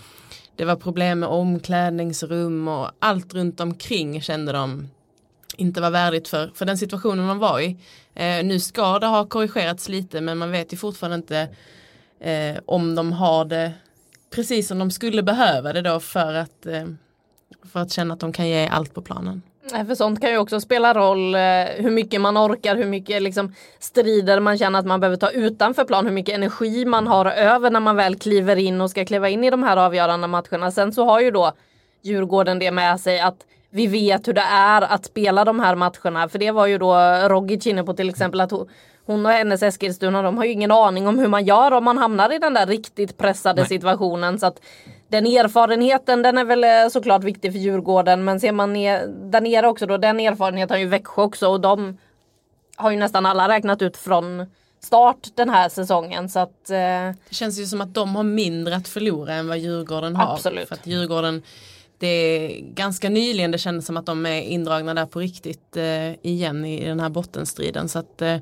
det 0.57 0.65
var 0.65 0.77
problem 0.77 1.21
med 1.21 1.29
omklädningsrum 1.29 2.69
och 2.69 2.91
allt 2.99 3.35
runt 3.35 3.61
omkring 3.61 4.21
kände 4.21 4.53
de 4.53 4.89
inte 5.57 5.81
var 5.81 5.91
värdigt 5.91 6.29
för, 6.29 6.53
för 6.55 6.65
den 6.65 6.79
situationen 6.79 7.27
man 7.27 7.39
var 7.39 7.61
i. 7.61 7.77
Eh, 8.15 8.45
nu 8.45 8.61
ska 8.61 8.99
det 8.99 9.07
ha 9.07 9.27
korrigerats 9.27 9.89
lite 9.89 10.21
men 10.21 10.39
man 10.39 10.51
vet 10.51 10.73
ju 10.73 10.77
fortfarande 10.77 11.17
inte 11.17 11.49
eh, 12.21 12.59
om 12.67 12.95
de 12.95 13.13
har 13.13 13.45
det 13.45 13.73
precis 14.31 14.69
som 14.69 14.79
de 14.79 14.91
skulle 14.91 15.23
behöva 15.23 15.73
det 15.73 15.83
då 15.83 16.01
för 16.01 16.35
att, 16.35 16.67
eh, 16.67 16.87
för 17.73 17.81
att 17.81 17.93
känna 17.93 18.15
att 18.15 18.21
de 18.21 18.33
kan 18.33 18.49
ge 18.49 18.67
allt 18.67 18.95
på 18.95 19.03
planen. 19.03 19.43
För 19.71 19.95
sånt 19.95 20.21
kan 20.21 20.31
ju 20.31 20.39
också 20.39 20.61
spela 20.61 20.95
roll 20.95 21.35
eh, 21.35 21.41
hur 21.77 21.91
mycket 21.91 22.21
man 22.21 22.39
orkar, 22.39 22.77
hur 22.77 22.87
mycket 22.87 23.23
liksom, 23.23 23.55
strider 23.79 24.41
man 24.41 24.59
känner 24.59 24.79
att 24.79 24.87
man 24.87 25.01
behöver 25.01 25.17
ta 25.17 25.31
utanför 25.31 25.85
plan, 25.85 26.07
hur 26.07 26.13
mycket 26.13 26.35
energi 26.35 26.85
man 26.85 27.07
har 27.07 27.27
över 27.27 27.71
när 27.71 27.81
man 27.81 27.97
väl 27.97 28.17
kliver 28.17 28.57
in 28.57 28.81
och 28.81 28.91
ska 28.91 29.05
kliva 29.05 29.29
in 29.29 29.45
i 29.45 29.51
de 29.51 29.63
här 29.63 29.77
avgörande 29.77 30.27
matcherna. 30.27 30.71
Sen 30.71 30.93
så 30.93 31.05
har 31.05 31.21
ju 31.21 31.31
då 31.31 31.53
Djurgården 32.03 32.59
det 32.59 32.71
med 32.71 33.01
sig 33.01 33.21
att 33.21 33.47
vi 33.71 33.87
vet 33.87 34.29
hur 34.29 34.33
det 34.33 34.47
är 34.51 34.83
att 34.83 35.05
spela 35.05 35.45
de 35.45 35.61
här 35.61 35.75
matcherna. 35.75 36.29
För 36.29 36.39
det 36.39 36.51
var 36.51 36.67
ju 36.67 36.79
då 36.79 36.95
Rogic 37.29 37.67
inne 37.67 37.85
på 37.85 37.95
till 37.95 38.09
exempel 38.09 38.41
att 38.41 38.53
hon 39.07 39.27
och 39.27 39.33
hennes 39.33 39.63
Eskilstuna 39.63 40.23
de 40.23 40.37
har 40.37 40.45
ju 40.45 40.51
ingen 40.51 40.71
aning 40.71 41.07
om 41.07 41.19
hur 41.19 41.29
man 41.29 41.45
gör 41.45 41.73
om 41.73 41.85
man 41.85 41.99
hamnar 41.99 42.35
i 42.35 42.39
den 42.39 42.55
där 42.55 42.67
riktigt 42.67 43.19
pressade 43.19 43.61
Nej. 43.61 43.69
situationen. 43.69 44.39
Så 44.39 44.47
att 44.47 44.61
den 45.13 45.27
erfarenheten 45.27 46.23
den 46.23 46.39
är 46.39 46.45
väl 46.45 46.65
eh, 46.65 46.89
såklart 46.91 47.25
viktig 47.25 47.53
för 47.53 47.59
Djurgården 47.59 48.25
men 48.25 48.41
ser 48.41 48.53
man 48.53 48.73
ner, 48.73 49.07
där 49.07 49.41
nere 49.41 49.69
också 49.69 49.87
då 49.87 49.97
den 49.97 50.21
erfarenheten 50.21 50.75
har 50.75 50.79
ju 50.79 50.87
Växjö 50.87 51.23
också 51.23 51.49
och 51.49 51.61
de 51.61 51.99
har 52.77 52.91
ju 52.91 52.97
nästan 52.97 53.27
alla 53.27 53.49
räknat 53.49 53.83
ut 53.83 53.97
från 53.97 54.47
start 54.81 55.29
den 55.35 55.51
här 55.51 55.69
säsongen 55.69 56.29
så 56.29 56.39
att 56.39 56.71
eh... 56.71 56.77
Det 57.29 57.35
känns 57.35 57.59
ju 57.59 57.67
som 57.67 57.81
att 57.81 57.95
de 57.95 58.17
har 58.17 58.23
mindre 58.23 58.77
att 58.77 58.89
förlora 58.89 59.35
än 59.35 59.49
vad 59.49 59.59
Djurgården 59.59 60.17
har. 60.17 60.33
Absolut. 60.33 60.69
För 60.69 60.75
att 60.75 60.87
Djurgården 60.87 61.43
det 61.99 62.07
är 62.07 62.61
ganska 62.61 63.09
nyligen 63.09 63.51
det 63.51 63.59
kändes 63.59 63.87
som 63.87 63.97
att 63.97 64.07
de 64.07 64.27
är 64.27 64.41
indragna 64.41 64.95
där 64.95 65.07
på 65.07 65.21
riktigt 65.21 65.77
eh, 65.77 66.27
igen 66.27 66.65
i, 66.65 66.85
den 66.85 67.01
här 67.01 67.09
bottenstriden 67.09 67.89
så 67.89 67.99
att 67.99 68.23
Eh, 68.23 68.37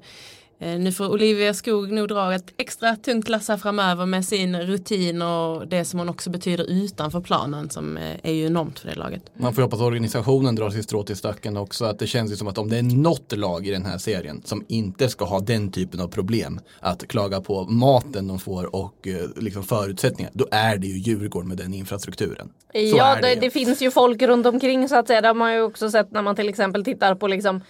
nu 0.61 0.93
får 0.93 1.09
Olivia 1.09 1.55
Skog 1.55 1.93
nog 1.93 2.09
dra 2.09 2.35
ett 2.35 2.53
extra 2.57 2.97
tungt 2.97 3.29
lass 3.29 3.47
framöver 3.63 4.07
med 4.07 4.25
sin 4.25 4.61
rutin 4.61 5.23
och 5.23 5.69
det 5.69 5.85
som 5.85 5.99
hon 5.99 6.09
också 6.09 6.31
betyder 6.31 6.71
utanför 6.71 7.21
planen 7.21 7.71
som 7.71 7.97
eh, 7.97 8.17
är 8.23 8.33
ju 8.33 8.47
enormt 8.47 8.79
för 8.79 8.89
det 8.89 8.95
laget. 8.95 9.23
Man 9.35 9.55
får 9.55 9.63
hoppas 9.63 9.81
att 9.81 9.87
organisationen 9.87 10.55
drar 10.55 10.71
sitt 10.71 10.85
strå 10.85 11.03
till 11.03 11.17
stacken 11.17 11.57
också. 11.57 11.85
Att 11.85 11.99
det 11.99 12.07
känns 12.07 12.33
ju 12.33 12.37
som 12.37 12.49
att 12.49 12.59
om 12.59 12.69
det 12.69 12.79
är 12.79 12.83
något 12.83 13.33
lag 13.33 13.67
i 13.67 13.71
den 13.71 13.87
här 13.87 13.99
serien 13.99 14.43
som 14.45 14.65
inte 14.69 15.09
ska 15.09 15.25
ha 15.25 15.41
den 15.41 15.73
typen 15.73 16.01
av 16.01 16.09
problem 16.09 16.61
att 16.81 17.09
klaga 17.09 17.41
på 17.41 17.65
maten 17.65 18.29
de 18.29 18.39
får 18.39 18.75
och 18.77 19.09
eh, 19.09 19.43
liksom 19.43 19.63
förutsättningar. 19.63 20.33
Då 20.35 20.47
är 20.51 20.77
det 20.77 20.87
ju 20.87 20.99
Djurgården 20.99 21.49
med 21.49 21.57
den 21.57 21.75
infrastrukturen. 21.75 22.53
Så 22.73 22.79
ja, 22.79 23.19
det, 23.23 23.35
det 23.35 23.51
finns 23.51 23.83
ju 23.83 23.91
folk 23.91 24.23
runt 24.23 24.47
omkring 24.47 24.89
så 24.89 24.97
att 24.97 25.07
säga. 25.07 25.21
Det 25.21 25.29
har 25.29 25.35
man 25.35 25.55
ju 25.55 25.63
också 25.63 25.91
sett 25.91 26.11
när 26.11 26.23
man 26.23 26.37
till 26.37 26.49
exempel 26.49 26.85
tittar 26.85 27.15
på 27.15 27.27
liksom 27.27 27.61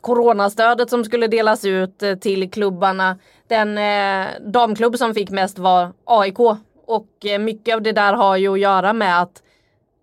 coronastödet 0.00 0.90
som 0.90 1.04
skulle 1.04 1.26
delas 1.26 1.64
ut 1.64 2.02
eh, 2.02 2.14
till 2.14 2.50
klubbarna. 2.50 3.18
Den 3.46 3.78
eh, 3.78 4.26
damklubb 4.40 4.96
som 4.96 5.14
fick 5.14 5.30
mest 5.30 5.58
var 5.58 5.92
AIK 6.04 6.38
och 6.86 7.26
eh, 7.26 7.38
mycket 7.38 7.74
av 7.74 7.82
det 7.82 7.92
där 7.92 8.12
har 8.12 8.36
ju 8.36 8.52
att 8.52 8.60
göra 8.60 8.92
med 8.92 9.22
att 9.22 9.42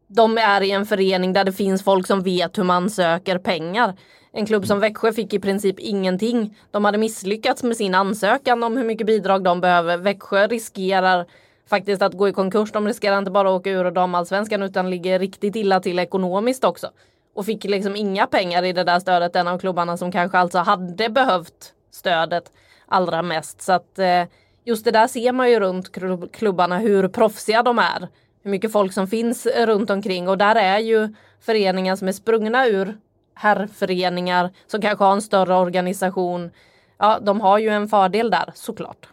de 0.08 0.38
är 0.38 0.62
i 0.62 0.72
en 0.72 0.86
förening 0.86 1.34
där 1.34 1.44
det 1.44 1.52
finns 1.52 1.84
folk 1.84 2.08
som 2.08 2.22
vet 2.22 2.58
hur 2.58 2.64
man 2.64 2.90
söker 2.90 3.38
pengar. 3.38 3.94
En 4.32 4.46
klubb 4.46 4.66
som 4.66 4.80
Växjö 4.80 5.14
fick 5.14 5.34
i 5.34 5.40
princip 5.40 5.80
ingenting. 5.80 6.58
De 6.72 6.86
hade 6.86 6.98
misslyckats 6.98 7.64
med 7.64 7.78
sin 7.78 7.96
ansökan 7.96 8.64
om 8.64 8.78
hur 8.78 8.84
mycket 8.84 9.08
bidrag 9.08 9.44
de 9.44 9.62
behöver. 9.62 9.98
Växjö 9.98 10.48
riskerar 10.48 11.26
faktiskt 11.70 12.02
att 12.02 12.14
gå 12.14 12.30
i 12.30 12.32
konkurs. 12.34 12.72
De 12.72 12.88
riskerar 12.88 13.18
inte 13.18 13.32
bara 13.32 13.50
att 13.50 13.60
åka 13.60 13.70
ur 13.70 13.92
damallsvenskan 13.92 14.64
utan 14.64 14.90
ligger 14.90 15.20
riktigt 15.20 15.56
illa 15.56 15.80
till 15.80 16.00
ekonomiskt 16.00 16.64
också. 16.64 16.90
Och 17.36 17.46
fick 17.46 17.64
liksom 17.64 17.96
inga 17.96 18.28
pengar 18.28 18.64
i 18.64 18.74
det 18.74 18.84
där 18.84 19.00
stödet, 19.00 19.36
en 19.36 19.48
av 19.48 19.60
klubbarna 19.60 19.98
som 19.98 20.12
kanske 20.12 20.38
alltså 20.38 20.58
hade 20.58 21.10
behövt 21.10 21.74
stödet 21.92 22.52
allra 22.88 23.22
mest. 23.22 23.62
Så 23.62 23.74
att 23.74 24.00
eh, 24.00 24.24
just 24.64 24.86
det 24.86 24.92
där 24.92 25.08
ser 25.08 25.32
man 25.32 25.50
ju 25.50 25.60
runt 25.60 25.92
klubbarna 26.32 26.78
hur 26.78 27.08
proffsiga 27.08 27.64
de 27.64 27.80
är. 27.80 28.08
Hur 28.44 28.52
mycket 28.52 28.72
folk 28.72 28.94
som 28.94 29.08
finns 29.08 29.46
runt 29.46 29.90
omkring 29.90 30.30
och 30.30 30.38
där 30.38 30.56
är 30.56 30.80
ju 30.80 31.16
föreningar 31.40 31.96
som 31.96 32.08
är 32.08 32.12
sprungna 32.12 32.68
ur 32.68 32.98
herrföreningar 33.34 34.52
som 34.68 34.82
kanske 34.82 35.04
har 35.04 35.14
en 35.14 35.22
större 35.22 35.56
organisation. 35.56 36.52
Ja, 36.98 37.20
de 37.22 37.42
har 37.42 37.58
ju 37.58 37.70
en 37.70 37.88
fördel 37.88 38.30
där 38.30 38.52
såklart. 38.56 39.10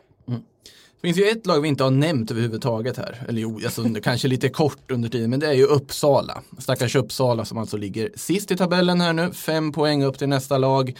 Det 1.03 1.09
finns 1.09 1.19
ju 1.19 1.31
ett 1.31 1.47
lag 1.47 1.61
vi 1.61 1.69
inte 1.69 1.85
har 1.85 1.91
nämnt 1.91 2.31
överhuvudtaget 2.31 2.97
här. 2.97 3.25
Eller 3.29 3.41
jo, 3.41 3.61
alltså, 3.65 3.85
kanske 4.03 4.29
lite 4.29 4.49
kort 4.49 4.91
under 4.91 5.09
tiden. 5.09 5.31
Men 5.31 5.41
det 5.41 5.47
är 5.47 5.53
ju 5.53 5.65
Uppsala. 5.65 6.43
Stackars 6.59 6.97
Uppsala 6.97 7.45
som 7.45 7.59
alltså 7.59 7.77
ligger 7.77 8.11
sist 8.17 8.51
i 8.51 8.57
tabellen 8.57 9.01
här 9.01 9.13
nu. 9.13 9.33
Fem 9.33 9.73
poäng 9.73 10.05
upp 10.05 10.19
till 10.19 10.29
nästa 10.29 10.59
lag. 10.59 10.99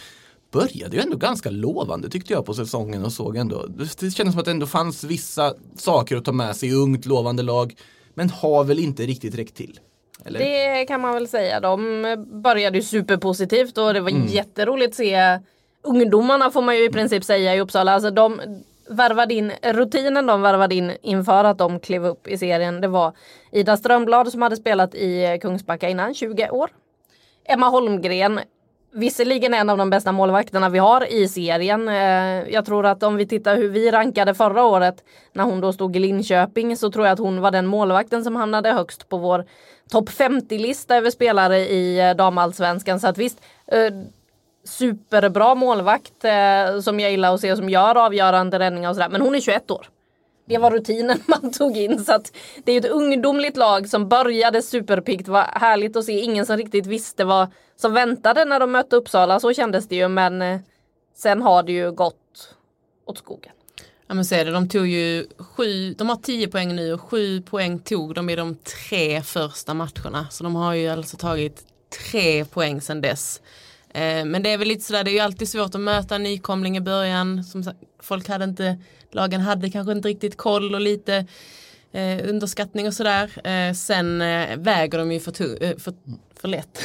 Började 0.51 0.95
ju 0.95 1.01
ändå 1.01 1.17
ganska 1.17 1.49
lovande 1.49 2.09
tyckte 2.09 2.33
jag 2.33 2.45
på 2.45 2.53
säsongen 2.53 3.05
och 3.05 3.11
såg 3.13 3.37
ändå. 3.37 3.65
Det 3.67 4.11
kändes 4.11 4.33
som 4.33 4.39
att 4.39 4.45
det 4.45 4.51
ändå 4.51 4.65
fanns 4.65 5.03
vissa 5.03 5.53
saker 5.77 6.17
att 6.17 6.25
ta 6.25 6.31
med 6.31 6.55
sig. 6.55 6.73
Ungt, 6.73 7.05
lovande 7.05 7.43
lag. 7.43 7.75
Men 8.13 8.29
har 8.29 8.63
väl 8.63 8.79
inte 8.79 9.03
riktigt 9.03 9.35
räckt 9.35 9.55
till. 9.55 9.79
Eller? 10.25 10.39
Det 10.39 10.85
kan 10.85 11.01
man 11.01 11.13
väl 11.13 11.27
säga. 11.27 11.59
De 11.59 12.01
började 12.43 12.77
ju 12.77 12.83
superpositivt 12.83 13.77
och 13.77 13.93
det 13.93 14.01
var 14.01 14.09
jätteroligt 14.09 14.89
att 14.89 14.95
se 14.95 15.39
ungdomarna 15.83 16.51
får 16.51 16.61
man 16.61 16.77
ju 16.77 16.85
i 16.85 16.89
princip 16.89 17.23
säga 17.23 17.55
i 17.55 17.59
Uppsala. 17.59 17.93
Alltså 17.93 18.11
de 18.11 18.41
varvade 18.89 19.33
in, 19.33 19.51
rutinen 19.61 20.25
de 20.25 20.41
värvade 20.41 20.75
in 20.75 20.91
inför 21.01 21.43
att 21.43 21.57
de 21.57 21.79
klev 21.79 22.05
upp 22.05 22.27
i 22.27 22.37
serien 22.37 22.81
det 22.81 22.87
var 22.87 23.13
Ida 23.51 23.77
Strömblad 23.77 24.31
som 24.31 24.41
hade 24.41 24.55
spelat 24.55 24.95
i 24.95 25.23
eh, 25.23 25.37
Kungsbacka 25.37 25.89
innan, 25.89 26.13
20 26.13 26.49
år. 26.49 26.69
Emma 27.45 27.69
Holmgren, 27.69 28.39
visserligen 28.91 29.53
en 29.53 29.69
av 29.69 29.77
de 29.77 29.89
bästa 29.89 30.11
målvakterna 30.11 30.69
vi 30.69 30.79
har 30.79 31.11
i 31.13 31.27
serien. 31.27 31.89
Eh, 31.89 32.53
jag 32.53 32.65
tror 32.65 32.85
att 32.85 33.03
om 33.03 33.15
vi 33.15 33.27
tittar 33.27 33.57
hur 33.57 33.69
vi 33.69 33.91
rankade 33.91 34.33
förra 34.33 34.63
året 34.65 35.03
när 35.33 35.43
hon 35.43 35.61
då 35.61 35.73
stod 35.73 35.95
i 35.95 35.99
Linköping 35.99 36.77
så 36.77 36.91
tror 36.91 37.05
jag 37.05 37.13
att 37.13 37.19
hon 37.19 37.41
var 37.41 37.51
den 37.51 37.65
målvakten 37.65 38.23
som 38.23 38.35
hamnade 38.35 38.71
högst 38.71 39.09
på 39.09 39.17
vår 39.17 39.45
topp 39.89 40.09
50-lista 40.09 40.95
över 40.95 41.09
spelare 41.09 41.59
i 41.59 41.99
eh, 41.99 42.15
damallsvenskan. 42.15 42.99
Så 42.99 43.07
att 43.07 43.17
visst, 43.17 43.41
superbra 44.63 45.55
målvakt 45.55 46.25
eh, 46.25 46.79
som 46.81 46.99
jag 46.99 47.11
gillar 47.11 47.33
att 47.33 47.41
se 47.41 47.55
som 47.55 47.69
gör 47.69 48.05
avgörande 48.05 48.59
räddningar 48.59 48.89
och 48.89 48.95
sådär. 48.95 49.09
Men 49.09 49.21
hon 49.21 49.35
är 49.35 49.39
21 49.39 49.71
år. 49.71 49.89
Det 50.45 50.57
var 50.57 50.71
rutinen 50.71 51.19
man 51.27 51.51
tog 51.51 51.77
in 51.77 52.05
så 52.05 52.13
att 52.13 52.31
det 52.63 52.71
är 52.71 52.79
ett 52.79 52.91
ungdomligt 52.91 53.57
lag 53.57 53.89
som 53.89 54.09
började 54.09 54.61
superpiggt. 54.61 55.25
Det 55.25 55.31
var 55.31 55.41
härligt 55.41 55.95
att 55.95 56.05
se. 56.05 56.19
Ingen 56.19 56.45
som 56.45 56.57
riktigt 56.57 56.85
visste 56.85 57.23
vad 57.25 57.47
som 57.75 57.93
väntade 57.93 58.45
när 58.45 58.59
de 58.59 58.71
mötte 58.71 58.95
Uppsala. 58.95 59.39
Så 59.39 59.53
kändes 59.53 59.87
det 59.87 59.95
ju 59.95 60.07
men 60.07 60.41
eh, 60.41 60.59
sen 61.15 61.41
har 61.41 61.63
det 61.63 61.71
ju 61.71 61.91
gått 61.91 62.55
åt 63.05 63.17
skogen. 63.17 63.51
Ja 64.07 64.13
men 64.13 64.25
så 64.25 64.35
är 64.35 64.45
det, 64.45 64.51
de 64.51 64.69
tog 64.69 64.87
ju 64.87 65.27
sju, 65.37 65.93
de 65.93 66.09
har 66.09 66.15
tio 66.15 66.47
poäng 66.47 66.75
nu 66.75 66.93
och 66.93 67.01
sju 67.01 67.41
poäng 67.41 67.79
tog 67.79 68.15
de 68.15 68.29
i 68.29 68.35
de 68.35 68.55
tre 68.55 69.21
första 69.21 69.73
matcherna. 69.73 70.27
Så 70.31 70.43
de 70.43 70.55
har 70.55 70.73
ju 70.73 70.87
alltså 70.89 71.17
tagit 71.17 71.63
tre 72.05 72.45
poäng 72.45 72.81
sedan 72.81 73.01
dess. 73.01 73.41
Eh, 73.93 74.25
men 74.25 74.43
det 74.43 74.49
är 74.49 74.57
väl 74.57 74.67
lite 74.67 74.83
sådär, 74.83 75.03
det 75.03 75.11
är 75.11 75.13
ju 75.13 75.19
alltid 75.19 75.49
svårt 75.49 75.75
att 75.75 75.81
möta 75.81 76.15
en 76.15 76.23
nykomling 76.23 76.77
i 76.77 76.81
början. 76.81 77.43
Som 77.43 77.63
sagt, 77.63 77.77
folk 78.01 78.27
hade 78.27 78.43
inte, 78.43 78.77
lagen 79.11 79.41
hade 79.41 79.69
kanske 79.69 79.91
inte 79.91 80.07
riktigt 80.07 80.37
koll 80.37 80.75
och 80.75 80.81
lite 80.81 81.25
eh, 81.93 82.29
underskattning 82.29 82.87
och 82.87 82.93
sådär. 82.93 83.47
Eh, 83.47 83.73
sen 83.73 84.21
eh, 84.21 84.57
väger 84.57 84.97
de 84.97 85.11
ju 85.11 85.19
för, 85.19 85.31
tu- 85.31 85.63
eh, 85.63 85.77
för, 85.77 85.93
för 86.41 86.47
lätt. 86.47 86.77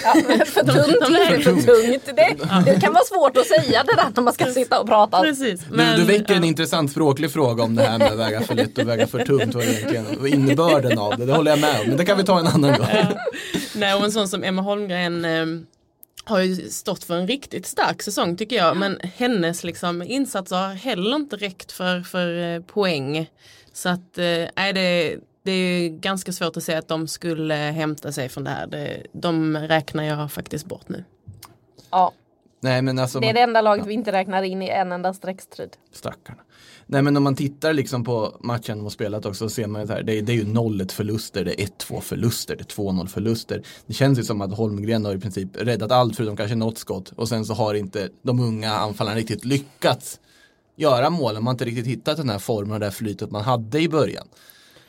för 0.47 0.61
tunt, 0.67 0.97
de 1.01 1.15
är 1.15 1.35
inte 1.37 1.51
för 1.51 1.53
tungt. 1.53 2.07
Det, 2.07 2.73
det 2.73 2.81
kan 2.81 2.93
vara 2.93 3.05
svårt 3.05 3.37
att 3.37 3.47
säga 3.47 3.83
det 3.83 3.95
där 3.97 4.09
när 4.17 4.23
man 4.23 4.35
ska 4.35 4.45
sitta 4.45 4.81
och 4.81 4.87
prata. 4.87 5.23
Precis. 5.23 5.61
Du, 5.71 5.77
du 5.97 6.05
väcker 6.05 6.35
en 6.35 6.43
ja. 6.43 6.49
intressant 6.49 6.91
språklig 6.91 7.33
fråga 7.33 7.63
om 7.63 7.75
det 7.75 7.83
här 7.83 7.99
med 7.99 8.13
att 8.13 8.19
väga 8.19 8.41
för 8.41 8.55
lätt 8.55 8.79
och 8.79 8.89
väga 8.89 9.07
för 9.07 9.25
tungt. 9.25 9.57
Egentligen, 9.57 10.07
vad 10.19 10.29
innebörden 10.29 10.99
av 10.99 11.19
det, 11.19 11.27
det 11.27 11.33
håller 11.33 11.51
jag 11.51 11.61
med 11.61 11.81
om. 11.81 11.87
Men 11.87 11.97
det 11.97 12.05
kan 12.05 12.19
vi 12.19 12.25
ta 12.25 12.39
en 12.39 12.47
annan 12.47 12.79
gång. 12.79 12.87
Nej, 13.75 13.95
och 13.95 14.05
en 14.05 14.13
sån 14.13 14.29
som 14.29 14.45
Emma 14.45 14.63
Holmgren 14.63 15.25
eh, 15.25 15.47
har 16.29 16.41
ju 16.41 16.71
stått 16.71 17.05
för 17.05 17.15
en 17.15 17.27
riktigt 17.27 17.67
stark 17.67 18.03
säsong 18.03 18.37
tycker 18.37 18.57
jag. 18.57 18.77
Men 18.77 18.99
hennes 19.03 19.65
liksom, 19.65 20.03
insatser 20.03 20.57
har 20.57 20.75
heller 20.75 21.17
inte 21.17 21.37
räckt 21.37 21.73
för, 21.73 22.01
för 22.01 22.55
eh, 22.55 22.63
poäng. 22.63 23.31
Så 23.73 23.89
att 23.89 24.19
eh, 24.19 24.73
det, 24.75 25.17
det 25.43 25.53
är 25.53 25.89
ganska 25.89 26.33
svårt 26.33 26.57
att 26.57 26.63
säga 26.63 26.79
att 26.79 26.89
de 26.89 27.09
skulle 27.09 27.55
hämta 27.55 28.13
sig 28.13 28.29
från 28.29 28.45
det 28.45 28.51
här. 28.51 28.67
Det, 28.67 29.07
de 29.13 29.57
räknar 29.57 30.05
jag 30.05 30.33
faktiskt 30.33 30.67
bort 30.67 30.89
nu. 30.89 31.05
Ja, 31.91 32.13
Nej 32.61 32.83
men 32.83 32.99
alltså, 32.99 33.21
det 33.21 33.29
är 33.29 33.35
det 33.35 33.41
enda 33.41 33.61
laget 33.61 33.87
vi 33.87 33.95
inte 33.95 34.13
räknar 34.13 34.43
in 34.43 34.63
i 34.63 34.69
en 34.69 34.93
enda 34.93 35.15
streckstrid. 35.15 35.77
Stackarna. 35.93 36.43
Nej 36.91 37.03
men 37.03 37.17
om 37.17 37.23
man 37.23 37.35
tittar 37.35 37.73
liksom 37.73 38.05
på 38.05 38.37
matchen 38.41 38.79
de 38.79 38.83
har 38.83 38.91
spelat 38.91 39.27
också 39.27 39.49
så 39.49 39.55
ser 39.55 39.67
man 39.67 39.83
ju 39.83 39.89
här, 39.89 40.03
det 40.03 40.19
är, 40.19 40.23
det 40.23 40.33
är 40.33 40.37
ju 40.37 40.45
0-1 40.45 40.93
förluster, 40.93 41.45
det 41.45 41.63
är 41.63 41.67
1-2 41.67 42.01
förluster, 42.01 42.57
det 42.57 42.63
är 42.63 42.83
2-0 42.83 43.07
förluster. 43.07 43.63
Det 43.87 43.95
känns 43.95 44.19
ju 44.19 44.25
som 44.25 44.41
att 44.41 44.57
Holmgren 44.57 45.05
har 45.05 45.15
i 45.15 45.21
princip 45.21 45.49
räddat 45.53 45.93
allt 45.93 46.17
förutom 46.17 46.37
kanske 46.37 46.57
något 46.57 46.79
skott 46.79 47.13
och 47.17 47.29
sen 47.29 47.45
så 47.45 47.55
har 47.55 47.75
inte 47.75 48.09
de 48.23 48.41
unga 48.41 48.73
anfallarna 48.73 49.17
riktigt 49.17 49.45
lyckats 49.45 50.21
göra 50.77 51.11
målen. 51.11 51.35
Man 51.35 51.47
har 51.47 51.55
inte 51.55 51.65
riktigt 51.65 51.87
hittat 51.87 52.17
den 52.17 52.29
här 52.29 52.39
formen 52.39 52.73
och 52.73 52.81
det 52.81 52.87
här 52.87 52.91
flytet 52.91 53.31
man 53.31 53.43
hade 53.43 53.81
i 53.81 53.89
början. 53.89 54.27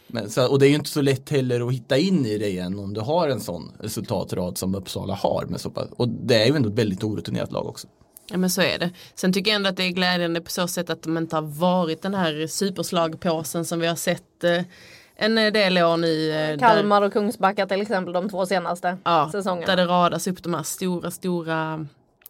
Men, 0.08 0.30
så, 0.30 0.48
och 0.48 0.60
det 0.60 0.68
är 0.68 0.70
ju 0.70 0.76
inte 0.76 0.90
så 0.90 1.02
lätt 1.02 1.30
heller 1.30 1.68
att 1.68 1.74
hitta 1.74 1.98
in 1.98 2.26
i 2.26 2.38
det 2.38 2.48
igen 2.48 2.80
om 2.80 2.94
du 2.94 3.02
har 3.02 3.30
en 3.30 3.40
sån 3.40 3.72
resultatrad 3.80 4.58
som 4.58 4.76
Uppsala 4.76 5.14
har. 5.14 5.46
Med 5.46 5.62
så 5.62 5.70
pass, 5.70 5.88
och 5.92 6.10
det 6.10 6.36
är 6.36 6.46
ju 6.46 6.56
ändå 6.56 6.70
ett 6.70 6.76
väldigt 6.76 7.04
orutinerat 7.04 7.52
lag 7.52 7.68
också. 7.68 7.88
Ja 8.32 8.38
men 8.38 8.50
så 8.50 8.62
är 8.62 8.80
det. 8.80 8.90
Sen 9.16 9.34
tycker 9.34 9.52
jag 9.52 9.56
ändå 9.56 9.70
att 9.70 9.78
det 9.78 9.84
är 9.84 9.90
glädjande 9.92 10.42
på 10.42 10.50
så 10.52 10.68
sätt 10.68 10.90
att 10.90 11.04
de 11.04 11.18
inte 11.18 11.36
har 11.36 11.42
varit 11.60 12.02
den 12.02 12.16
här 12.16 12.48
superslagpåsen 12.48 13.66
som 13.66 13.80
vi 13.80 13.88
har 13.88 13.96
sett 13.96 14.44
eh, 14.44 14.62
en 15.16 15.36
del 15.36 15.78
år 15.78 15.98
nu. 15.98 16.30
eh, 16.30 16.36
där- 16.36 16.58
Kalmar 16.58 17.02
och 17.02 17.14
Kungsbacka 17.14 17.68
till 17.68 17.82
exempel 17.82 18.14
de 18.14 18.30
två 18.30 18.46
senaste 18.46 18.98
ja, 19.04 19.30
säsongerna. 19.32 19.66
Där 19.66 19.76
det 19.76 19.86
radas 19.86 20.28
upp 20.28 20.44
de 20.44 20.54
här 20.54 20.64
stora, 20.64 21.12
stora 21.12 21.86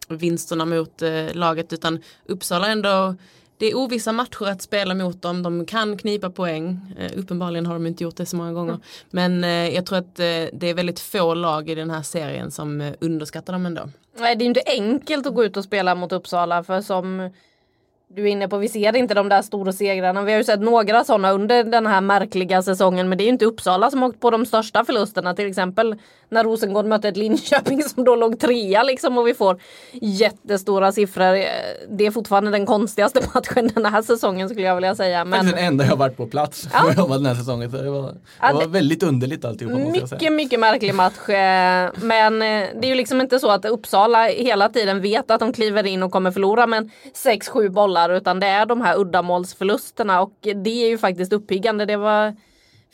vinsterna 0.10 0.66
mot 0.66 1.02
eh, 1.02 1.34
laget. 1.34 1.74
Utan 1.74 2.02
Uppsala 2.26 2.68
ändå, 2.68 3.16
det 3.60 3.66
är 3.66 3.78
ovissa 3.78 4.12
matcher 4.12 4.48
att 4.48 4.62
spela 4.62 4.96
mot 4.96 5.22
dem. 5.22 5.44
De 5.44 5.66
kan 5.66 5.98
knipa 5.98 6.30
poäng. 6.30 6.80
Eh, 6.98 7.12
uppenbarligen 7.20 7.66
har 7.66 7.74
de 7.74 7.88
inte 7.88 8.04
gjort 8.04 8.16
det 8.16 8.26
så 8.26 8.36
många 8.36 8.54
gånger. 8.54 8.80
Men 9.10 9.44
eh, 9.44 9.50
jag 9.50 9.86
tror 9.86 9.98
att 9.98 10.20
eh, 10.20 10.26
det 10.54 10.64
är 10.64 10.74
väldigt 10.74 11.00
få 11.00 11.34
lag 11.34 11.70
i 11.70 11.76
den 11.76 11.90
här 11.90 12.02
serien 12.02 12.52
som 12.52 12.94
underskattar 13.00 13.54
dem 13.54 13.66
ändå. 13.66 13.90
Nej, 14.20 14.36
det 14.36 14.42
är 14.42 14.46
ju 14.46 14.50
inte 14.50 14.64
enkelt 14.66 15.28
att 15.28 15.34
gå 15.36 15.44
ut 15.44 15.58
och 15.58 15.64
spela 15.64 15.96
mot 15.96 16.12
Uppsala 16.12 16.64
för 16.64 16.82
som 16.82 17.30
du 18.16 18.24
är 18.24 18.28
inne 18.28 18.48
på, 18.48 18.58
vi 18.58 18.70
ser 18.70 18.96
inte 18.96 19.14
de 19.14 19.30
där 19.30 19.42
stora 19.42 19.72
segrarna. 19.72 20.22
Vi 20.22 20.32
har 20.32 20.38
ju 20.38 20.44
sett 20.44 20.60
några 20.60 21.04
sådana 21.04 21.32
under 21.32 21.64
den 21.64 21.88
här 21.88 22.02
märkliga 22.02 22.62
säsongen 22.62 23.10
men 23.10 23.18
det 23.18 23.22
är 23.24 23.26
ju 23.26 23.32
inte 23.32 23.46
Uppsala 23.46 23.92
som 23.92 24.02
har 24.02 24.10
åkt 24.10 24.20
på 24.20 24.30
de 24.30 24.46
största 24.46 24.86
förlusterna. 24.86 25.34
Till 25.34 25.48
exempel 25.48 25.96
när 26.30 26.44
Rosengård 26.44 26.86
mötte 26.86 27.08
ett 27.08 27.18
Linköping 27.18 27.84
som 27.96 28.04
då 28.04 28.16
låg 28.16 28.40
trea 28.40 28.84
liksom 28.84 29.18
och 29.18 29.28
vi 29.28 29.34
får 29.34 29.60
jättestora 29.94 30.92
siffror. 30.92 31.34
Det 31.98 32.06
är 32.06 32.12
fortfarande 32.12 32.52
den 32.52 32.66
konstigaste 32.66 33.22
matchen 33.34 33.70
den 33.76 33.86
här 33.86 34.02
säsongen 34.02 34.50
skulle 34.50 34.66
jag 34.68 34.76
vilja 34.76 34.96
säga. 34.96 35.26
Men 35.26 35.40
Faktiskt 35.40 35.56
den 35.56 35.66
enda 35.66 35.86
jag 35.86 35.96
varit 35.96 36.18
på 36.18 36.28
plats 36.28 36.68
Ja. 36.74 36.80
för 36.96 37.14
den 37.14 37.26
här 37.26 37.36
säsongen. 37.36 37.72
Så 37.72 37.78
det 37.78 37.90
var, 37.90 38.02
det 38.02 38.54
var 38.54 38.62
det- 38.62 38.68
väldigt 38.68 39.04
underligt 39.04 39.46
alltihopa. 39.46 39.78
Mycket, 39.78 40.34
mycket 40.34 40.60
märklig 40.60 40.94
match. 40.96 41.30
eh, 41.30 41.90
Men 42.02 42.34
eh, 42.42 42.68
det 42.80 42.88
är 42.88 42.90
ju 42.90 42.96
liksom 42.96 43.22
inte 43.22 43.40
så 43.40 43.50
att 43.52 43.66
Uppsala 43.66 44.24
hela 44.28 44.70
tiden 44.70 45.02
vet 45.02 45.32
att 45.32 45.40
de 45.40 45.54
kliver 45.54 45.86
in 45.86 46.04
och 46.04 46.12
kommer 46.12 46.32
förlora. 46.32 46.68
Men 46.68 46.92
6-7 47.24 47.70
bollar 47.70 47.99
bollar 48.00 48.18
utan 48.18 48.40
det 48.40 48.48
är 48.48 48.66
de 48.66 48.82
här 48.82 49.00
uddamålsförlusterna 49.00 50.22
och 50.22 50.34
det 50.42 50.86
är 50.86 50.90
ju 50.90 50.98
faktiskt 50.98 51.34
uppiggande. 51.34 51.86
Det 51.86 51.98
var 51.98 52.36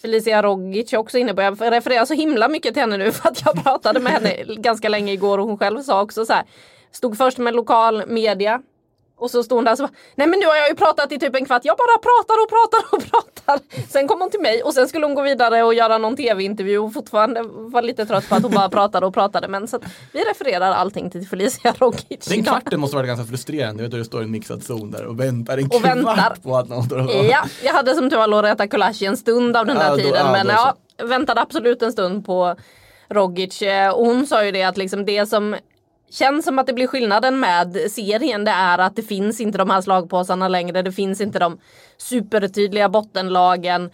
Felicia 0.02 0.42
Rogic 0.42 0.94
också 0.94 1.18
inne 1.18 1.34
på. 1.34 1.42
Jag 1.42 1.72
refererar 1.72 2.06
så 2.06 2.14
himla 2.14 2.48
mycket 2.50 2.74
till 2.74 2.82
henne 2.82 2.98
nu 2.98 3.12
för 3.12 3.30
att 3.30 3.42
jag 3.46 3.64
pratade 3.64 4.00
med 4.00 4.14
henne 4.14 4.44
ganska 4.58 4.90
länge 4.90 5.14
igår 5.14 5.38
och 5.38 5.48
hon 5.48 5.58
själv 5.58 5.82
sa 5.82 6.02
också 6.02 6.26
så 6.26 6.34
här. 6.34 6.44
Stod 6.92 7.18
först 7.18 7.38
med 7.38 7.56
lokal 7.56 8.04
media 8.08 8.62
och 9.18 9.32
så 9.32 9.44
stod 9.44 9.58
hon 9.58 9.66
där 9.66 9.72
och 9.72 9.78
så 9.78 9.84
bara, 9.84 9.94
nej 10.16 10.28
men 10.28 10.40
nu 10.40 10.46
har 10.46 10.56
jag 10.56 10.70
ju 10.70 10.76
pratat 10.76 11.12
i 11.12 11.20
typ 11.20 11.36
en 11.36 11.46
kvart, 11.46 11.62
jag 11.66 11.78
bara 11.78 11.98
pratar 11.98 12.36
och 12.44 12.50
pratar 12.50 12.96
och 12.98 13.12
pratar. 13.12 13.60
Sen 13.92 14.08
kom 14.08 14.22
hon 14.22 14.30
till 14.30 14.40
mig 14.42 14.64
och 14.64 14.74
sen 14.74 14.88
skulle 14.88 15.06
hon 15.06 15.16
gå 15.16 15.22
vidare 15.22 15.64
och 15.64 15.74
göra 15.74 15.98
någon 15.98 16.16
tv-intervju 16.16 16.78
och 16.80 16.94
fortfarande 16.94 17.42
var 17.48 17.82
lite 17.82 18.06
trött 18.06 18.30
på 18.30 18.36
att 18.36 18.44
hon 18.44 18.52
bara 18.52 18.70
pratade 18.70 19.06
och 19.06 19.14
pratade. 19.14 19.48
Men 19.48 19.68
så 19.68 19.80
vi 20.14 20.20
refererar 20.24 20.72
allting 20.72 21.10
till 21.10 21.28
Felicia 21.28 21.74
Rogic. 21.80 22.26
Den 22.30 22.44
kvarten 22.44 22.80
måste 22.80 22.96
vara 22.96 23.08
ganska 23.08 23.26
frustrerande, 23.26 23.84
vet 23.84 23.92
du, 23.92 24.04
står 24.06 24.22
en 24.22 24.32
mixad 24.32 24.64
zon 24.64 24.92
där 24.92 25.06
och 25.06 25.20
väntar 25.20 25.58
en 25.58 25.66
Och 25.66 25.72
kvart 25.72 25.86
väntar. 25.96 26.36
på 26.44 26.58
att 26.58 26.70
någon 26.70 27.08
och 27.10 27.26
Ja, 27.26 27.44
jag 27.64 27.74
hade 27.74 27.96
som 27.96 28.10
tur 28.10 28.18
var 28.18 28.28
Loreta 28.28 28.68
Kulashi 28.68 29.06
en 29.06 29.18
stund 29.18 29.58
av 29.58 29.66
den 29.66 29.78
där 29.78 29.84
Ja, 29.86 29.90
då- 29.92 29.98
tiden. 29.98 30.14
ja, 30.26 30.32
men 30.32 30.48
ja, 30.48 30.76
väntade 31.06 31.42
absolut 31.42 31.82
en 31.82 31.92
stund 31.92 32.26
på 32.26 32.56
Rogic. 33.10 33.62
Eh, 33.62 33.90
Och 33.92 34.06
hon 34.06 34.28
sa 34.28 34.46
ju 34.46 34.52
det 34.52 34.64
att 34.64 34.78
liksom 34.78 35.06
det 35.06 35.26
som 35.26 35.56
känns 36.16 36.46
som 36.46 36.60
att 36.60 36.68
det 36.68 36.74
blir 36.74 36.88
skillnaden 36.88 37.40
med 37.40 37.78
serien 37.92 38.44
det 38.44 38.52
är 38.52 38.78
att 38.78 38.96
det 38.96 39.02
finns 39.02 39.42
inte 39.42 39.58
de 39.58 39.70
här 39.70 39.82
slagpåsarna 39.82 40.48
längre. 40.48 40.82
Det 40.82 40.92
finns 40.92 41.22
inte 41.22 41.40
de 41.40 41.60
supertydliga 41.98 42.90
bottenlagen. 42.90 43.90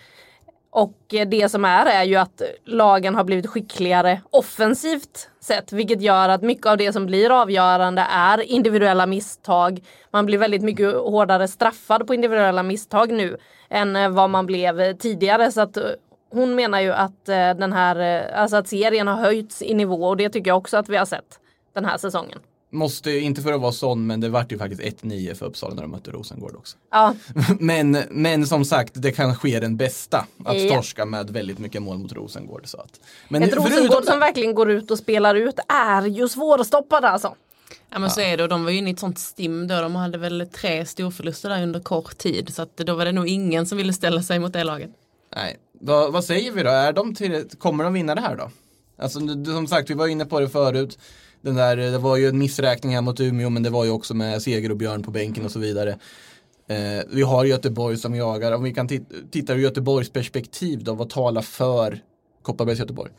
Och 0.69 0.97
det 1.07 1.51
som 1.51 1.65
är 1.65 1.85
är 1.85 2.03
ju 2.03 2.15
att 2.15 2.41
lagen 2.65 3.15
har 3.15 3.23
blivit 3.23 3.47
skickligare 3.47 4.21
offensivt 4.29 5.29
sett. 5.39 5.71
Vilket 5.73 6.01
gör 6.01 6.29
att 6.29 6.41
mycket 6.41 6.65
av 6.65 6.77
det 6.77 6.93
som 6.93 7.05
blir 7.05 7.41
avgörande 7.41 8.07
är 8.11 8.41
individuella 8.41 9.05
misstag. 9.05 9.83
Man 10.11 10.25
blir 10.25 10.37
väldigt 10.37 10.61
mycket 10.61 10.93
hårdare 10.93 11.47
straffad 11.47 12.07
på 12.07 12.13
individuella 12.13 12.63
misstag 12.63 13.11
nu 13.11 13.37
än 13.69 13.95
eh, 13.95 14.09
vad 14.09 14.29
man 14.29 14.45
blev 14.45 14.93
tidigare. 14.97 15.51
Så 15.51 15.61
att 15.61 15.77
eh, 15.77 15.83
hon 16.31 16.55
menar 16.55 16.79
ju 16.79 16.93
att 16.93 17.29
eh, 17.29 17.53
den 17.53 17.73
här, 17.73 18.25
alltså 18.33 18.57
att 18.57 18.67
serien 18.67 19.07
har 19.07 19.15
höjts 19.15 19.61
i 19.61 19.73
nivå 19.73 20.07
och 20.07 20.17
det 20.17 20.29
tycker 20.29 20.51
jag 20.51 20.57
också 20.57 20.77
att 20.77 20.89
vi 20.89 20.97
har 20.97 21.05
sett 21.05 21.40
den 21.73 21.85
här 21.85 21.97
säsongen. 21.97 22.39
Måste, 22.73 23.11
inte 23.11 23.41
för 23.41 23.53
att 23.53 23.61
vara 23.61 23.71
sån, 23.71 24.07
men 24.07 24.19
det 24.21 24.29
vart 24.29 24.51
ju 24.51 24.57
faktiskt 24.57 24.81
1-9 25.03 25.33
för 25.33 25.45
Uppsala 25.45 25.73
när 25.75 25.81
de 25.81 25.91
mötte 25.91 26.11
Rosengård 26.11 26.55
också. 26.55 26.77
Ja, 26.91 27.15
Men, 27.59 27.97
men 28.09 28.47
som 28.47 28.65
sagt, 28.65 28.91
det 28.95 29.11
kan 29.11 29.35
ske 29.35 29.59
den 29.59 29.77
bästa. 29.77 30.25
Att 30.45 30.61
Ja. 30.61 30.75
torska 30.75 31.05
med 31.05 31.29
väldigt 31.29 31.59
mycket 31.59 31.81
mål 31.81 31.97
mot 31.97 32.11
Rosengård. 32.13 32.61
Så 32.67 32.77
att. 32.77 32.99
Men 33.29 33.43
ett 33.43 33.49
förutom 33.49 33.71
Rosengård 33.71 34.03
det- 34.03 34.11
som 34.11 34.19
verkligen 34.19 34.55
går 34.55 34.71
ut 34.71 34.91
och 34.91 34.97
spelar 34.97 35.35
ut 35.35 35.59
är 35.67 36.05
ju 36.05 36.29
svårstoppade 36.29 37.09
alltså. 37.09 37.35
Ja 37.89 37.99
men 37.99 38.09
så 38.09 38.21
är 38.21 38.37
det 38.37 38.43
och 38.43 38.49
de 38.49 38.63
var 38.63 38.71
ju 38.71 38.77
inne 38.77 38.89
i 38.89 38.93
ett 38.93 38.99
sånt 38.99 39.19
stim 39.19 39.67
då. 39.67 39.81
De 39.81 39.95
hade 39.95 40.17
väl 40.17 40.47
tre 40.53 40.85
storförluster 40.85 41.49
där 41.49 41.63
under 41.63 41.79
kort 41.79 42.17
tid. 42.17 42.53
Så 42.53 42.61
att 42.61 42.77
då 42.77 42.95
var 42.95 43.05
det 43.05 43.11
nog 43.11 43.27
ingen 43.27 43.65
som 43.65 43.77
ville 43.77 43.93
ställa 43.93 44.23
sig 44.23 44.39
mot 44.39 44.53
det 44.53 44.63
laget. 44.63 44.89
Nej, 45.35 45.57
vad, 45.81 46.13
vad 46.13 46.23
säger 46.25 46.51
vi 46.51 46.63
då? 46.63 46.69
Är 46.69 46.93
de 46.93 47.15
till, 47.15 47.45
kommer 47.59 47.83
de 47.83 47.93
vinna 47.93 48.15
det 48.15 48.21
här 48.21 48.35
då? 48.35 48.51
Alltså 48.97 49.19
du- 49.19 49.45
som 49.51 49.67
sagt, 49.67 49.89
vi 49.89 49.93
var 49.93 50.07
inne 50.07 50.25
på 50.25 50.39
det 50.39 50.49
förut. 50.49 50.99
Den 51.41 51.55
där, 51.55 51.77
det 51.77 51.97
var 51.97 52.17
ju 52.17 52.27
en 52.27 52.37
missräkning 52.37 52.93
här 52.95 53.01
mot 53.01 53.19
Umeå, 53.19 53.49
men 53.49 53.63
det 53.63 53.69
var 53.69 53.85
ju 53.85 53.91
också 53.91 54.13
med 54.13 54.41
Seger 54.41 54.69
och 54.71 54.77
Björn 54.77 55.03
på 55.03 55.11
bänken 55.11 55.45
och 55.45 55.51
så 55.51 55.59
vidare. 55.59 55.89
Eh, 56.67 57.03
vi 57.11 57.21
har 57.21 57.45
Göteborg 57.45 57.97
som 57.97 58.15
jagar. 58.15 58.51
Om 58.51 58.63
vi 58.63 58.73
kan 58.73 58.87
tit- 58.87 59.31
titta 59.31 59.53
ur 59.53 59.57
Göteborgs 59.57 60.09
perspektiv 60.09 60.83
då, 60.83 60.93
vad 60.93 61.09
talar 61.09 61.41
för 61.41 61.99
Kopparbergs 62.41 62.79
Göteborg? 62.79 63.11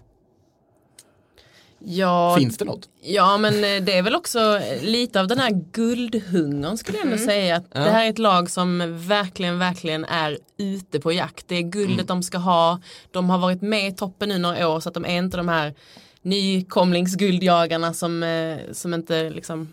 Ja, 1.85 2.37
Finns 2.39 2.59
det 2.59 2.65
något? 2.65 2.89
Ja 3.03 3.39
men 3.39 3.55
eh, 3.55 3.85
det 3.85 3.93
är 3.99 4.03
väl 4.03 4.15
också 4.15 4.61
lite 4.83 5.21
av 5.21 5.29
den 5.29 5.39
här 5.39 5.51
guldhungern 5.73 6.77
skulle 6.79 6.99
jag 6.99 7.07
ändå 7.07 7.19
säga. 7.19 7.57
Att 7.57 7.65
Ja. 7.73 7.81
Det 7.81 7.91
här 7.91 8.05
är 8.07 8.11
ett 8.11 8.19
lag 8.19 8.51
som 8.51 8.79
verkligen, 9.09 9.59
verkligen 9.59 10.05
är 10.05 10.39
ute 10.59 11.01
på 11.01 11.13
jakt. 11.13 11.49
Det 11.49 11.55
är 11.57 11.63
guldet 11.63 12.09
de 12.09 12.23
ska 12.23 12.39
ha. 12.39 12.81
De 13.11 13.31
har 13.31 13.39
varit 13.39 13.63
med 13.63 13.89
i 13.89 13.93
toppen 13.93 14.29
nu 14.29 14.39
några 14.39 14.69
år 14.69 14.81
så 14.81 14.89
att 14.89 14.95
de 14.95 15.05
är 15.05 15.19
inte 15.19 15.37
de 15.37 15.49
här 15.49 15.75
nykomlingsguldjagarna 16.23 17.95
som, 17.95 18.23
eh, 18.23 18.59
som 18.73 18.95
inte 18.95 19.31
liksom 19.31 19.73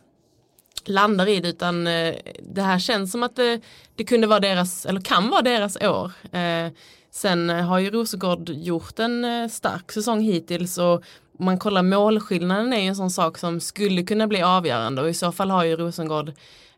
landar 0.85 1.27
i 1.27 1.39
det 1.39 1.49
utan 1.49 1.87
eh, 1.87 2.15
det 2.41 2.61
här 2.61 2.79
känns 2.79 3.11
som 3.11 3.23
att 3.23 3.35
det, 3.35 3.61
det 3.95 4.03
kunde 4.03 4.27
vara 4.27 4.39
deras, 4.39 4.85
eller 4.85 5.01
kan 5.01 5.29
vara 5.29 5.41
deras 5.41 5.77
år. 5.77 6.11
Eh, 6.31 6.71
sen 7.11 7.49
har 7.49 7.79
ju 7.79 7.91
Rosengård 7.91 8.49
gjort 8.49 8.99
en 8.99 9.49
stark 9.49 9.91
säsong 9.91 10.21
hittills 10.21 10.77
och 10.77 11.03
man 11.39 11.59
kollar 11.59 11.83
målskillnaden 11.83 12.73
är 12.73 12.81
ju 12.81 12.87
en 12.87 12.95
sån 12.95 13.11
sak 13.11 13.37
som 13.37 13.59
skulle 13.59 14.03
kunna 14.03 14.27
bli 14.27 14.41
avgörande 14.41 15.01
och 15.01 15.09
i 15.09 15.13
så 15.13 15.31
fall 15.31 15.49
har 15.49 15.63
ju 15.63 15.75
Rosengård, 15.75 16.31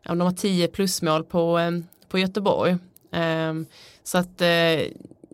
om 0.08 0.18
de 0.18 0.24
har 0.24 0.32
10 0.32 0.68
plusmål 0.68 1.24
på, 1.24 1.60
på 2.08 2.18
Göteborg. 2.18 2.76
Så 4.04 4.18
att 4.18 4.42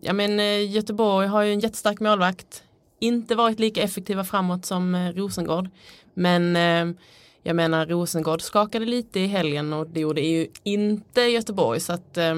ja, 0.01 0.13
men, 0.13 0.39
Göteborg 0.71 1.27
har 1.27 1.41
ju 1.41 1.53
en 1.53 1.59
jättestark 1.59 1.99
målvakt, 1.99 2.63
inte 2.99 3.35
varit 3.35 3.59
lika 3.59 3.81
effektiva 3.81 4.23
framåt 4.23 4.65
som 4.65 4.95
eh, 4.95 5.13
Rosengård. 5.13 5.69
Men 6.13 6.55
eh, 6.55 6.95
jag 7.43 7.55
menar 7.55 7.85
Rosengård 7.85 8.41
skakade 8.41 8.85
lite 8.85 9.19
i 9.19 9.27
helgen 9.27 9.73
och 9.73 9.87
det 9.87 9.99
gjorde 9.99 10.21
ju 10.21 10.47
inte 10.63 11.21
Göteborg 11.21 11.79
så 11.79 11.93
att 11.93 12.17
eh, 12.17 12.35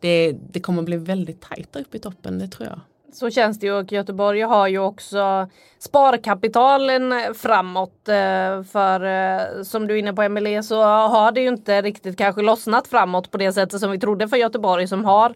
det, 0.00 0.32
det 0.50 0.60
kommer 0.60 0.82
bli 0.82 0.96
väldigt 0.96 1.40
tajt 1.40 1.72
där 1.72 1.80
uppe 1.80 1.96
i 1.96 2.00
toppen, 2.00 2.38
det 2.38 2.48
tror 2.48 2.68
jag. 2.68 2.80
Så 3.14 3.30
känns 3.30 3.58
det 3.58 3.66
ju 3.66 3.72
och 3.72 3.92
Göteborg 3.92 4.40
har 4.40 4.68
ju 4.68 4.78
också 4.78 5.48
sparkapitalen 5.78 7.34
framåt. 7.34 8.08
Eh, 8.08 8.62
för 8.62 9.04
eh, 9.04 9.62
som 9.62 9.86
du 9.86 9.94
är 9.94 9.98
inne 9.98 10.12
på 10.12 10.22
Emelie 10.22 10.62
så 10.62 10.82
har 10.82 11.32
det 11.32 11.40
ju 11.40 11.48
inte 11.48 11.82
riktigt 11.82 12.18
kanske 12.18 12.42
lossnat 12.42 12.88
framåt 12.88 13.30
på 13.30 13.38
det 13.38 13.52
sättet 13.52 13.80
som 13.80 13.90
vi 13.90 13.98
trodde 13.98 14.28
för 14.28 14.36
Göteborg 14.36 14.88
som 14.88 15.04
har 15.04 15.34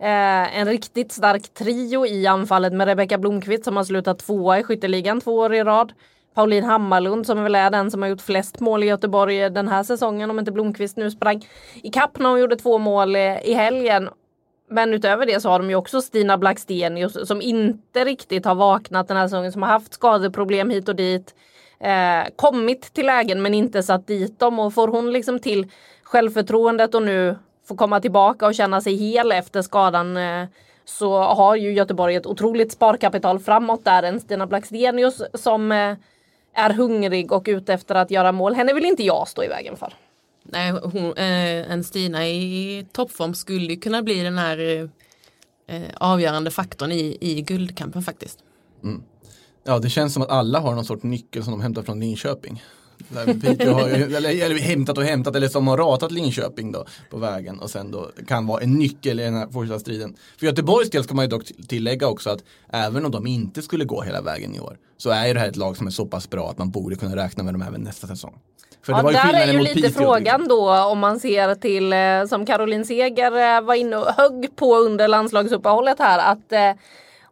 eh, 0.00 0.58
en 0.58 0.66
riktigt 0.66 1.12
stark 1.12 1.54
trio 1.54 2.06
i 2.06 2.26
anfallet 2.26 2.72
med 2.72 2.86
Rebecka 2.86 3.18
Blomqvist 3.18 3.64
som 3.64 3.76
har 3.76 3.84
slutat 3.84 4.18
tvåa 4.18 4.58
i 4.58 4.62
skytteligan 4.62 5.20
två 5.20 5.36
år 5.36 5.54
i 5.54 5.62
rad. 5.64 5.92
Pauline 6.34 6.64
Hammarlund 6.64 7.26
som 7.26 7.42
väl 7.42 7.54
är 7.54 7.70
den 7.70 7.90
som 7.90 8.02
har 8.02 8.08
gjort 8.08 8.20
flest 8.20 8.60
mål 8.60 8.82
i 8.82 8.86
Göteborg 8.86 9.50
den 9.50 9.68
här 9.68 9.82
säsongen 9.82 10.30
om 10.30 10.38
inte 10.38 10.52
Blomqvist 10.52 10.96
nu 10.96 11.10
sprang 11.10 11.46
ikapp 11.74 12.18
när 12.18 12.30
hon 12.30 12.40
gjorde 12.40 12.56
två 12.56 12.78
mål 12.78 13.16
i 13.16 13.54
helgen. 13.54 14.08
Men 14.70 14.94
utöver 14.94 15.26
det 15.26 15.40
så 15.40 15.48
har 15.48 15.58
de 15.58 15.70
ju 15.70 15.76
också 15.76 16.02
Stina 16.02 16.38
Blackstenius 16.38 17.28
som 17.28 17.42
inte 17.42 18.04
riktigt 18.04 18.44
har 18.44 18.54
vaknat 18.54 19.08
den 19.08 19.16
här 19.16 19.26
säsongen, 19.26 19.52
som 19.52 19.62
har 19.62 19.68
haft 19.68 19.94
skadeproblem 19.94 20.70
hit 20.70 20.88
och 20.88 20.96
dit. 20.96 21.34
Eh, 21.80 22.28
kommit 22.36 22.82
till 22.94 23.06
lägen 23.06 23.42
men 23.42 23.54
inte 23.54 23.82
satt 23.82 24.06
dit 24.06 24.38
dem 24.38 24.58
och 24.58 24.74
får 24.74 24.88
hon 24.88 25.12
liksom 25.12 25.38
till 25.38 25.70
självförtroendet 26.02 26.94
och 26.94 27.02
nu 27.02 27.36
får 27.70 27.76
komma 27.76 28.00
tillbaka 28.00 28.46
och 28.46 28.54
känna 28.54 28.80
sig 28.80 28.96
hel 28.96 29.32
efter 29.32 29.62
skadan 29.62 30.16
eh, 30.16 30.46
så 30.84 31.18
har 31.18 31.56
ju 31.56 31.72
Göteborg 31.72 32.14
ett 32.14 32.26
otroligt 32.26 32.72
sparkapital 32.72 33.38
framåt 33.38 33.84
där. 33.84 34.02
En 34.02 34.20
Stina 34.20 34.46
Blackstenius 34.46 35.22
som 35.34 35.72
eh, 35.72 35.94
är 36.54 36.70
hungrig 36.70 37.32
och 37.32 37.44
ute 37.46 37.74
efter 37.74 37.94
att 37.94 38.10
göra 38.10 38.32
mål. 38.32 38.54
Henne 38.54 38.74
vill 38.74 38.84
inte 38.84 39.02
jag 39.02 39.28
stå 39.28 39.44
i 39.44 39.48
vägen 39.48 39.76
för. 39.76 39.94
Nej, 40.42 40.70
hon, 40.70 41.16
eh, 41.16 41.72
en 41.72 41.84
Stina 41.84 42.28
i 42.28 42.86
toppform 42.92 43.34
skulle 43.34 43.76
kunna 43.76 44.02
bli 44.02 44.22
den 44.22 44.38
här 44.38 44.58
eh, 44.58 45.76
eh, 45.76 45.90
avgörande 45.96 46.50
faktorn 46.50 46.92
i, 46.92 47.18
i 47.20 47.42
guldkampen 47.42 48.02
faktiskt. 48.02 48.38
Ja, 49.64 49.78
det 49.78 49.90
känns 49.90 50.14
som 50.14 50.22
att 50.22 50.30
alla 50.30 50.58
har 50.58 50.74
någon 50.74 50.84
sorts 50.84 51.02
nyckel 51.02 51.44
som 51.44 51.50
de 51.52 51.60
hämtar 51.60 51.82
från 51.82 52.00
Linköping. 52.00 52.62
Piteå 53.40 53.72
har 53.72 53.88
ju, 53.88 54.16
eller, 54.16 54.44
eller 54.44 54.58
hämtat 54.58 54.98
och 54.98 55.04
hämtat, 55.04 55.36
eller 55.36 55.48
som 55.48 55.68
har 55.68 55.76
ratat 55.76 56.12
Linköping 56.12 56.72
då 56.72 56.84
på 57.10 57.18
vägen 57.18 57.60
och 57.60 57.70
sen 57.70 57.90
då 57.90 58.10
kan 58.28 58.46
vara 58.46 58.62
en 58.62 58.74
nyckel 58.74 59.20
i 59.20 59.22
den 59.22 59.34
här 59.34 59.48
fortsatta 59.48 59.80
striden. 59.80 60.16
För 60.38 60.46
Göteborgs 60.46 60.90
del 60.90 61.04
ska 61.04 61.14
man 61.14 61.24
ju 61.24 61.28
dock 61.28 61.44
tillägga 61.68 62.08
också 62.08 62.30
att 62.30 62.44
även 62.72 63.04
om 63.04 63.10
de 63.10 63.26
inte 63.26 63.62
skulle 63.62 63.84
gå 63.84 64.02
hela 64.02 64.22
vägen 64.22 64.54
i 64.54 64.60
år 64.60 64.76
så 64.96 65.10
är 65.10 65.26
ju 65.26 65.34
det 65.34 65.40
här 65.40 65.48
ett 65.48 65.56
lag 65.56 65.76
som 65.76 65.86
är 65.86 65.90
så 65.90 66.06
pass 66.06 66.30
bra 66.30 66.50
att 66.50 66.58
man 66.58 66.70
borde 66.70 66.96
kunna 66.96 67.16
räkna 67.16 67.42
med 67.44 67.54
dem 67.54 67.62
även 67.62 67.80
nästa 67.80 68.06
säsong. 68.06 68.34
För 68.82 68.92
Ja, 68.92 69.02
där 69.02 69.34
är 69.34 69.52
ju 69.52 69.58
lite 69.58 69.74
Piteå, 69.74 69.90
frågan 69.90 70.48
då 70.48 70.84
om 70.84 70.98
man 70.98 71.20
ser 71.20 71.54
till 71.54 71.92
eh, 71.92 72.28
som 72.28 72.46
Caroline 72.46 72.84
Seger 72.84 73.56
eh, 73.56 73.60
var 73.60 73.74
inne 73.74 73.96
och 73.96 74.14
högg 74.16 74.56
på 74.56 74.76
under 74.76 75.08
landslagsuppehållet 75.08 75.98
här 75.98 76.32
att 76.32 76.52
eh, 76.52 76.72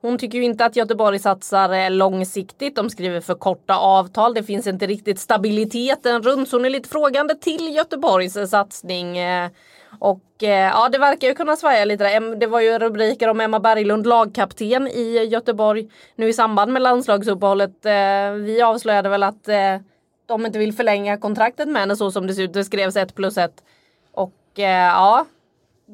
hon 0.00 0.18
tycker 0.18 0.38
ju 0.38 0.44
inte 0.44 0.64
att 0.64 0.76
Göteborg 0.76 1.18
satsar 1.18 1.72
eh, 1.72 1.90
långsiktigt. 1.90 2.76
De 2.76 2.90
skriver 2.90 3.20
för 3.20 3.34
korta 3.34 3.76
avtal. 3.76 4.34
Det 4.34 4.42
finns 4.42 4.66
inte 4.66 4.86
riktigt 4.86 5.18
stabiliteten 5.18 6.22
runt. 6.22 6.48
Så 6.48 6.56
hon 6.56 6.64
är 6.64 6.70
lite 6.70 6.88
frågande 6.88 7.34
till 7.34 7.74
Göteborgs 7.74 8.36
eh, 8.36 8.46
satsning. 8.46 9.18
Eh. 9.18 9.50
Och 9.98 10.22
ja, 10.38 10.88
det 10.92 10.98
verkar 10.98 11.28
ju 11.28 11.34
kunna 11.34 11.56
svaja 11.56 11.84
lite. 11.84 12.04
där. 12.04 12.36
Det 12.36 12.46
var 12.46 12.60
ju 12.60 12.78
rubriker 12.78 13.28
om 13.28 13.40
Emma 13.40 13.60
Berglund, 13.60 14.06
lagkapten 14.06 14.88
i 14.88 15.24
Göteborg 15.24 15.88
nu 16.16 16.28
i 16.28 16.32
samband 16.32 16.72
med 16.72 16.82
landslagsuppehållet. 16.82 17.76
Vi 18.34 18.62
avslöjade 18.62 19.08
väl 19.08 19.22
att 19.22 19.48
de 20.26 20.46
inte 20.46 20.58
vill 20.58 20.72
förlänga 20.72 21.16
kontraktet 21.16 21.68
med 21.68 21.82
henne 21.82 21.96
så 21.96 22.10
som 22.10 22.26
det 22.26 22.34
ser 22.34 22.42
ut. 22.42 22.52
Det 22.52 22.64
skrevs 22.64 22.96
ett 22.96 23.14
plus 23.14 23.38
ett. 23.38 23.64
Och 24.12 24.34
ja, 24.54 25.26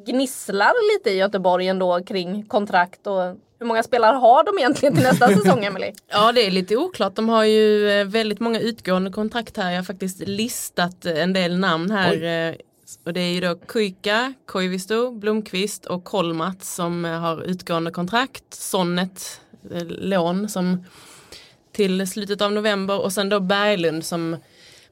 gnisslar 0.06 0.94
lite 0.94 1.10
i 1.10 1.18
Göteborg 1.18 1.68
ändå 1.68 2.00
kring 2.04 2.44
kontrakt 2.44 3.06
och 3.06 3.36
hur 3.58 3.66
många 3.66 3.82
spelare 3.82 4.16
har 4.16 4.44
de 4.44 4.58
egentligen 4.58 4.94
till 4.94 5.02
nästa 5.04 5.28
säsong 5.36 5.64
Emily? 5.64 5.92
Ja 6.08 6.32
det 6.32 6.46
är 6.46 6.50
lite 6.50 6.76
oklart. 6.76 7.14
De 7.14 7.28
har 7.28 7.44
ju 7.44 7.90
eh, 7.90 8.04
väldigt 8.06 8.40
många 8.40 8.60
utgående 8.60 9.10
kontrakt 9.10 9.56
här. 9.56 9.70
Jag 9.70 9.78
har 9.78 9.84
faktiskt 9.84 10.20
listat 10.20 11.04
en 11.06 11.32
del 11.32 11.58
namn 11.58 11.90
här. 11.90 12.12
Oj. 12.12 12.24
eh, 12.26 12.54
och 13.04 13.12
det 13.12 13.20
är 13.20 13.32
ju 13.34 13.40
då 13.40 13.54
Kuika, 13.54 14.34
Koivisto, 14.46 15.10
Blomqvist 15.10 15.86
och 15.86 16.04
Kolmat 16.04 16.64
som 16.64 17.04
eh, 17.04 17.10
har 17.20 17.42
utgående 17.42 17.90
kontrakt. 17.90 18.44
Sonnet, 18.54 19.40
eh, 19.74 19.84
lån 19.86 20.48
som 20.48 20.84
till 21.72 22.06
slutet 22.10 22.42
av 22.42 22.52
november 22.52 23.00
och 23.00 23.12
sen 23.12 23.28
då 23.28 23.40
Berglund 23.40 24.04
som 24.04 24.36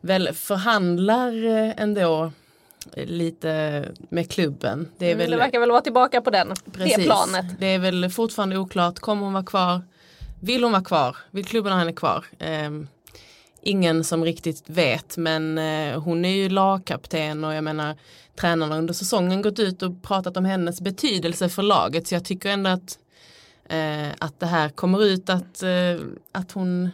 väl 0.00 0.28
förhandlar 0.34 1.46
eh, 1.46 1.82
ändå 1.82 2.32
lite 2.96 3.84
med 4.08 4.30
klubben. 4.30 4.88
Det, 4.98 5.06
mm, 5.06 5.18
väl, 5.18 5.30
det 5.30 5.36
verkar 5.36 5.60
väl 5.60 5.70
vara 5.70 5.80
tillbaka 5.80 6.20
på 6.20 6.30
den, 6.30 6.54
precis, 6.72 6.96
det 6.96 7.02
planet. 7.02 7.46
Det 7.58 7.66
är 7.66 7.78
väl 7.78 8.10
fortfarande 8.10 8.58
oklart, 8.58 8.98
kommer 8.98 9.24
hon 9.24 9.32
vara 9.32 9.44
kvar? 9.44 9.82
Vill 10.40 10.62
hon 10.62 10.72
vara 10.72 10.84
kvar? 10.84 11.16
Vill 11.30 11.44
klubben 11.44 11.72
ha 11.72 11.78
henne 11.78 11.92
kvar? 11.92 12.24
Um, 12.66 12.88
ingen 13.62 14.04
som 14.04 14.24
riktigt 14.24 14.62
vet 14.66 15.16
men 15.16 15.58
uh, 15.58 15.98
hon 15.98 16.24
är 16.24 16.34
ju 16.34 16.48
lagkapten 16.48 17.44
och 17.44 17.54
jag 17.54 17.64
menar 17.64 17.96
tränarna 18.40 18.78
under 18.78 18.94
säsongen 18.94 19.42
gått 19.42 19.58
ut 19.58 19.82
och 19.82 20.02
pratat 20.02 20.36
om 20.36 20.44
hennes 20.44 20.80
betydelse 20.80 21.48
för 21.48 21.62
laget 21.62 22.06
så 22.06 22.14
jag 22.14 22.24
tycker 22.24 22.48
ändå 22.50 22.70
att, 22.70 22.98
uh, 23.72 24.12
att 24.18 24.40
det 24.40 24.46
här 24.46 24.68
kommer 24.68 25.04
ut 25.04 25.30
att, 25.30 25.62
uh, 25.62 26.06
att 26.32 26.52
hon 26.52 26.90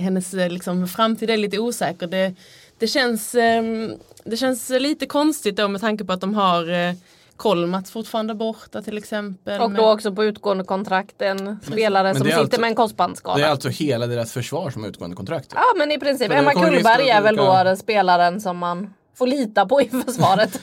hennes 0.00 0.32
liksom, 0.32 0.88
framtid 0.88 1.30
är 1.30 1.36
lite 1.36 1.58
osäker. 1.58 2.06
Det, 2.06 2.34
det, 2.80 2.86
känns, 2.86 3.34
um, 3.34 3.98
det 4.24 4.36
känns 4.36 4.70
lite 4.70 5.06
konstigt 5.06 5.56
då 5.56 5.68
med 5.68 5.80
tanke 5.80 6.04
på 6.04 6.12
att 6.12 6.20
de 6.20 6.34
har 6.34 6.94
Kolmats 7.40 7.90
fortfarande 7.90 8.34
borta 8.34 8.82
till 8.82 8.98
exempel. 8.98 9.60
Och 9.60 9.70
då 9.70 9.82
men... 9.82 9.92
också 9.92 10.14
på 10.14 10.24
utgående 10.24 10.64
kontrakt 10.64 11.22
en 11.22 11.58
spelare 11.62 12.14
som 12.14 12.24
sitter 12.24 12.38
alltså, 12.38 12.60
med 12.60 12.68
en 12.68 12.74
korsbandsskada. 12.74 13.38
Det 13.38 13.44
är 13.44 13.50
alltså 13.50 13.68
hela 13.68 14.06
deras 14.06 14.32
försvar 14.32 14.70
som 14.70 14.82
har 14.82 14.90
utgående 14.90 15.16
kontrakt? 15.16 15.52
Ja 15.54 15.64
men 15.76 15.92
i 15.92 15.98
princip. 15.98 16.32
Emma 16.32 16.52
Kullberg 16.52 17.08
är 17.08 17.22
väl 17.22 17.36
då 17.36 17.62
den 17.64 17.76
spelaren 17.76 18.40
som 18.40 18.58
man 18.58 18.94
får 19.14 19.26
lita 19.26 19.66
på 19.66 19.80
i 19.82 19.88
försvaret. 20.06 20.60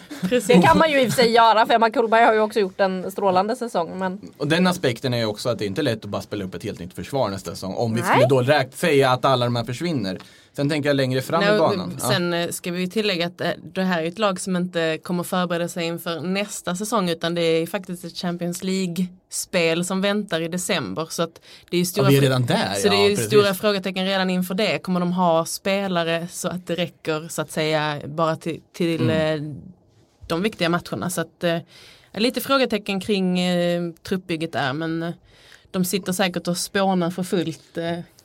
det 0.47 0.61
kan 0.61 0.77
man 0.77 0.91
ju 0.91 1.01
i 1.01 1.07
och 1.07 1.13
för 1.13 1.21
sig 1.21 1.31
göra 1.31 1.65
för 1.65 1.73
Emma 1.73 1.89
Kullberg 1.89 2.25
har 2.25 2.33
ju 2.33 2.39
också 2.39 2.59
gjort 2.59 2.79
en 2.79 3.11
strålande 3.11 3.55
säsong. 3.55 3.99
Men... 3.99 4.21
Och 4.37 4.47
den 4.47 4.67
aspekten 4.67 5.13
är 5.13 5.17
ju 5.17 5.25
också 5.25 5.49
att 5.49 5.59
det 5.59 5.65
är 5.65 5.67
inte 5.67 5.81
lätt 5.81 6.03
att 6.03 6.09
bara 6.09 6.21
spela 6.21 6.45
upp 6.45 6.55
ett 6.55 6.63
helt 6.63 6.79
nytt 6.79 6.93
försvar 6.93 7.29
nästa 7.29 7.51
säsong. 7.51 7.75
Om 7.75 7.93
Nej. 7.93 8.01
vi 8.01 8.07
skulle 8.07 8.27
då 8.27 8.41
räkna, 8.41 8.71
säga 8.71 9.11
att 9.11 9.25
alla 9.25 9.45
de 9.45 9.55
här 9.55 9.63
försvinner. 9.63 10.19
Sen 10.57 10.69
tänker 10.69 10.89
jag 10.89 10.95
längre 10.95 11.21
fram 11.21 11.43
no, 11.43 11.55
i 11.55 11.59
banan. 11.59 11.99
Sen 11.99 12.31
ja. 12.31 12.39
Eh, 12.39 12.49
ska 12.49 12.71
vi 12.71 12.89
tillägga 12.89 13.27
att 13.27 13.41
eh, 13.41 13.49
det 13.73 13.83
här 13.83 14.03
är 14.03 14.07
ett 14.07 14.19
lag 14.19 14.39
som 14.39 14.55
inte 14.55 14.97
kommer 15.03 15.23
förbereda 15.23 15.67
sig 15.67 15.85
inför 15.85 16.21
nästa 16.21 16.75
säsong 16.75 17.09
utan 17.09 17.35
det 17.35 17.41
är 17.41 17.67
faktiskt 17.67 18.05
ett 18.05 18.17
Champions 18.17 18.63
League-spel 18.63 19.85
som 19.85 20.01
väntar 20.01 20.41
i 20.41 20.47
december. 20.47 21.07
Så 21.09 21.23
att 21.23 21.41
det 21.69 21.77
är 21.77 21.85
stora, 21.85 22.11
ja, 22.11 22.17
är 22.17 22.21
redan 22.21 22.45
där. 22.45 22.73
Så 22.73 22.87
ja, 22.87 22.91
det 22.91 22.97
är 22.97 23.15
stora 23.15 23.53
frågetecken 23.53 24.05
redan 24.05 24.29
inför 24.29 24.55
det. 24.55 24.79
Kommer 24.79 24.99
de 24.99 25.13
ha 25.13 25.45
spelare 25.45 26.27
så 26.31 26.47
att 26.47 26.67
det 26.67 26.75
räcker 26.75 27.27
så 27.27 27.41
att 27.41 27.51
säga 27.51 28.01
bara 28.05 28.35
till, 28.35 28.61
till 28.73 29.01
mm. 29.01 29.43
Eh, 29.43 29.55
de 30.27 30.41
viktiga 30.41 30.69
matcherna. 30.69 31.09
Så 31.09 31.21
att 31.21 31.43
lite 32.13 32.41
frågetecken 32.41 33.01
kring 33.01 33.39
eh, 33.39 33.91
truppbygget 34.03 34.51
där 34.51 34.73
men 34.73 35.13
de 35.71 35.85
sitter 35.85 36.13
säkert 36.13 36.47
och 36.47 36.57
spånar 36.57 37.11
för 37.11 37.23
fullt 37.23 37.77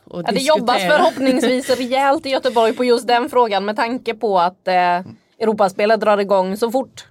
och 0.04 0.22
ja, 0.26 0.32
det 0.32 0.40
jobbas 0.40 0.82
förhoppningsvis 0.82 1.70
rejält 1.70 2.26
i 2.26 2.30
Göteborg 2.30 2.72
på 2.72 2.84
just 2.84 3.06
den 3.06 3.28
frågan 3.30 3.64
med 3.64 3.76
tanke 3.76 4.14
på 4.14 4.38
att 4.38 4.68
eh, 4.68 5.00
Europaspelet 5.38 6.00
drar 6.00 6.18
igång 6.18 6.56
så 6.56 6.70
fort 6.70 7.06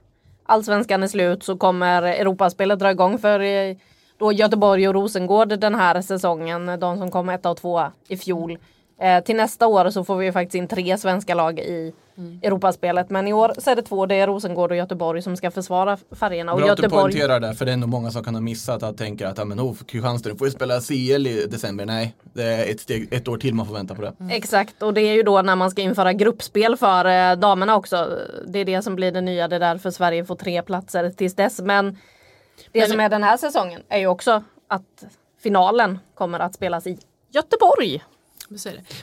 allsvenskan 0.51 1.03
är 1.03 1.07
slut 1.07 1.43
så 1.43 1.57
kommer 1.57 2.03
Europaspelet 2.03 2.79
dra 2.79 2.91
igång 2.91 3.17
för 3.17 3.39
eh, 3.39 3.75
då 4.17 4.31
Göteborg 4.31 4.87
och 4.87 4.93
Rosengård 4.93 5.59
den 5.59 5.75
här 5.75 6.01
säsongen. 6.01 6.79
De 6.79 6.97
som 6.97 7.11
kom 7.11 7.29
etta 7.29 7.49
och 7.49 7.57
tvåa 7.57 7.91
i 8.07 8.17
fjol. 8.17 8.57
Eh, 9.01 9.23
till 9.23 9.35
nästa 9.35 9.67
år 9.67 9.89
så 9.89 10.03
får 10.03 10.15
vi 10.15 10.31
faktiskt 10.31 10.55
in 10.55 10.67
tre 10.67 10.97
svenska 10.97 11.35
lag 11.35 11.59
i 11.59 11.93
mm. 12.17 12.39
Europaspelet. 12.43 13.09
Men 13.09 13.27
i 13.27 13.33
år 13.33 13.53
så 13.57 13.69
är 13.69 13.75
det 13.75 13.81
två, 13.81 14.05
det 14.05 14.15
är 14.15 14.27
Rosengård 14.27 14.71
och 14.71 14.77
Göteborg 14.77 15.21
som 15.21 15.37
ska 15.37 15.51
försvara 15.51 15.97
färgerna. 16.11 16.55
Bra 16.55 16.67
Göteborg... 16.67 16.85
att 16.85 16.91
du 16.91 16.97
poängterar 16.97 17.39
det, 17.39 17.55
för 17.55 17.65
det 17.65 17.71
är 17.71 17.77
nog 17.77 17.89
många 17.89 18.11
som 18.11 18.23
kan 18.23 18.35
ha 18.35 18.41
missat 18.41 18.83
att 18.83 18.97
tänka 18.97 19.29
att 19.29 19.37
ja, 19.37 19.45
men, 19.45 19.59
oh, 19.59 19.75
Kristianstad 19.75 20.35
får 20.35 20.47
ju 20.47 20.51
spela 20.51 20.79
CL 20.81 21.27
i 21.27 21.47
december. 21.51 21.85
Nej, 21.85 22.15
det 22.33 22.43
är 22.43 22.71
ett, 22.71 22.79
steg, 22.79 23.13
ett 23.13 23.27
år 23.27 23.37
till 23.37 23.53
man 23.53 23.65
får 23.65 23.73
vänta 23.73 23.95
på 23.95 24.01
det. 24.01 24.13
Mm. 24.19 24.31
Exakt, 24.31 24.83
och 24.83 24.93
det 24.93 25.01
är 25.01 25.13
ju 25.13 25.23
då 25.23 25.41
när 25.41 25.55
man 25.55 25.71
ska 25.71 25.81
införa 25.81 26.13
gruppspel 26.13 26.77
för 26.77 27.05
eh, 27.05 27.39
damerna 27.39 27.75
också. 27.75 28.19
Det 28.47 28.59
är 28.59 28.65
det 28.65 28.81
som 28.81 28.95
blir 28.95 29.11
det 29.11 29.21
nya, 29.21 29.47
det 29.47 29.55
är 29.55 29.59
därför 29.59 29.91
Sverige 29.91 30.25
får 30.25 30.35
tre 30.35 30.61
platser 30.61 31.09
tills 31.09 31.35
dess. 31.35 31.59
Men 31.61 31.97
det 32.71 32.79
men... 32.79 32.89
som 32.89 32.99
är 32.99 33.09
den 33.09 33.23
här 33.23 33.37
säsongen 33.37 33.81
är 33.89 33.99
ju 33.99 34.07
också 34.07 34.43
att 34.67 35.03
finalen 35.43 35.99
kommer 36.15 36.39
att 36.39 36.55
spelas 36.55 36.87
i 36.87 36.97
Göteborg. 37.31 38.01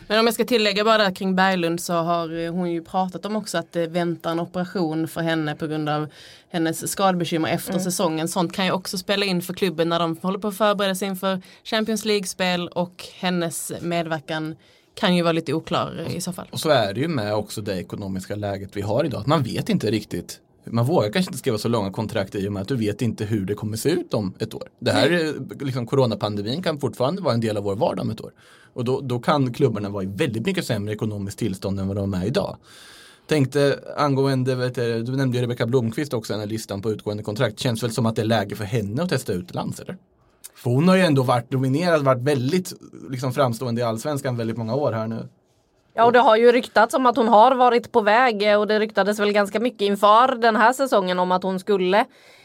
Men 0.07 0.21
om 0.21 0.27
jag 0.27 0.35
ska 0.35 0.45
tillägga 0.45 0.85
bara 0.85 1.13
kring 1.13 1.37
Berglund 1.37 1.81
så 1.81 1.93
har 1.93 2.39
eh, 2.39 2.53
hon 2.53 2.71
ju 2.71 2.83
pratat 2.83 3.27
om 3.27 3.37
också 3.37 3.59
att 3.59 3.73
det 3.73 3.87
väntar 3.87 4.31
en 4.31 4.41
operation 4.41 5.09
för 5.09 5.21
henne 5.21 5.55
på 5.55 5.67
grund 5.67 5.89
av 5.89 6.09
hennes 6.51 6.91
skadebekymmer 6.93 7.49
efter 7.49 7.71
mm. 7.71 7.85
säsongen. 7.85 8.29
Sånt 8.29 8.53
kan 8.53 8.65
ju 8.65 8.73
också 8.73 8.99
spela 8.99 9.27
in 9.27 9.43
för 9.43 9.55
klubben 9.55 9.89
när 9.89 9.99
de 9.99 10.17
håller 10.23 10.39
på 10.39 10.49
att 10.49 10.57
förbereda 10.57 10.95
sig 10.95 11.09
inför 11.09 11.43
Champions 11.65 12.05
League-spel 12.05 12.69
och 12.69 13.05
hennes 13.15 13.73
medverkan 13.81 14.57
kan 14.95 15.17
ju 15.17 15.23
vara 15.23 15.33
lite 15.33 15.53
oklar 15.53 16.07
i 16.17 16.21
så 16.21 16.33
fall. 16.33 16.47
Och 16.51 16.61
så 16.61 16.69
är 16.69 16.95
det 16.95 17.01
ju 17.01 17.09
med 17.09 17.35
också 17.35 17.61
det 17.61 17.81
ekonomiska 17.81 18.37
läget 18.37 18.77
vi 18.77 18.81
har 18.81 19.05
idag. 19.05 19.27
Man 19.27 19.43
vet 19.43 19.69
inte 19.69 19.91
riktigt 19.91 20.41
man 20.71 20.87
vågar 20.87 21.11
kanske 21.11 21.31
inte 21.31 21.39
skriva 21.39 21.59
så 21.59 21.69
långa 21.69 21.91
kontrakt 21.91 22.35
i 22.35 22.49
och 22.49 22.53
med 22.53 22.63
att 22.63 22.69
du 22.69 22.77
vet 22.77 23.03
inte 23.03 23.25
hur 23.25 23.47
det 23.47 23.55
kommer 23.55 23.77
se 23.77 23.91
ut 23.91 24.15
om 24.15 24.35
ett 24.39 24.55
år. 24.55 24.69
Det 24.79 24.91
här, 24.91 25.11
mm. 25.11 25.49
liksom, 25.61 25.87
coronapandemin 25.87 26.63
kan 26.63 26.81
fortfarande 26.81 27.23
vara 27.23 27.35
en 27.35 27.41
del 27.41 27.57
av 27.57 27.65
vår 27.65 27.77
vardag 27.77 28.03
om 28.03 28.11
ett 28.11 28.21
år. 28.21 28.33
Och 28.73 28.85
då, 28.85 29.01
då 29.01 29.19
kan 29.19 29.53
klubbarna 29.53 29.89
vara 29.89 30.03
i 30.03 30.07
väldigt 30.07 30.47
mycket 30.47 30.65
sämre 30.65 30.95
ekonomiskt 30.95 31.39
tillstånd 31.39 31.81
än 31.81 31.89
vad 31.89 31.97
de 31.97 32.15
är 32.15 32.27
idag. 32.27 32.57
Tänkte 33.27 33.79
angående, 33.97 34.55
vet 34.55 34.75
du, 34.75 35.03
du 35.03 35.17
nämnde 35.17 35.43
Rebecka 35.43 35.67
Blomqvist 35.67 36.15
också, 36.15 36.33
den 36.33 36.41
här 36.41 36.47
listan 36.47 36.83
på 36.83 36.91
utgående 36.91 37.23
kontrakt. 37.23 37.59
Känns 37.59 37.83
väl 37.83 37.91
som 37.91 38.07
att 38.07 38.17
det 38.17 38.23
är 38.23 38.27
läge 38.27 38.57
för 38.57 38.65
henne 38.65 39.03
att 39.03 39.09
testa 39.09 39.33
utlands 39.33 39.81
eller? 39.81 39.97
För 40.55 40.71
hon 40.71 40.89
har 40.89 40.97
ju 40.97 41.03
ändå 41.03 41.23
varit 41.23 41.51
dominerad, 41.51 42.05
varit 42.05 42.23
väldigt 42.23 42.73
liksom, 43.11 43.33
framstående 43.33 43.81
i 43.81 43.85
allsvenskan 43.85 44.37
väldigt 44.37 44.57
många 44.57 44.75
år 44.75 44.93
här 44.93 45.07
nu. 45.07 45.29
Ja 45.99 46.05
och 46.05 46.13
det 46.13 46.19
har 46.19 46.37
ju 46.37 46.53
ryktats 46.53 46.95
om 46.95 47.07
att 47.07 47.17
hon 47.17 47.29
har 47.29 47.55
varit 47.55 47.93
på 47.93 48.01
väg 48.01 48.59
och 48.59 48.67
det 48.67 48.79
ryktades 48.79 49.21
väl 49.21 49.33
ganska 49.33 49.61
mycket 49.61 49.81
inför 49.81 50.35
den 50.35 50.57
här 50.57 50.73
säsongen 50.73 51.19
om 51.19 51.33
att 51.33 51.43
hon 51.43 51.59
skulle 51.59 52.05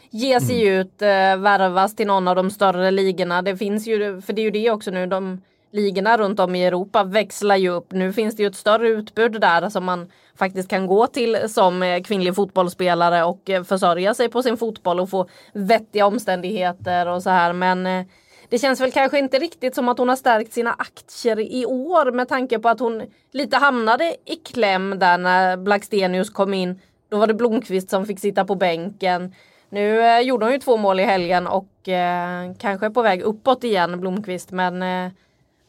ge 0.10 0.40
sig 0.40 0.68
mm. 0.68 0.80
ut, 0.80 1.02
eh, 1.02 1.38
värvas 1.38 1.96
till 1.96 2.08
någon 2.08 2.28
av 2.28 2.36
de 2.36 2.50
större 2.52 2.92
ligorna. 2.92 3.42
Det 3.42 3.58
finns 3.58 3.88
ju, 3.88 4.22
för 4.22 4.34
det 4.34 4.42
är 4.42 4.44
ju 4.44 4.52
det 4.52 4.72
också 4.72 4.92
nu, 4.92 5.06
de 5.06 5.42
ligorna 5.72 6.18
runt 6.18 6.40
om 6.40 6.56
i 6.56 6.66
Europa 6.66 7.04
växlar 7.04 7.56
ju 7.56 7.70
upp. 7.70 7.92
Nu 7.92 8.14
finns 8.14 8.36
det 8.36 8.44
ju 8.44 8.48
ett 8.48 8.56
större 8.56 8.90
utbud 8.90 9.42
där 9.42 9.70
som 9.70 9.86
man 9.86 10.12
faktiskt 10.36 10.70
kan 10.70 10.88
gå 10.88 11.08
till 11.08 11.38
som 11.50 11.84
eh, 11.84 12.02
kvinnlig 12.02 12.36
fotbollsspelare 12.36 13.24
och 13.24 13.50
eh, 13.50 13.64
försörja 13.64 14.14
sig 14.14 14.30
på 14.30 14.44
sin 14.44 14.58
fotboll 14.58 15.00
och 15.00 15.10
få 15.10 15.28
vettiga 15.54 16.06
omständigheter 16.06 17.08
och 17.08 17.24
så 17.24 17.30
här. 17.30 17.54
Men 17.54 17.86
eh, 17.86 18.06
det 18.54 18.60
känns 18.60 18.82
väl 18.82 18.92
kanske 18.92 19.20
inte 19.20 19.40
riktigt 19.40 19.76
som 19.76 19.90
att 19.90 19.98
hon 19.98 20.10
har 20.10 20.16
stärkt 20.16 20.54
sina 20.54 20.74
aktier 20.74 21.40
i 21.40 21.66
år 21.66 22.12
med 22.12 22.30
tanke 22.30 22.60
på 22.60 22.70
att 22.70 22.80
hon 22.80 23.04
lite 23.32 23.58
hamnade 23.58 24.16
i 24.26 24.36
kläm 24.36 25.00
där 25.00 25.18
när 25.18 25.58
Blackstenius 25.58 26.30
kom 26.30 26.54
in. 26.54 26.80
Då 27.10 27.18
var 27.18 27.28
det 27.28 27.34
Blomqvist 27.34 27.90
som 27.90 28.06
fick 28.06 28.20
sitta 28.20 28.46
på 28.46 28.56
bänken. 28.56 29.36
Nu 29.70 30.02
eh, 30.02 30.20
gjorde 30.20 30.46
hon 30.46 30.54
ju 30.54 30.60
två 30.60 30.78
mål 30.78 31.00
i 31.00 31.04
helgen 31.04 31.48
och 31.48 31.90
eh, 31.90 32.54
kanske 32.60 32.86
är 32.86 32.90
på 32.90 33.02
väg 33.02 33.22
uppåt 33.22 33.64
igen 33.64 34.00
Blomqvist 34.00 34.52
men 34.52 34.84
eh, 34.84 35.12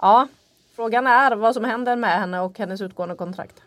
ja, 0.01 0.29
frågan 0.77 1.07
är 1.07 1.37
vad 1.37 1.55
som 1.55 1.65
händer 1.65 1.97
med 1.97 2.21
henne 2.21 2.41
och 2.41 2.59
hennes 2.59 2.81
utgående 2.81 3.15
kontrakt. 3.15 3.63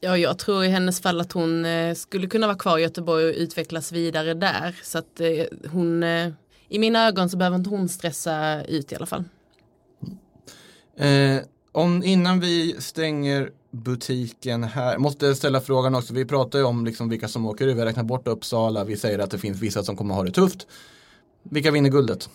Ja, 0.00 0.16
jag 0.16 0.38
tror 0.38 0.64
i 0.64 0.68
hennes 0.68 1.00
fall 1.00 1.20
att 1.20 1.32
hon 1.32 1.64
eh, 1.64 1.94
skulle 1.94 2.26
kunna 2.26 2.46
vara 2.46 2.58
kvar 2.58 2.78
i 2.78 2.82
Göteborg 2.82 3.24
och 3.24 3.34
utvecklas 3.36 3.92
vidare 3.92 4.34
där. 4.34 4.80
Så 4.82 4.98
att 4.98 5.20
eh, 5.20 5.70
hon 5.72 6.02
eh, 6.02 6.32
i 6.72 6.78
mina 6.78 7.06
ögon 7.06 7.30
så 7.30 7.36
behöver 7.36 7.56
inte 7.56 7.70
hon 7.70 7.88
stressa 7.88 8.64
ut 8.64 8.92
i 8.92 8.96
alla 8.96 9.06
fall. 9.06 9.24
Eh, 10.96 11.42
om, 11.72 12.02
innan 12.04 12.40
vi 12.40 12.76
stänger 12.78 13.50
butiken 13.70 14.64
här, 14.64 14.98
måste 14.98 15.34
ställa 15.34 15.60
frågan 15.60 15.94
också, 15.94 16.14
vi 16.14 16.24
pratar 16.24 16.58
ju 16.58 16.64
om 16.64 16.84
liksom 16.84 17.08
vilka 17.08 17.28
som 17.28 17.46
åker 17.46 17.66
ur, 17.66 17.74
vi 17.74 17.80
har 17.80 17.86
räknat 17.86 18.06
bort 18.06 18.28
Uppsala, 18.28 18.84
vi 18.84 18.96
säger 18.96 19.18
att 19.18 19.30
det 19.30 19.38
finns 19.38 19.60
vissa 19.60 19.82
som 19.82 19.96
kommer 19.96 20.14
ha 20.14 20.22
det 20.22 20.30
tufft. 20.30 20.66
Vilka 21.42 21.70
vinner 21.70 21.90
guldet? 21.90 22.28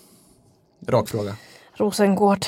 Rak 0.88 1.09
fråga. 1.09 1.35
Rosengård. 1.73 2.45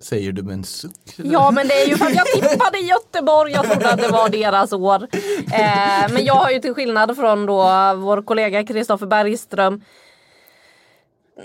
Säger 0.00 0.32
du 0.32 0.42
med 0.42 0.54
en 0.54 0.64
suck? 0.64 0.92
Ja 1.16 1.50
men 1.50 1.68
det 1.68 1.82
är 1.82 1.88
ju 1.88 1.96
för 1.96 2.06
att 2.06 2.14
jag 2.14 2.26
tippade 2.26 2.78
Göteborg, 2.78 3.52
jag 3.52 3.70
trodde 3.70 3.90
att 3.90 4.00
det 4.00 4.08
var 4.08 4.28
deras 4.28 4.72
år. 4.72 5.08
Eh, 5.52 6.12
men 6.12 6.24
jag 6.24 6.34
har 6.34 6.50
ju 6.50 6.60
till 6.60 6.74
skillnad 6.74 7.16
från 7.16 7.46
då 7.46 7.62
vår 7.96 8.22
kollega 8.22 8.66
Kristoffer 8.66 9.06
Bergström 9.06 9.82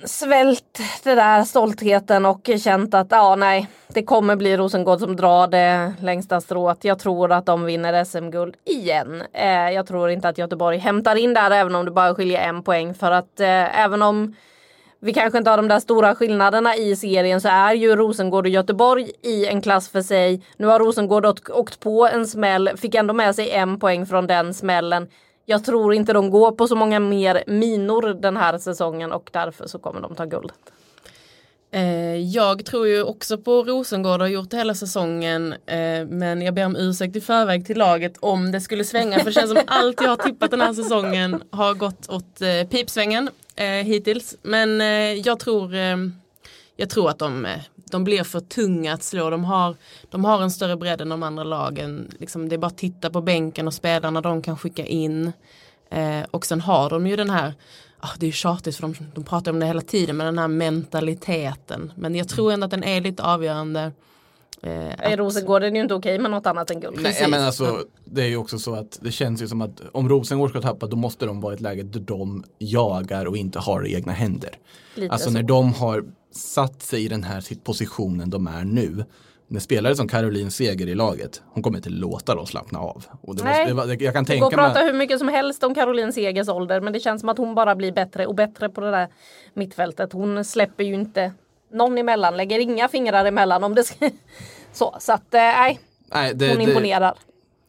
svält 0.06 0.80
det 1.04 1.16
där 1.16 1.44
stoltheten 1.44 2.26
och 2.26 2.50
känt 2.60 2.94
att 2.94 3.08
ja 3.10 3.36
nej, 3.36 3.68
det 3.88 4.04
kommer 4.04 4.36
bli 4.36 4.58
Rosengård 4.58 5.00
som 5.00 5.16
drar 5.16 5.48
det 5.48 5.94
längsta 6.02 6.42
strået. 6.42 6.84
Jag 6.84 7.00
tror 7.00 7.32
att 7.32 7.46
de 7.46 7.66
vinner 7.66 8.04
SM-guld 8.04 8.56
igen. 8.66 9.24
Eh, 9.34 9.72
jag 9.72 9.88
tror 9.88 10.10
inte 10.10 10.30
att 10.30 10.38
Göteborg 10.38 10.78
hämtar 10.78 11.16
in 11.16 11.34
där 11.34 11.52
även 11.52 11.76
om 11.76 11.86
det 11.86 11.92
bara 11.92 12.16
skiljer 12.16 12.42
en 12.42 12.64
poäng 12.64 12.94
för 12.94 13.12
att 13.12 13.40
eh, 13.40 13.80
även 13.80 14.02
om 14.02 14.36
vi 15.00 15.14
kanske 15.14 15.38
inte 15.38 15.50
har 15.50 15.58
de 15.58 15.68
där 15.68 15.80
stora 15.80 16.16
skillnaderna 16.16 16.76
i 16.76 16.96
serien 16.96 17.42
så 17.42 17.48
är 17.48 17.74
ju 17.74 17.96
Rosengård 17.96 18.46
och 18.46 18.52
Göteborg 18.52 19.12
i 19.22 19.46
en 19.46 19.62
klass 19.62 19.90
för 19.90 20.02
sig. 20.02 20.42
Nu 20.58 20.68
har 20.68 20.80
Rosengård 20.80 21.26
åkt 21.50 21.80
på 21.80 22.08
en 22.08 22.28
smäll, 22.28 22.70
fick 22.78 22.96
ändå 22.96 23.14
med 23.14 23.36
sig 23.36 23.52
en 23.52 23.80
poäng 23.80 24.06
från 24.06 24.28
den 24.28 24.54
smällen 24.54 25.08
jag 25.46 25.66
tror 25.66 25.94
inte 25.94 26.14
de 26.14 26.30
går 26.30 26.52
på 26.52 26.68
så 26.68 26.76
många 26.76 27.00
mer 27.00 27.44
minor 27.48 28.14
den 28.14 28.38
här 28.38 28.58
säsongen 28.58 29.12
och 29.12 29.30
därför 29.34 29.68
så 29.68 29.80
kommer 29.80 30.02
de 30.02 30.16
ta 30.16 30.26
guldet. 30.26 30.74
Eh, 31.72 32.16
jag 32.16 32.66
tror 32.66 32.88
ju 32.88 33.04
också 33.04 33.38
på 33.38 33.64
Rosengård 33.64 34.14
och 34.14 34.20
har 34.20 34.28
gjort 34.28 34.50
det 34.50 34.58
hela 34.58 34.76
säsongen 34.76 35.54
eh, 35.54 36.06
men 36.08 36.42
jag 36.42 36.54
ber 36.54 36.66
om 36.66 36.76
ursäkt 36.76 37.16
i 37.16 37.22
förväg 37.22 37.66
till 37.66 37.78
laget 37.78 38.18
om 38.20 38.52
det 38.52 38.62
skulle 38.62 38.84
svänga 38.84 39.20
för 39.20 39.26
det 39.26 39.32
känns 39.32 39.50
som 39.50 39.62
allt 39.68 40.02
jag 40.02 40.10
har 40.10 40.16
tippat 40.18 40.52
den 40.52 40.62
här 40.62 40.74
säsongen 40.74 41.44
har 41.52 41.74
gått 41.74 42.10
åt 42.10 42.42
eh, 42.42 42.68
pipsvängen 42.70 43.30
hittills. 43.84 44.36
Men 44.42 44.80
jag 45.24 45.40
tror 45.40 45.76
jag 46.76 46.90
tror 46.90 47.10
att 47.10 47.20
de, 47.20 47.48
de 47.94 48.04
blir 48.04 48.24
för 48.24 48.40
tunga 48.40 48.94
att 48.94 49.04
slå. 49.04 49.30
De 49.30 49.44
har, 49.46 49.76
de 50.10 50.26
har 50.26 50.42
en 50.42 50.52
större 50.52 50.78
bredd 50.78 51.02
än 51.02 51.10
de 51.10 51.24
andra 51.24 51.44
lagen. 51.44 52.12
Liksom, 52.20 52.50
det 52.50 52.56
är 52.56 52.58
bara 52.58 52.68
att 52.68 52.78
titta 52.78 53.10
på 53.10 53.22
bänken 53.22 53.68
och 53.68 53.74
spelarna 53.74 54.22
de 54.22 54.42
kan 54.42 54.58
skicka 54.58 54.86
in. 54.86 55.32
Eh, 55.90 56.22
och 56.32 56.46
sen 56.46 56.62
har 56.62 56.90
de 56.90 57.08
ju 57.08 57.16
den 57.16 57.30
här 57.30 57.54
oh, 58.04 58.14
det 58.18 58.26
är 58.26 58.28
ju 58.28 58.34
tjatigt 58.34 58.76
för 58.76 58.82
de, 58.82 58.96
de 59.16 59.24
pratar 59.24 59.52
om 59.52 59.60
det 59.60 59.66
hela 59.66 59.82
tiden 59.82 60.18
men 60.18 60.26
den 60.26 60.38
här 60.38 60.48
mentaliteten. 60.48 61.94
Men 61.96 62.16
jag 62.16 62.30
tror 62.30 62.52
ändå 62.52 62.66
att 62.66 62.72
den 62.72 62.84
är 62.84 63.02
lite 63.02 63.24
avgörande. 63.24 63.92
Eh, 64.64 65.14
I 65.14 65.16
Rosengård 65.16 65.64
är 65.64 65.72
det 65.72 65.76
ju 65.76 65.82
inte 65.82 65.94
okej 65.94 66.20
med 66.20 66.32
något 66.32 66.46
annat 66.46 66.72
än 66.72 66.80
guld. 66.80 67.00
Nej, 67.02 67.28
men 67.30 67.44
alltså, 67.44 67.84
det 68.06 68.22
är 68.22 68.28
ju 68.28 68.38
också 68.38 68.60
så 68.60 68.76
att 68.76 69.00
det 69.02 69.12
känns 69.12 69.42
ju 69.42 69.48
som 69.48 69.62
att 69.62 69.82
om 69.92 70.10
Rosengård 70.10 70.50
ska 70.50 70.62
tappa 70.62 70.88
då 70.88 70.96
måste 70.96 71.26
de 71.26 71.42
vara 71.42 71.54
i 71.54 71.56
ett 71.56 71.62
läge 71.62 71.84
där 71.84 72.00
de 72.00 72.44
jagar 72.58 73.26
och 73.26 73.38
inte 73.38 73.60
har 73.60 73.88
egna 73.88 74.12
händer. 74.12 74.50
Lite 74.96 75.14
alltså 75.14 75.30
så. 75.30 75.34
när 75.34 75.44
de 75.44 75.74
har 75.74 76.06
satt 76.32 76.82
sig 76.82 77.06
i 77.06 77.08
den 77.08 77.24
här 77.24 77.64
positionen 77.64 78.30
de 78.30 78.48
är 78.48 78.64
nu 78.64 79.06
med 79.48 79.62
spelare 79.62 79.96
som 79.96 80.08
Caroline 80.08 80.52
Seger 80.52 80.88
i 80.88 80.96
laget, 80.96 81.42
hon 81.46 81.64
kommer 81.64 81.78
inte 81.78 81.90
låta 81.90 82.36
dem 82.36 82.46
slappna 82.46 82.80
av. 82.80 83.06
Och 83.22 83.36
det 83.36 83.44
Nej, 83.44 83.74
måste, 83.74 84.04
jag 84.04 84.14
kan 84.14 84.26
tänka 84.26 84.46
mig... 84.46 84.56
prata 84.56 84.80
hur 84.80 84.94
mycket 84.94 85.20
som 85.20 85.28
helst 85.28 85.64
om 85.64 85.76
Caroline 85.76 86.14
Segers 86.14 86.50
ålder 86.50 86.82
men 86.82 86.94
det 86.94 87.00
känns 87.00 87.20
som 87.20 87.30
att 87.30 87.38
hon 87.38 87.56
bara 87.56 87.76
blir 87.76 87.92
bättre 87.92 88.26
och 88.26 88.36
bättre 88.36 88.70
på 88.70 88.82
det 88.82 88.92
där 88.92 89.08
mittfältet. 89.54 90.14
Hon 90.14 90.46
släpper 90.46 90.84
ju 90.84 90.94
inte 90.94 91.32
någon 91.72 91.98
emellan, 91.98 92.38
lägger 92.38 92.60
inga 92.60 92.88
fingrar 92.88 93.26
emellan 93.26 93.64
om 93.64 93.76
det 93.76 93.84
ska... 93.84 94.10
Så, 94.74 94.96
så 95.00 95.12
att 95.14 95.34
eh, 95.34 95.40
nej, 95.40 95.80
Nej 96.12 96.34
det, 96.36 96.50
hon 96.50 96.62
imponerar. 96.62 97.14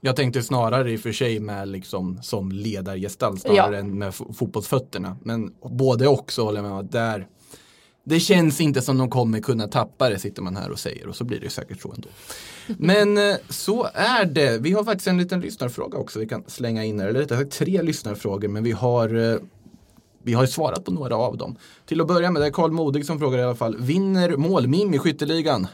Jag 0.00 0.16
tänkte 0.16 0.42
snarare 0.42 0.92
i 0.92 0.96
och 0.96 1.00
för 1.00 1.12
sig 1.12 1.40
med 1.40 1.68
liksom 1.68 2.22
som 2.22 2.52
ledargestalt 2.52 3.40
snarare 3.40 3.74
ja. 3.74 3.80
än 3.80 3.98
med 3.98 4.14
fotbollsfötterna. 4.14 5.16
Men 5.22 5.54
både 5.62 6.06
också 6.06 6.42
håller 6.44 6.62
jag 6.62 6.70
med 6.70 6.84
där 6.84 7.26
det 8.04 8.20
känns 8.20 8.60
inte 8.60 8.82
som 8.82 8.98
de 8.98 9.10
kommer 9.10 9.40
kunna 9.40 9.68
tappa 9.68 10.10
det, 10.10 10.18
sitter 10.18 10.42
man 10.42 10.56
här 10.56 10.70
och 10.70 10.78
säger. 10.78 11.08
Och 11.08 11.16
så 11.16 11.24
blir 11.24 11.40
det 11.40 11.50
säkert 11.50 11.80
så 11.80 11.92
ändå. 11.92 12.08
Men 12.66 13.18
eh, 13.18 13.36
så 13.48 13.88
är 13.94 14.24
det. 14.24 14.58
Vi 14.58 14.72
har 14.72 14.84
faktiskt 14.84 15.06
en 15.06 15.18
liten 15.18 15.40
lyssnarfråga 15.40 15.98
också. 15.98 16.18
Vi 16.18 16.28
kan 16.28 16.44
slänga 16.46 16.84
in 16.84 17.00
här. 17.00 17.08
Eller 17.08 17.20
rättare 17.20 17.38
sagt 17.38 17.52
tre 17.52 17.82
lyssnarfrågor. 17.82 18.48
Men 18.48 18.64
vi 18.64 18.72
har 18.72 19.32
eh, 19.32 19.38
vi 20.22 20.32
har 20.32 20.46
svarat 20.46 20.84
på 20.84 20.90
några 20.90 21.16
av 21.16 21.36
dem. 21.36 21.56
Till 21.86 22.00
att 22.00 22.06
börja 22.06 22.30
med, 22.30 22.42
det 22.42 22.46
är 22.46 22.50
Karl 22.50 22.70
Modig 22.70 23.06
som 23.06 23.18
frågar 23.18 23.38
i 23.38 23.42
alla 23.42 23.54
fall. 23.54 23.76
Vinner 23.76 24.36
målmim 24.36 24.94
i 24.94 24.98
skytteligan? 24.98 25.66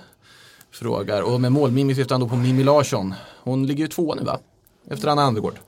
Frågar. 0.73 1.23
Och 1.23 1.41
med 1.41 1.53
målmimi 1.53 1.95
syftar 1.95 2.15
han 2.15 2.21
då 2.21 2.29
på 2.29 2.37
Mimmi 2.37 2.65
Larsson. 2.65 3.15
Hon 3.43 3.67
ligger 3.67 3.85
ju 3.85 3.89
två 3.89 4.15
nu 4.15 4.23
va? 4.23 4.41
Efter 4.91 5.09
Anna 5.09 5.23
Andergård. 5.23 5.59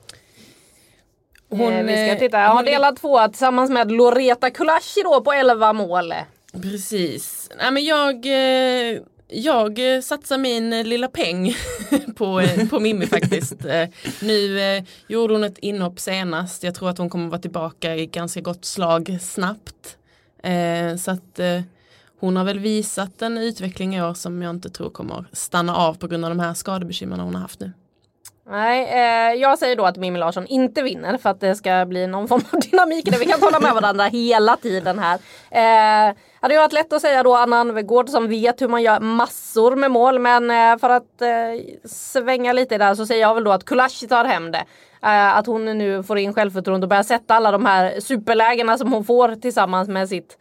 Hon, 1.49 1.73
eh, 1.73 1.83
vi 1.83 2.09
ska 2.09 2.19
titta. 2.19 2.39
Jag 2.39 2.49
har 2.49 2.63
delat 2.63 2.97
två 2.97 3.27
tillsammans 3.27 3.71
med 3.71 3.91
Loreta 3.91 4.49
Kulashi 4.49 5.01
då 5.03 5.21
på 5.21 5.33
11 5.33 5.73
mål. 5.73 6.13
Precis. 6.61 7.49
Nej, 7.57 7.71
men 7.71 7.85
jag, 7.85 8.25
eh, 8.25 8.99
jag 9.27 10.03
satsar 10.03 10.37
min 10.37 10.69
lilla 10.89 11.07
peng 11.07 11.55
på, 12.15 12.39
eh, 12.39 12.69
på 12.69 12.79
Mimmi 12.79 13.05
faktiskt. 13.05 13.65
Eh, 13.65 13.89
nu 14.21 14.59
gjorde 15.07 15.33
hon 15.33 15.43
ett 15.43 15.57
inhopp 15.57 15.99
senast. 15.99 16.63
Jag 16.63 16.75
tror 16.75 16.89
att 16.89 16.97
hon 16.97 17.09
kommer 17.09 17.29
vara 17.29 17.41
tillbaka 17.41 17.95
i 17.95 18.05
ganska 18.05 18.41
gott 18.41 18.65
slag 18.65 19.17
snabbt. 19.21 19.97
Så 20.99 21.11
att 21.11 21.39
hon 22.23 22.37
har 22.37 22.43
väl 22.43 22.59
visat 22.59 23.21
en 23.21 23.37
utveckling 23.37 23.95
i 23.95 24.01
år 24.01 24.13
som 24.13 24.41
jag 24.41 24.49
inte 24.49 24.69
tror 24.69 24.89
kommer 24.89 25.25
stanna 25.31 25.75
av 25.75 25.93
på 25.93 26.07
grund 26.07 26.25
av 26.25 26.31
de 26.31 26.39
här 26.39 26.53
skadebekymren 26.53 27.19
hon 27.19 27.35
har 27.35 27.41
haft 27.41 27.59
nu. 27.59 27.71
Nej, 28.49 28.83
eh, 28.83 29.41
jag 29.41 29.59
säger 29.59 29.75
då 29.75 29.85
att 29.85 29.97
Mimmi 29.97 30.19
Larsson 30.19 30.47
inte 30.47 30.81
vinner 30.81 31.17
för 31.17 31.29
att 31.29 31.39
det 31.39 31.55
ska 31.55 31.85
bli 31.85 32.07
någon 32.07 32.27
form 32.27 32.41
av 32.51 32.59
dynamik 32.71 33.05
där 33.05 33.19
vi 33.19 33.25
kan 33.25 33.39
tala 33.39 33.59
med 33.59 33.73
varandra 33.73 34.03
hela 34.03 34.57
tiden 34.57 34.99
här. 34.99 35.19
Eh, 35.51 36.15
hade 36.39 36.53
ju 36.53 36.59
varit 36.59 36.73
lätt 36.73 36.93
att 36.93 37.01
säga 37.01 37.23
då 37.23 37.35
Anna 37.35 37.57
Anvegård 37.57 38.09
som 38.09 38.27
vet 38.27 38.61
hur 38.61 38.67
man 38.67 38.81
gör 38.83 38.99
massor 38.99 39.75
med 39.75 39.91
mål 39.91 40.19
men 40.19 40.51
eh, 40.51 40.77
för 40.77 40.89
att 40.89 41.21
eh, 41.21 41.87
svänga 41.89 42.53
lite 42.53 42.77
där 42.77 42.95
så 42.95 43.05
säger 43.05 43.21
jag 43.21 43.35
väl 43.35 43.43
då 43.43 43.51
att 43.51 43.65
Kulashi 43.65 44.07
tar 44.07 44.25
hem 44.25 44.51
det. 44.51 44.65
Eh, 45.03 45.37
att 45.37 45.47
hon 45.47 45.65
nu 45.65 46.03
får 46.03 46.17
in 46.17 46.33
självförtroende 46.33 46.85
och 46.85 46.89
börjar 46.89 47.03
sätta 47.03 47.35
alla 47.35 47.51
de 47.51 47.65
här 47.65 47.99
superlägena 47.99 48.77
som 48.77 48.93
hon 48.93 49.03
får 49.05 49.35
tillsammans 49.35 49.89
med 49.89 50.09
sitt 50.09 50.37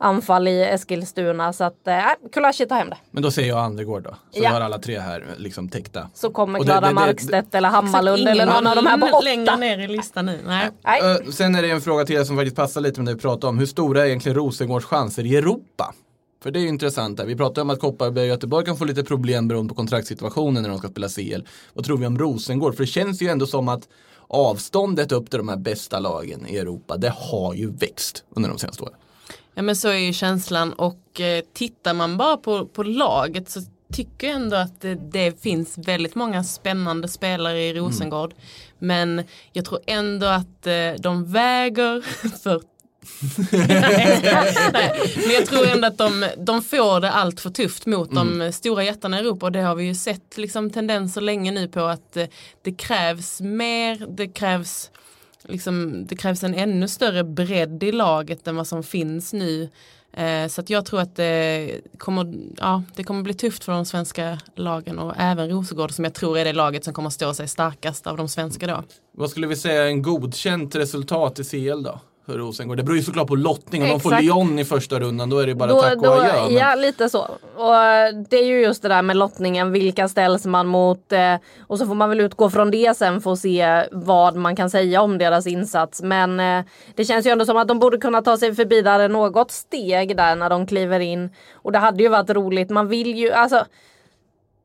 anfall 0.00 0.48
i 0.48 0.62
Eskilstuna. 0.64 1.52
Så 1.52 1.64
att 1.64 1.88
äh, 1.88 1.94
Kulashi 2.32 2.66
tar 2.66 2.76
hem 2.76 2.90
det. 2.90 2.96
Men 3.10 3.22
då 3.22 3.30
säger 3.30 3.48
jag 3.48 3.58
Andegård 3.58 4.02
då. 4.02 4.10
Så 4.10 4.16
ja. 4.32 4.40
vi 4.40 4.46
har 4.46 4.60
alla 4.60 4.78
tre 4.78 4.98
här 4.98 5.24
liksom 5.36 5.68
täckta. 5.68 6.10
Så 6.14 6.30
kommer 6.30 6.60
Klara 6.60 6.92
Markstedt 6.92 7.54
eller 7.54 7.68
Hammarlund 7.68 8.28
eller 8.28 8.46
någon 8.46 8.66
av 8.66 8.76
de 8.76 8.86
här 8.86 8.98
på 8.98 9.06
åtta. 9.06 9.20
längre 9.20 9.56
ner 9.56 9.78
i 9.78 9.88
listan 9.88 10.26
nu. 10.26 10.40
Nej. 10.46 10.70
Nej. 10.84 11.00
Uh, 11.02 11.30
sen 11.30 11.54
är 11.54 11.62
det 11.62 11.70
en 11.70 11.80
fråga 11.80 12.04
till 12.04 12.26
som 12.26 12.36
faktiskt 12.36 12.56
passar 12.56 12.80
lite 12.80 13.00
med 13.00 13.06
det 13.08 13.14
vi 13.14 13.20
pratar 13.20 13.48
om. 13.48 13.58
Hur 13.58 13.66
stora 13.66 14.02
är 14.02 14.06
egentligen 14.06 14.36
Rosengårds 14.36 14.86
chanser 14.86 15.26
i 15.26 15.36
Europa? 15.36 15.94
För 16.42 16.50
det 16.50 16.58
är 16.58 16.60
ju 16.60 16.68
intressant 16.68 17.18
här. 17.18 17.26
Vi 17.26 17.36
pratar 17.36 17.62
om 17.62 17.70
att 17.70 17.80
Kopparberg 17.80 18.24
och 18.24 18.28
Göteborg 18.28 18.66
kan 18.66 18.76
få 18.76 18.84
lite 18.84 19.04
problem 19.04 19.48
beroende 19.48 19.68
på 19.68 19.74
kontraktssituationen 19.74 20.62
när 20.62 20.70
de 20.70 20.78
ska 20.78 20.88
spela 20.88 21.08
CL. 21.08 21.46
Vad 21.74 21.84
tror 21.84 21.98
vi 21.98 22.06
om 22.06 22.18
Rosengård? 22.18 22.76
För 22.76 22.82
det 22.82 22.86
känns 22.86 23.22
ju 23.22 23.28
ändå 23.28 23.46
som 23.46 23.68
att 23.68 23.88
avståndet 24.28 25.12
upp 25.12 25.30
till 25.30 25.38
de 25.38 25.48
här 25.48 25.56
bästa 25.56 25.98
lagen 25.98 26.46
i 26.48 26.56
Europa, 26.56 26.96
det 26.96 27.12
har 27.16 27.54
ju 27.54 27.70
växt 27.70 28.24
under 28.30 28.48
de 28.48 28.58
senaste 28.58 28.82
åren. 28.82 28.94
Ja 29.54 29.62
men 29.62 29.76
så 29.76 29.88
är 29.88 29.94
ju 29.94 30.12
känslan 30.12 30.72
och 30.72 31.20
eh, 31.20 31.44
tittar 31.52 31.94
man 31.94 32.16
bara 32.16 32.36
på, 32.36 32.66
på 32.66 32.82
laget 32.82 33.50
så 33.50 33.60
tycker 33.92 34.26
jag 34.26 34.36
ändå 34.36 34.56
att 34.56 34.80
det, 34.80 34.94
det 34.94 35.42
finns 35.42 35.78
väldigt 35.78 36.14
många 36.14 36.44
spännande 36.44 37.08
spelare 37.08 37.62
i 37.62 37.74
Rosengård. 37.74 38.32
Mm. 38.32 38.44
Men 38.78 39.26
jag 39.52 39.64
tror 39.64 39.80
ändå 39.86 40.26
att 40.26 40.66
eh, 40.66 40.92
de 40.98 41.32
väger 41.32 42.00
för 42.42 42.60
Nej, 44.72 44.92
men 45.16 45.34
jag 45.34 45.46
tror 45.46 45.66
ändå 45.66 45.86
att 45.86 45.98
de, 45.98 46.26
de 46.36 46.62
får 46.62 47.00
det 47.00 47.10
allt 47.10 47.40
för 47.40 47.50
tufft 47.50 47.86
mot 47.86 48.10
mm. 48.12 48.38
de 48.38 48.52
stora 48.52 48.84
jättarna 48.84 49.16
i 49.16 49.20
Europa 49.20 49.46
och 49.46 49.52
det 49.52 49.60
har 49.60 49.74
vi 49.74 49.84
ju 49.84 49.94
sett 49.94 50.36
liksom 50.36 50.70
tendenser 50.70 51.20
länge 51.20 51.50
nu 51.50 51.68
på 51.68 51.80
att 51.80 52.16
eh, 52.16 52.26
det 52.62 52.72
krävs 52.72 53.40
mer, 53.40 54.06
det 54.08 54.28
krävs 54.28 54.90
liksom, 55.50 56.06
det 56.06 56.16
krävs 56.16 56.44
en 56.44 56.54
ännu 56.54 56.88
större 56.88 57.24
bredd 57.24 57.82
i 57.82 57.92
laget 57.92 58.48
än 58.48 58.56
vad 58.56 58.66
som 58.66 58.82
finns 58.82 59.32
nu. 59.32 59.68
Eh, 60.12 60.48
så 60.48 60.60
att 60.60 60.70
jag 60.70 60.86
tror 60.86 61.00
att 61.00 61.16
det 61.16 61.80
kommer, 61.98 62.34
ja, 62.56 62.82
det 62.94 63.04
kommer 63.04 63.22
bli 63.22 63.34
tufft 63.34 63.64
för 63.64 63.72
de 63.72 63.84
svenska 63.84 64.38
lagen 64.54 64.98
och 64.98 65.14
även 65.18 65.50
Rosengård 65.50 65.92
som 65.92 66.04
jag 66.04 66.14
tror 66.14 66.38
är 66.38 66.44
det 66.44 66.52
laget 66.52 66.84
som 66.84 66.94
kommer 66.94 67.10
stå 67.10 67.34
sig 67.34 67.48
starkast 67.48 68.06
av 68.06 68.16
de 68.16 68.28
svenska 68.28 68.66
då. 68.66 68.84
Vad 69.12 69.30
skulle 69.30 69.46
vi 69.46 69.56
säga 69.56 69.82
är 69.82 69.86
en 69.86 70.02
godkänt 70.02 70.74
resultat 70.74 71.38
i 71.38 71.44
CL 71.44 71.82
då? 71.82 72.00
För 72.30 72.38
Rosengård. 72.38 72.76
Det 72.76 72.82
beror 72.82 72.96
ju 72.96 73.02
såklart 73.02 73.28
på 73.28 73.36
lottning. 73.36 73.82
Om 73.82 73.88
Exakt. 73.88 74.04
de 74.04 74.10
får 74.10 74.22
Lyon 74.22 74.58
i 74.58 74.64
första 74.64 75.00
rundan 75.00 75.30
då 75.30 75.38
är 75.38 75.46
det 75.46 75.54
bara 75.54 75.72
då, 75.72 75.82
tack 75.82 75.98
och 75.98 76.06
adjö. 76.06 76.44
Men... 76.44 76.54
Ja, 76.54 76.74
lite 76.74 77.08
så. 77.08 77.20
Och 77.56 77.74
det 78.28 78.36
är 78.36 78.44
ju 78.44 78.60
just 78.60 78.82
det 78.82 78.88
där 78.88 79.02
med 79.02 79.16
lottningen. 79.16 79.72
Vilka 79.72 80.08
ställs 80.08 80.46
man 80.46 80.66
mot? 80.66 81.12
Eh, 81.12 81.34
och 81.66 81.78
så 81.78 81.86
får 81.86 81.94
man 81.94 82.08
väl 82.08 82.20
utgå 82.20 82.50
från 82.50 82.70
det 82.70 82.96
sen 82.96 83.20
för 83.20 83.32
att 83.32 83.38
se 83.38 83.84
vad 83.92 84.36
man 84.36 84.56
kan 84.56 84.70
säga 84.70 85.02
om 85.02 85.18
deras 85.18 85.46
insats. 85.46 86.02
Men 86.02 86.40
eh, 86.40 86.64
det 86.94 87.04
känns 87.04 87.26
ju 87.26 87.30
ändå 87.30 87.44
som 87.44 87.56
att 87.56 87.68
de 87.68 87.78
borde 87.78 87.98
kunna 87.98 88.22
ta 88.22 88.36
sig 88.36 88.54
förbi 88.54 88.82
där 88.82 89.08
något 89.08 89.50
steg 89.50 90.16
där 90.16 90.36
när 90.36 90.50
de 90.50 90.66
kliver 90.66 91.00
in. 91.00 91.30
Och 91.52 91.72
det 91.72 91.78
hade 91.78 92.02
ju 92.02 92.08
varit 92.08 92.30
roligt. 92.30 92.70
Man 92.70 92.88
vill 92.88 93.18
ju, 93.18 93.32
alltså 93.32 93.64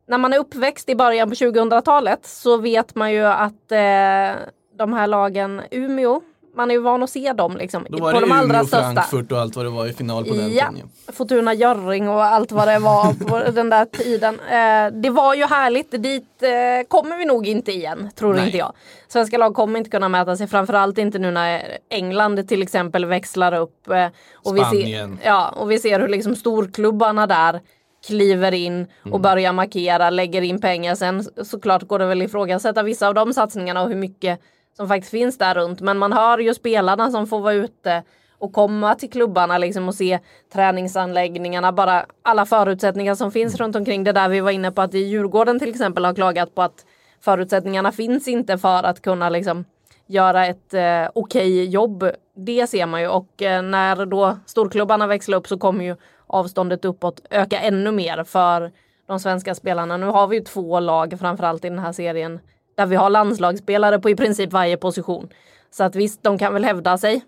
när 0.08 0.18
man 0.18 0.34
är 0.34 0.38
uppväxt 0.38 0.90
i 0.90 0.96
början 0.96 1.30
på 1.30 1.36
2000-talet 1.36 2.26
så 2.26 2.58
vet 2.58 2.96
man 2.96 3.14
ju 3.14 3.26
att 3.26 3.72
eh, 3.72 4.42
de 4.78 4.94
här 4.94 5.08
lagen, 5.08 5.62
Umeå, 5.72 6.22
man 6.56 6.72
är 6.72 6.76
ju 6.76 6.82
van 6.82 7.04
att 7.04 7.10
se 7.10 7.34
dem 7.34 7.58
liksom. 7.58 7.86
Då 7.90 7.98
var 7.98 8.12
på 8.12 8.20
det 8.20 8.26
de 8.26 8.32
allra 8.32 8.44
Umeå, 8.46 8.66
största. 8.66 8.94
Frankfurt 8.94 9.32
och 9.32 9.40
allt 9.40 9.56
vad 9.56 9.66
det 9.66 9.70
var 9.70 9.86
i 9.86 9.94
final 9.94 10.26
på 10.26 10.34
den 10.34 10.54
ja, 10.54 10.70
tiden. 10.70 10.90
Fortuna 11.14 11.54
Görring 11.54 12.10
och 12.10 12.24
allt 12.24 12.52
vad 12.52 12.68
det 12.68 12.80
var 12.80 13.14
på 13.14 13.52
den 13.52 13.70
där 13.70 13.86
tiden. 13.86 14.40
Eh, 14.40 15.02
det 15.02 15.10
var 15.10 15.36
ju 15.36 15.46
härligt. 15.46 15.92
Dit 15.92 16.44
eh, 16.44 16.88
kommer 16.88 17.18
vi 17.18 17.26
nog 17.26 17.48
inte 17.48 17.72
igen, 17.72 18.10
tror 18.16 18.34
Nej. 18.34 18.46
inte 18.46 18.58
jag. 18.58 18.74
Svenska 19.08 19.38
lag 19.38 19.54
kommer 19.54 19.80
inte 19.80 19.90
kunna 19.90 20.10
mäta 20.10 20.38
sig, 20.38 20.48
framförallt 20.48 20.98
inte 20.98 21.20
nu 21.20 21.32
när 21.32 21.78
England 21.90 22.48
till 22.48 22.62
exempel 22.62 23.06
växlar 23.06 23.54
upp. 23.54 23.90
Eh, 23.90 24.08
och 24.34 24.58
Spanien. 24.58 25.12
Vi 25.12 25.18
ser, 25.18 25.28
ja, 25.30 25.50
och 25.50 25.72
vi 25.72 25.80
ser 25.80 26.00
hur 26.00 26.08
liksom 26.08 26.36
storklubbarna 26.36 27.28
där 27.28 27.62
kliver 28.08 28.54
in 28.54 28.88
och 29.02 29.08
mm. 29.08 29.22
börjar 29.22 29.54
markera, 29.54 30.10
lägger 30.10 30.42
in 30.42 30.62
pengar. 30.62 30.96
Sen 30.96 31.24
såklart 31.44 31.84
går 31.84 32.00
det 32.00 32.06
väl 32.06 32.22
ifrågasätta 32.22 32.84
vissa 32.84 33.08
av 33.08 33.14
de 33.14 33.34
satsningarna 33.34 33.82
och 33.82 33.90
hur 33.90 33.96
mycket 33.96 34.40
som 34.78 34.88
faktiskt 34.88 35.12
finns 35.12 35.38
där 35.38 35.56
runt. 35.56 35.82
Men 35.82 35.98
man 35.98 36.14
hör 36.14 36.38
ju 36.38 36.54
spelarna 36.54 37.12
som 37.12 37.28
får 37.28 37.40
vara 37.40 37.54
ute 37.54 38.04
och 38.38 38.54
komma 38.54 38.96
till 38.96 39.10
klubbarna 39.10 39.58
liksom 39.58 39.88
och 39.88 39.96
se 39.96 40.20
träningsanläggningarna, 40.54 41.72
bara 41.72 42.06
alla 42.24 42.46
förutsättningar 42.46 43.16
som 43.16 43.32
finns 43.32 43.56
runt 43.56 43.76
omkring. 43.76 44.04
Det 44.04 44.12
där 44.12 44.30
vi 44.30 44.40
var 44.40 44.52
inne 44.52 44.72
på 44.72 44.82
att 44.82 44.94
i 44.94 45.00
Djurgården 45.00 45.60
till 45.60 45.70
exempel 45.70 46.06
har 46.06 46.14
klagat 46.14 46.56
på 46.56 46.62
att 46.62 46.86
förutsättningarna 47.22 47.92
finns 47.92 48.28
inte 48.28 48.58
för 48.58 48.84
att 48.84 49.02
kunna 49.02 49.30
liksom 49.30 49.66
göra 50.08 50.46
ett 50.46 50.74
eh, 50.74 51.10
okej 51.16 51.66
jobb. 51.66 52.12
Det 52.36 52.68
ser 52.68 52.86
man 52.86 53.02
ju 53.02 53.08
och 53.08 53.42
eh, 53.42 53.62
när 53.62 54.06
då 54.06 54.38
storklubbarna 54.46 55.08
växlar 55.08 55.38
upp 55.38 55.48
så 55.48 55.58
kommer 55.58 55.86
ju 55.86 55.96
avståndet 56.28 56.86
uppåt 56.86 57.22
öka 57.30 57.60
ännu 57.60 57.92
mer 57.92 58.24
för 58.24 58.72
de 59.08 59.20
svenska 59.20 59.56
spelarna. 59.56 59.98
Nu 59.98 60.06
har 60.06 60.28
vi 60.28 60.38
ju 60.38 60.44
två 60.44 60.80
lag 60.80 61.20
framförallt 61.20 61.66
i 61.66 61.70
den 61.70 61.80
här 61.80 61.92
serien 61.92 62.40
där 62.76 62.86
vi 62.86 62.96
har 62.96 63.10
landslagsspelare 63.10 64.00
på 64.00 64.10
i 64.10 64.16
princip 64.16 64.54
varje 64.54 64.78
position. 64.78 65.30
Så 65.72 65.84
att 65.84 65.96
visst, 65.96 66.24
de 66.24 66.38
kan 66.38 66.54
väl 66.54 66.66
hävda 66.66 66.98
sig 66.98 67.26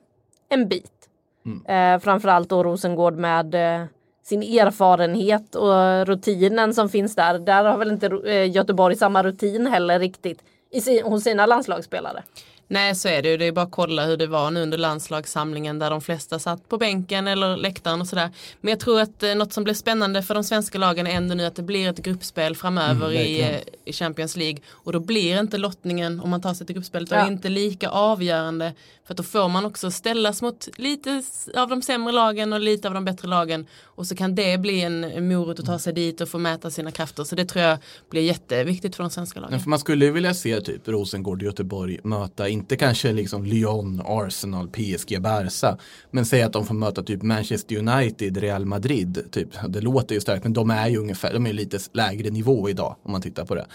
en 0.50 0.68
bit. 0.68 0.92
Mm. 1.46 1.96
Eh, 1.96 2.00
framförallt 2.00 2.50
då 2.50 2.64
Rosengård 2.64 3.16
med 3.16 3.56
eh, 3.56 3.86
sin 4.24 4.44
erfarenhet 4.44 5.56
och 5.56 6.06
rutinen 6.08 6.74
som 6.74 6.90
finns 6.90 7.16
där. 7.16 7.40
Där 7.40 7.64
har 7.64 7.78
väl 7.78 7.92
inte 7.92 8.08
eh, 8.26 8.52
Göteborg 8.52 8.96
samma 8.96 9.24
rutin 9.24 9.68
heller 9.68 10.00
riktigt 10.00 10.44
i, 10.72 11.02
hos 11.02 11.24
sina 11.24 11.46
landslagsspelare. 11.46 12.24
Nej 12.68 12.96
så 12.96 13.08
är 13.08 13.22
det 13.22 13.30
ju. 13.30 13.38
Det 13.38 13.46
är 13.46 13.52
bara 13.52 13.66
att 13.66 13.72
kolla 13.72 14.06
hur 14.06 14.18
det 14.18 14.28
var 14.28 14.52
nu 14.52 14.62
under 14.62 14.78
landslagssamlingen 14.78 15.80
där 15.80 15.90
de 15.90 16.02
flesta 16.02 16.40
satt 16.40 16.70
på 16.70 16.78
bänken 16.78 17.28
eller 17.28 17.58
läktaren 17.58 18.02
och 18.02 18.08
sådär. 18.08 18.30
Men 18.62 18.70
jag 18.72 18.80
tror 18.80 19.02
att 19.02 19.24
eh, 19.24 19.36
något 19.36 19.54
som 19.54 19.64
blir 19.64 19.74
spännande 19.74 20.24
för 20.24 20.34
de 20.34 20.44
svenska 20.44 20.78
lagen 20.78 21.08
är 21.08 21.12
ändå 21.12 21.36
nu 21.36 21.46
att 21.46 21.56
det 21.56 21.64
blir 21.64 21.90
ett 21.90 21.98
gruppspel 21.98 22.56
framöver 22.56 23.08
mm, 23.08 23.22
i, 23.22 23.42
eh, 23.42 23.60
i, 23.86 23.94
Champions 23.94 24.36
League. 24.36 24.60
Och 24.70 24.94
då 24.94 25.00
blir 25.00 25.40
inte 25.40 25.58
lottningen 25.58 26.20
om 26.20 26.30
man 26.30 26.42
tar 26.42 26.54
sig 26.54 26.68
till 26.68 26.76
gruppspelet 26.76 27.12
ja. 27.12 27.28
inte 27.28 27.50
lika 27.50 27.90
avgörande. 27.90 28.74
För 29.08 29.14
då 29.14 29.24
får 29.24 29.50
man 29.50 29.66
också 29.66 29.92
ställas 29.92 30.42
mot 30.42 30.68
lite 30.78 31.24
av 31.56 31.70
de 31.70 31.82
sämre 31.82 32.14
lagen 32.14 32.54
och 32.54 32.60
lite 32.60 32.88
av 32.88 32.94
de 32.94 33.06
bättre 33.06 33.28
lagen. 33.28 33.68
Och 33.84 34.08
så 34.08 34.16
kan 34.16 34.36
det 34.36 34.58
bli 34.58 34.82
en 34.82 35.28
morot 35.28 35.60
att 35.60 35.66
ta 35.66 35.80
sig 35.80 35.94
dit 35.94 36.22
och 36.22 36.30
få 36.30 36.38
mäta 36.38 36.72
sina 36.72 36.92
krafter. 36.92 37.24
Så 37.24 37.36
det 37.36 37.46
tror 37.46 37.66
jag 37.66 37.78
blir 38.10 38.22
jätteviktigt 38.22 38.96
för 38.96 39.04
de 39.04 39.10
svenska 39.10 39.40
lagen. 39.40 39.60
för 39.60 39.70
man 39.70 39.80
skulle 39.80 40.12
vilja 40.12 40.34
se 40.34 40.62
typ 40.62 40.88
Rosengård, 40.88 41.44
Göteborg 41.44 42.00
möta 42.04 42.50
inte 42.58 42.76
kanske 42.76 43.14
liksom 43.14 43.46
Lyon, 43.46 44.02
Arsenal, 44.06 44.68
PSG, 44.68 45.22
Barca. 45.22 45.78
Men 46.12 46.26
säg 46.26 46.42
att 46.42 46.54
de 46.54 46.66
får 46.66 46.76
möta 46.76 47.04
typ 47.04 47.24
Manchester 47.24 47.78
United, 47.78 48.38
Real 48.38 48.66
Madrid. 48.66 49.24
Typ. 49.32 49.50
Det 49.68 49.82
låter 49.82 50.16
ju 50.16 50.22
starkt 50.22 50.44
men 50.44 50.54
de 50.54 50.72
är 50.72 50.88
ju 50.88 50.98
ungefär, 50.98 51.34
de 51.34 51.48
är 51.48 51.54
lite 51.54 51.80
lägre 51.94 52.30
nivå 52.30 52.70
idag 52.70 52.96
om 53.04 53.12
man 53.12 53.22
tittar 53.22 53.46
på 53.46 53.56
det. 53.56 53.66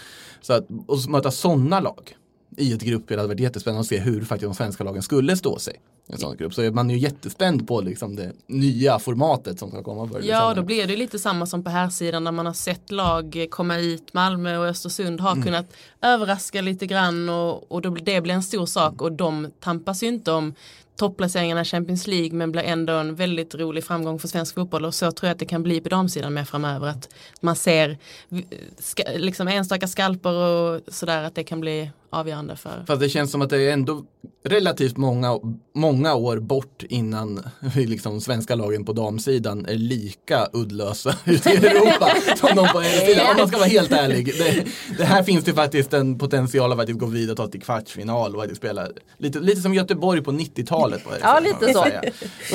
Så 0.41 0.53
att 0.53 0.67
och 0.87 0.97
möta 1.09 1.31
sådana 1.31 1.79
lag 1.79 2.15
i 2.57 2.73
ett 2.73 2.81
gruppspel 2.81 3.17
hade 3.17 3.27
varit 3.27 3.39
jättespännande 3.39 3.81
att 3.81 3.87
se 3.87 3.99
hur 3.99 4.21
faktiskt 4.21 4.49
de 4.49 4.55
svenska 4.55 4.83
lagen 4.83 5.03
skulle 5.03 5.37
stå 5.37 5.59
sig. 5.59 5.79
I 6.09 6.13
en 6.13 6.19
sån 6.19 6.37
grupp. 6.37 6.53
Så 6.53 6.61
man 6.71 6.89
är 6.89 6.93
ju 6.93 6.99
jättespänd 6.99 7.67
på 7.67 7.81
liksom 7.81 8.15
det 8.15 8.31
nya 8.47 8.99
formatet 8.99 9.59
som 9.59 9.69
ska 9.69 9.83
komma. 9.83 10.09
Ja, 10.23 10.53
då 10.53 10.61
blir 10.61 10.87
det 10.87 10.95
lite 10.95 11.19
samma 11.19 11.45
som 11.45 11.63
på 11.63 11.69
här 11.69 11.89
sidan 11.89 12.23
när 12.23 12.31
man 12.31 12.45
har 12.45 12.53
sett 12.53 12.91
lag 12.91 13.47
komma 13.49 13.73
hit. 13.73 14.13
Malmö 14.13 14.57
och 14.57 14.65
Östersund 14.65 15.21
har 15.21 15.31
mm. 15.31 15.43
kunnat 15.43 15.65
överraska 16.01 16.61
lite 16.61 16.85
grann 16.85 17.29
och, 17.29 17.71
och 17.71 17.81
då, 17.81 17.89
det 17.89 18.21
blir 18.21 18.33
en 18.33 18.43
stor 18.43 18.65
sak 18.65 19.01
och 19.01 19.11
de 19.11 19.51
tampas 19.59 20.03
ju 20.03 20.07
inte 20.07 20.31
om 20.31 20.53
topplaceringarna 20.95 21.61
i 21.61 21.65
Champions 21.65 22.07
League 22.07 22.33
men 22.33 22.51
blir 22.51 22.63
ändå 22.63 22.93
en 22.93 23.15
väldigt 23.15 23.55
rolig 23.55 23.83
framgång 23.83 24.19
för 24.19 24.27
svensk 24.27 24.55
fotboll 24.55 24.85
och 24.85 24.95
så 24.95 25.11
tror 25.11 25.27
jag 25.27 25.33
att 25.33 25.39
det 25.39 25.45
kan 25.45 25.63
bli 25.63 25.81
på 25.81 25.89
damsidan 25.89 26.33
med 26.33 26.47
framöver 26.47 26.87
att 26.87 27.09
man 27.41 27.55
ser 27.55 27.97
ska, 28.79 29.03
liksom 29.15 29.47
enstaka 29.47 29.87
skalper 29.87 30.33
och 30.33 30.81
sådär 30.87 31.23
att 31.23 31.35
det 31.35 31.43
kan 31.43 31.59
bli 31.59 31.91
avgörande 32.13 32.55
för. 32.55 32.83
Fast 32.87 32.99
det 32.99 33.09
känns 33.09 33.31
som 33.31 33.41
att 33.41 33.49
det 33.49 33.69
är 33.69 33.73
ändå 33.73 34.05
relativt 34.45 34.97
många, 34.97 35.39
många 35.75 36.15
år 36.15 36.39
bort 36.39 36.83
innan 36.89 37.43
liksom, 37.75 38.21
svenska 38.21 38.55
lagen 38.55 38.85
på 38.85 38.93
damsidan 38.93 39.65
är 39.65 39.75
lika 39.75 40.47
uddlösa 40.53 41.15
ute 41.25 41.49
i 41.49 41.55
Europa 41.55 42.11
som 42.37 42.55
de 42.55 42.67
på 42.67 42.81
sidan. 42.81 43.31
Om 43.31 43.37
man 43.37 43.47
ska 43.47 43.57
vara 43.57 43.67
helt 43.67 43.91
ärlig. 43.91 44.25
Det, 44.37 44.65
det, 44.97 45.05
här 45.05 45.23
finns 45.23 45.45
det 45.45 45.53
faktiskt 45.53 45.93
en 45.93 46.17
potential 46.17 46.71
att 46.71 46.77
faktiskt 46.77 46.99
gå 46.99 47.05
vidare 47.05 47.31
och 47.31 47.37
ta 47.37 47.47
till 47.47 47.61
kvartsfinal 47.61 48.35
och 48.35 48.41
faktiskt 48.41 48.61
spela 48.61 48.87
lite, 49.17 49.39
lite 49.39 49.61
som 49.61 49.73
Göteborg 49.73 50.21
på 50.21 50.31
90-talet. 50.31 51.01
Ja, 51.21 51.39
lite 51.39 51.73
så. 51.73 51.85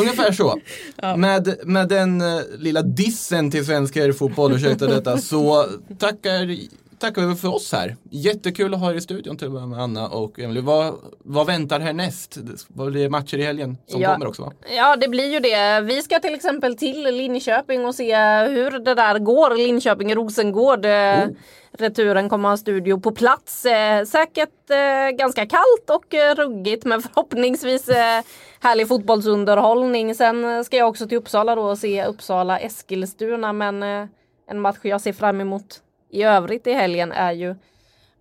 Ungefär 0.00 0.32
så. 0.32 0.60
Ja. 0.96 1.16
Med, 1.16 1.54
med 1.64 1.88
den 1.88 2.22
uh, 2.22 2.40
lilla 2.58 2.82
dissen 2.82 3.50
till 3.50 3.66
svensk 3.66 3.96
herrfotboll, 3.96 4.52
ursäkta 4.52 4.86
detta, 4.86 5.18
så 5.18 5.66
tackar 5.98 6.56
tackar 7.00 7.26
vi 7.26 7.34
för 7.34 7.54
oss 7.54 7.72
här. 7.72 7.96
Jättekul 8.10 8.74
att 8.74 8.80
ha 8.80 8.90
er 8.90 8.94
i 8.94 9.00
studion 9.00 9.36
till 9.36 9.50
med 9.50 9.80
Anna 9.80 10.08
och 10.08 10.38
Emily. 10.38 10.60
Vad, 10.60 10.94
vad 11.18 11.46
väntar 11.46 11.80
härnäst? 11.80 12.38
Vad 12.68 12.92
blir 12.92 13.08
matcher 13.08 13.38
i 13.38 13.42
helgen 13.42 13.76
som 13.86 14.00
ja. 14.00 14.12
kommer 14.12 14.26
också? 14.26 14.42
Va? 14.42 14.52
Ja, 14.76 14.96
det 14.96 15.08
blir 15.08 15.32
ju 15.32 15.40
det. 15.40 15.80
Vi 15.80 16.02
ska 16.02 16.18
till 16.18 16.34
exempel 16.34 16.76
till 16.76 17.02
Linköping 17.02 17.86
och 17.86 17.94
se 17.94 18.16
hur 18.42 18.78
det 18.78 18.94
där 18.94 19.18
går. 19.18 19.50
Linköping-Rosengård. 19.56 20.86
Oh. 20.86 21.28
Returen 21.72 22.28
kommer 22.28 22.48
ha 22.48 22.56
studio 22.56 23.00
på 23.00 23.10
plats. 23.10 23.64
Eh, 23.66 24.04
säkert 24.04 24.70
eh, 24.70 25.16
ganska 25.16 25.46
kallt 25.46 25.90
och 25.90 26.14
eh, 26.14 26.34
ruggigt 26.34 26.84
men 26.84 27.02
förhoppningsvis 27.02 27.88
eh, 27.88 28.22
härlig 28.60 28.88
fotbollsunderhållning. 28.88 30.14
Sen 30.14 30.64
ska 30.64 30.76
jag 30.76 30.88
också 30.88 31.08
till 31.08 31.18
Uppsala 31.18 31.54
då 31.54 31.62
och 31.62 31.78
se 31.78 32.04
Uppsala-Eskilstuna 32.04 33.52
men 33.52 33.82
eh, 33.82 34.08
en 34.50 34.60
match 34.60 34.78
jag 34.82 35.00
ser 35.00 35.12
fram 35.12 35.40
emot 35.40 35.82
i 36.10 36.22
övrigt 36.22 36.66
i 36.66 36.72
helgen 36.72 37.12
är 37.12 37.32
ju 37.32 37.54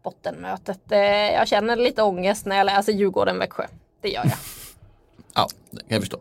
bottenmötet. 0.04 0.92
Eh, 0.92 1.00
jag 1.34 1.48
känner 1.48 1.76
lite 1.76 2.04
ångest 2.04 2.46
när 2.46 2.58
jag 2.58 2.66
läser 2.66 2.94
Djurgården-Växjö. 2.94 3.68
Det 4.02 4.10
gör 4.10 4.24
jag. 4.24 4.38
ja, 5.34 5.48
det 5.72 5.80
kan 5.80 5.88
jag 5.90 6.02
förstå. 6.02 6.18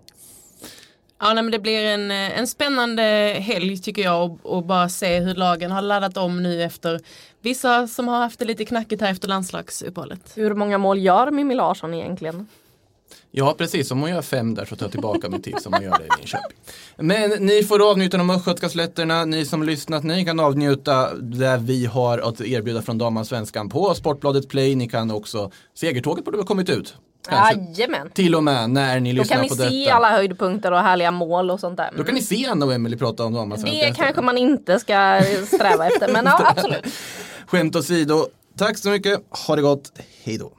Ja, 1.18 1.34
nej, 1.34 1.42
men 1.42 1.50
det 1.52 1.58
blir 1.58 1.84
en, 1.84 2.10
eh, 2.10 2.38
en 2.38 2.46
spännande 2.46 3.02
helg 3.40 3.78
tycker 3.78 4.02
jag 4.02 4.24
och, 4.24 4.56
och, 4.56 4.64
bara 4.64 4.88
se 4.88 5.18
hur 5.18 5.34
lagen 5.34 5.70
har 5.70 5.82
laddat 5.82 6.16
om 6.16 6.42
nu 6.42 6.62
efter 6.62 7.00
vissa 7.40 7.88
som 7.88 8.08
har 8.08 8.18
haft 8.18 8.38
det 8.38 8.44
lite 8.44 8.64
knackigt 8.64 9.02
här 9.02 9.10
efter 9.10 9.28
landslagsuppehållet. 9.28 10.32
Hur 10.34 10.54
många 10.54 10.78
mål 10.78 10.98
gör 10.98 11.30
Mimmi 11.30 11.54
Larsson 11.54 11.94
egentligen? 11.94 12.48
Ja, 13.30 13.54
precis. 13.58 13.90
Om 13.90 14.00
hon 14.00 14.10
gör 14.10 14.22
fem 14.22 14.54
där 14.54 14.64
så 14.64 14.76
tar 14.76 14.86
jag 14.86 14.92
tillbaka 14.92 15.28
mitt 15.28 15.44
tips 15.44 15.66
om 15.66 15.72
hon 15.72 15.82
gör 15.82 15.98
det 15.98 16.04
i 16.04 16.08
Linköping. 16.18 16.56
Men 16.96 17.30
ni 17.30 17.62
får 17.62 17.90
avnjuta 17.90 18.16
de 18.16 18.30
östgötska 18.30 18.68
slätterna. 18.68 19.24
Ni 19.24 19.44
som 19.44 19.62
lyssnat, 19.62 20.04
ni 20.04 20.24
kan 20.24 20.40
avnjuta 20.40 21.14
det 21.14 21.60
vi 21.62 21.86
har 21.86 22.18
att 22.18 22.40
erbjuda 22.40 22.82
från 22.82 22.98
Damallsvenskan 22.98 23.68
på 23.68 23.94
Sportbladet 23.94 24.48
Play. 24.48 24.74
Ni 24.74 24.88
kan 24.88 25.10
också, 25.10 25.50
segertåget 25.74 26.24
borde 26.24 26.38
ha 26.38 26.44
kommit 26.44 26.68
ut. 26.68 26.94
Jajamän. 27.30 28.10
Till 28.10 28.34
och 28.34 28.44
med 28.44 28.70
när 28.70 29.00
ni 29.00 29.12
lyssnar 29.12 29.36
på 29.36 29.42
detta. 29.42 29.54
Då 29.54 29.62
kan 29.64 29.72
ni 29.72 29.84
se 29.84 29.90
alla 29.90 30.10
höjdpunkter 30.10 30.72
och 30.72 30.78
härliga 30.78 31.10
mål 31.10 31.50
och 31.50 31.60
sånt 31.60 31.76
där. 31.76 31.90
Då 31.96 32.04
kan 32.04 32.14
ni 32.14 32.22
se 32.22 32.46
Anna 32.46 32.66
och 32.66 32.74
Emelie 32.74 32.98
prata 32.98 33.24
om 33.24 33.34
Damallsvenskan. 33.34 33.88
Det 33.90 33.96
kanske 33.96 34.22
man 34.22 34.38
inte 34.38 34.78
ska 34.80 35.22
sträva 35.46 35.86
efter, 35.86 36.12
men 36.12 36.24
ja, 36.24 36.54
absolut. 36.56 36.84
Skämt 37.46 37.76
åsido, 37.76 38.26
tack 38.58 38.78
så 38.78 38.88
mycket. 38.88 39.20
Ha 39.46 39.56
det 39.56 39.62
gott. 39.62 39.92
Hej 40.24 40.38
då. 40.38 40.52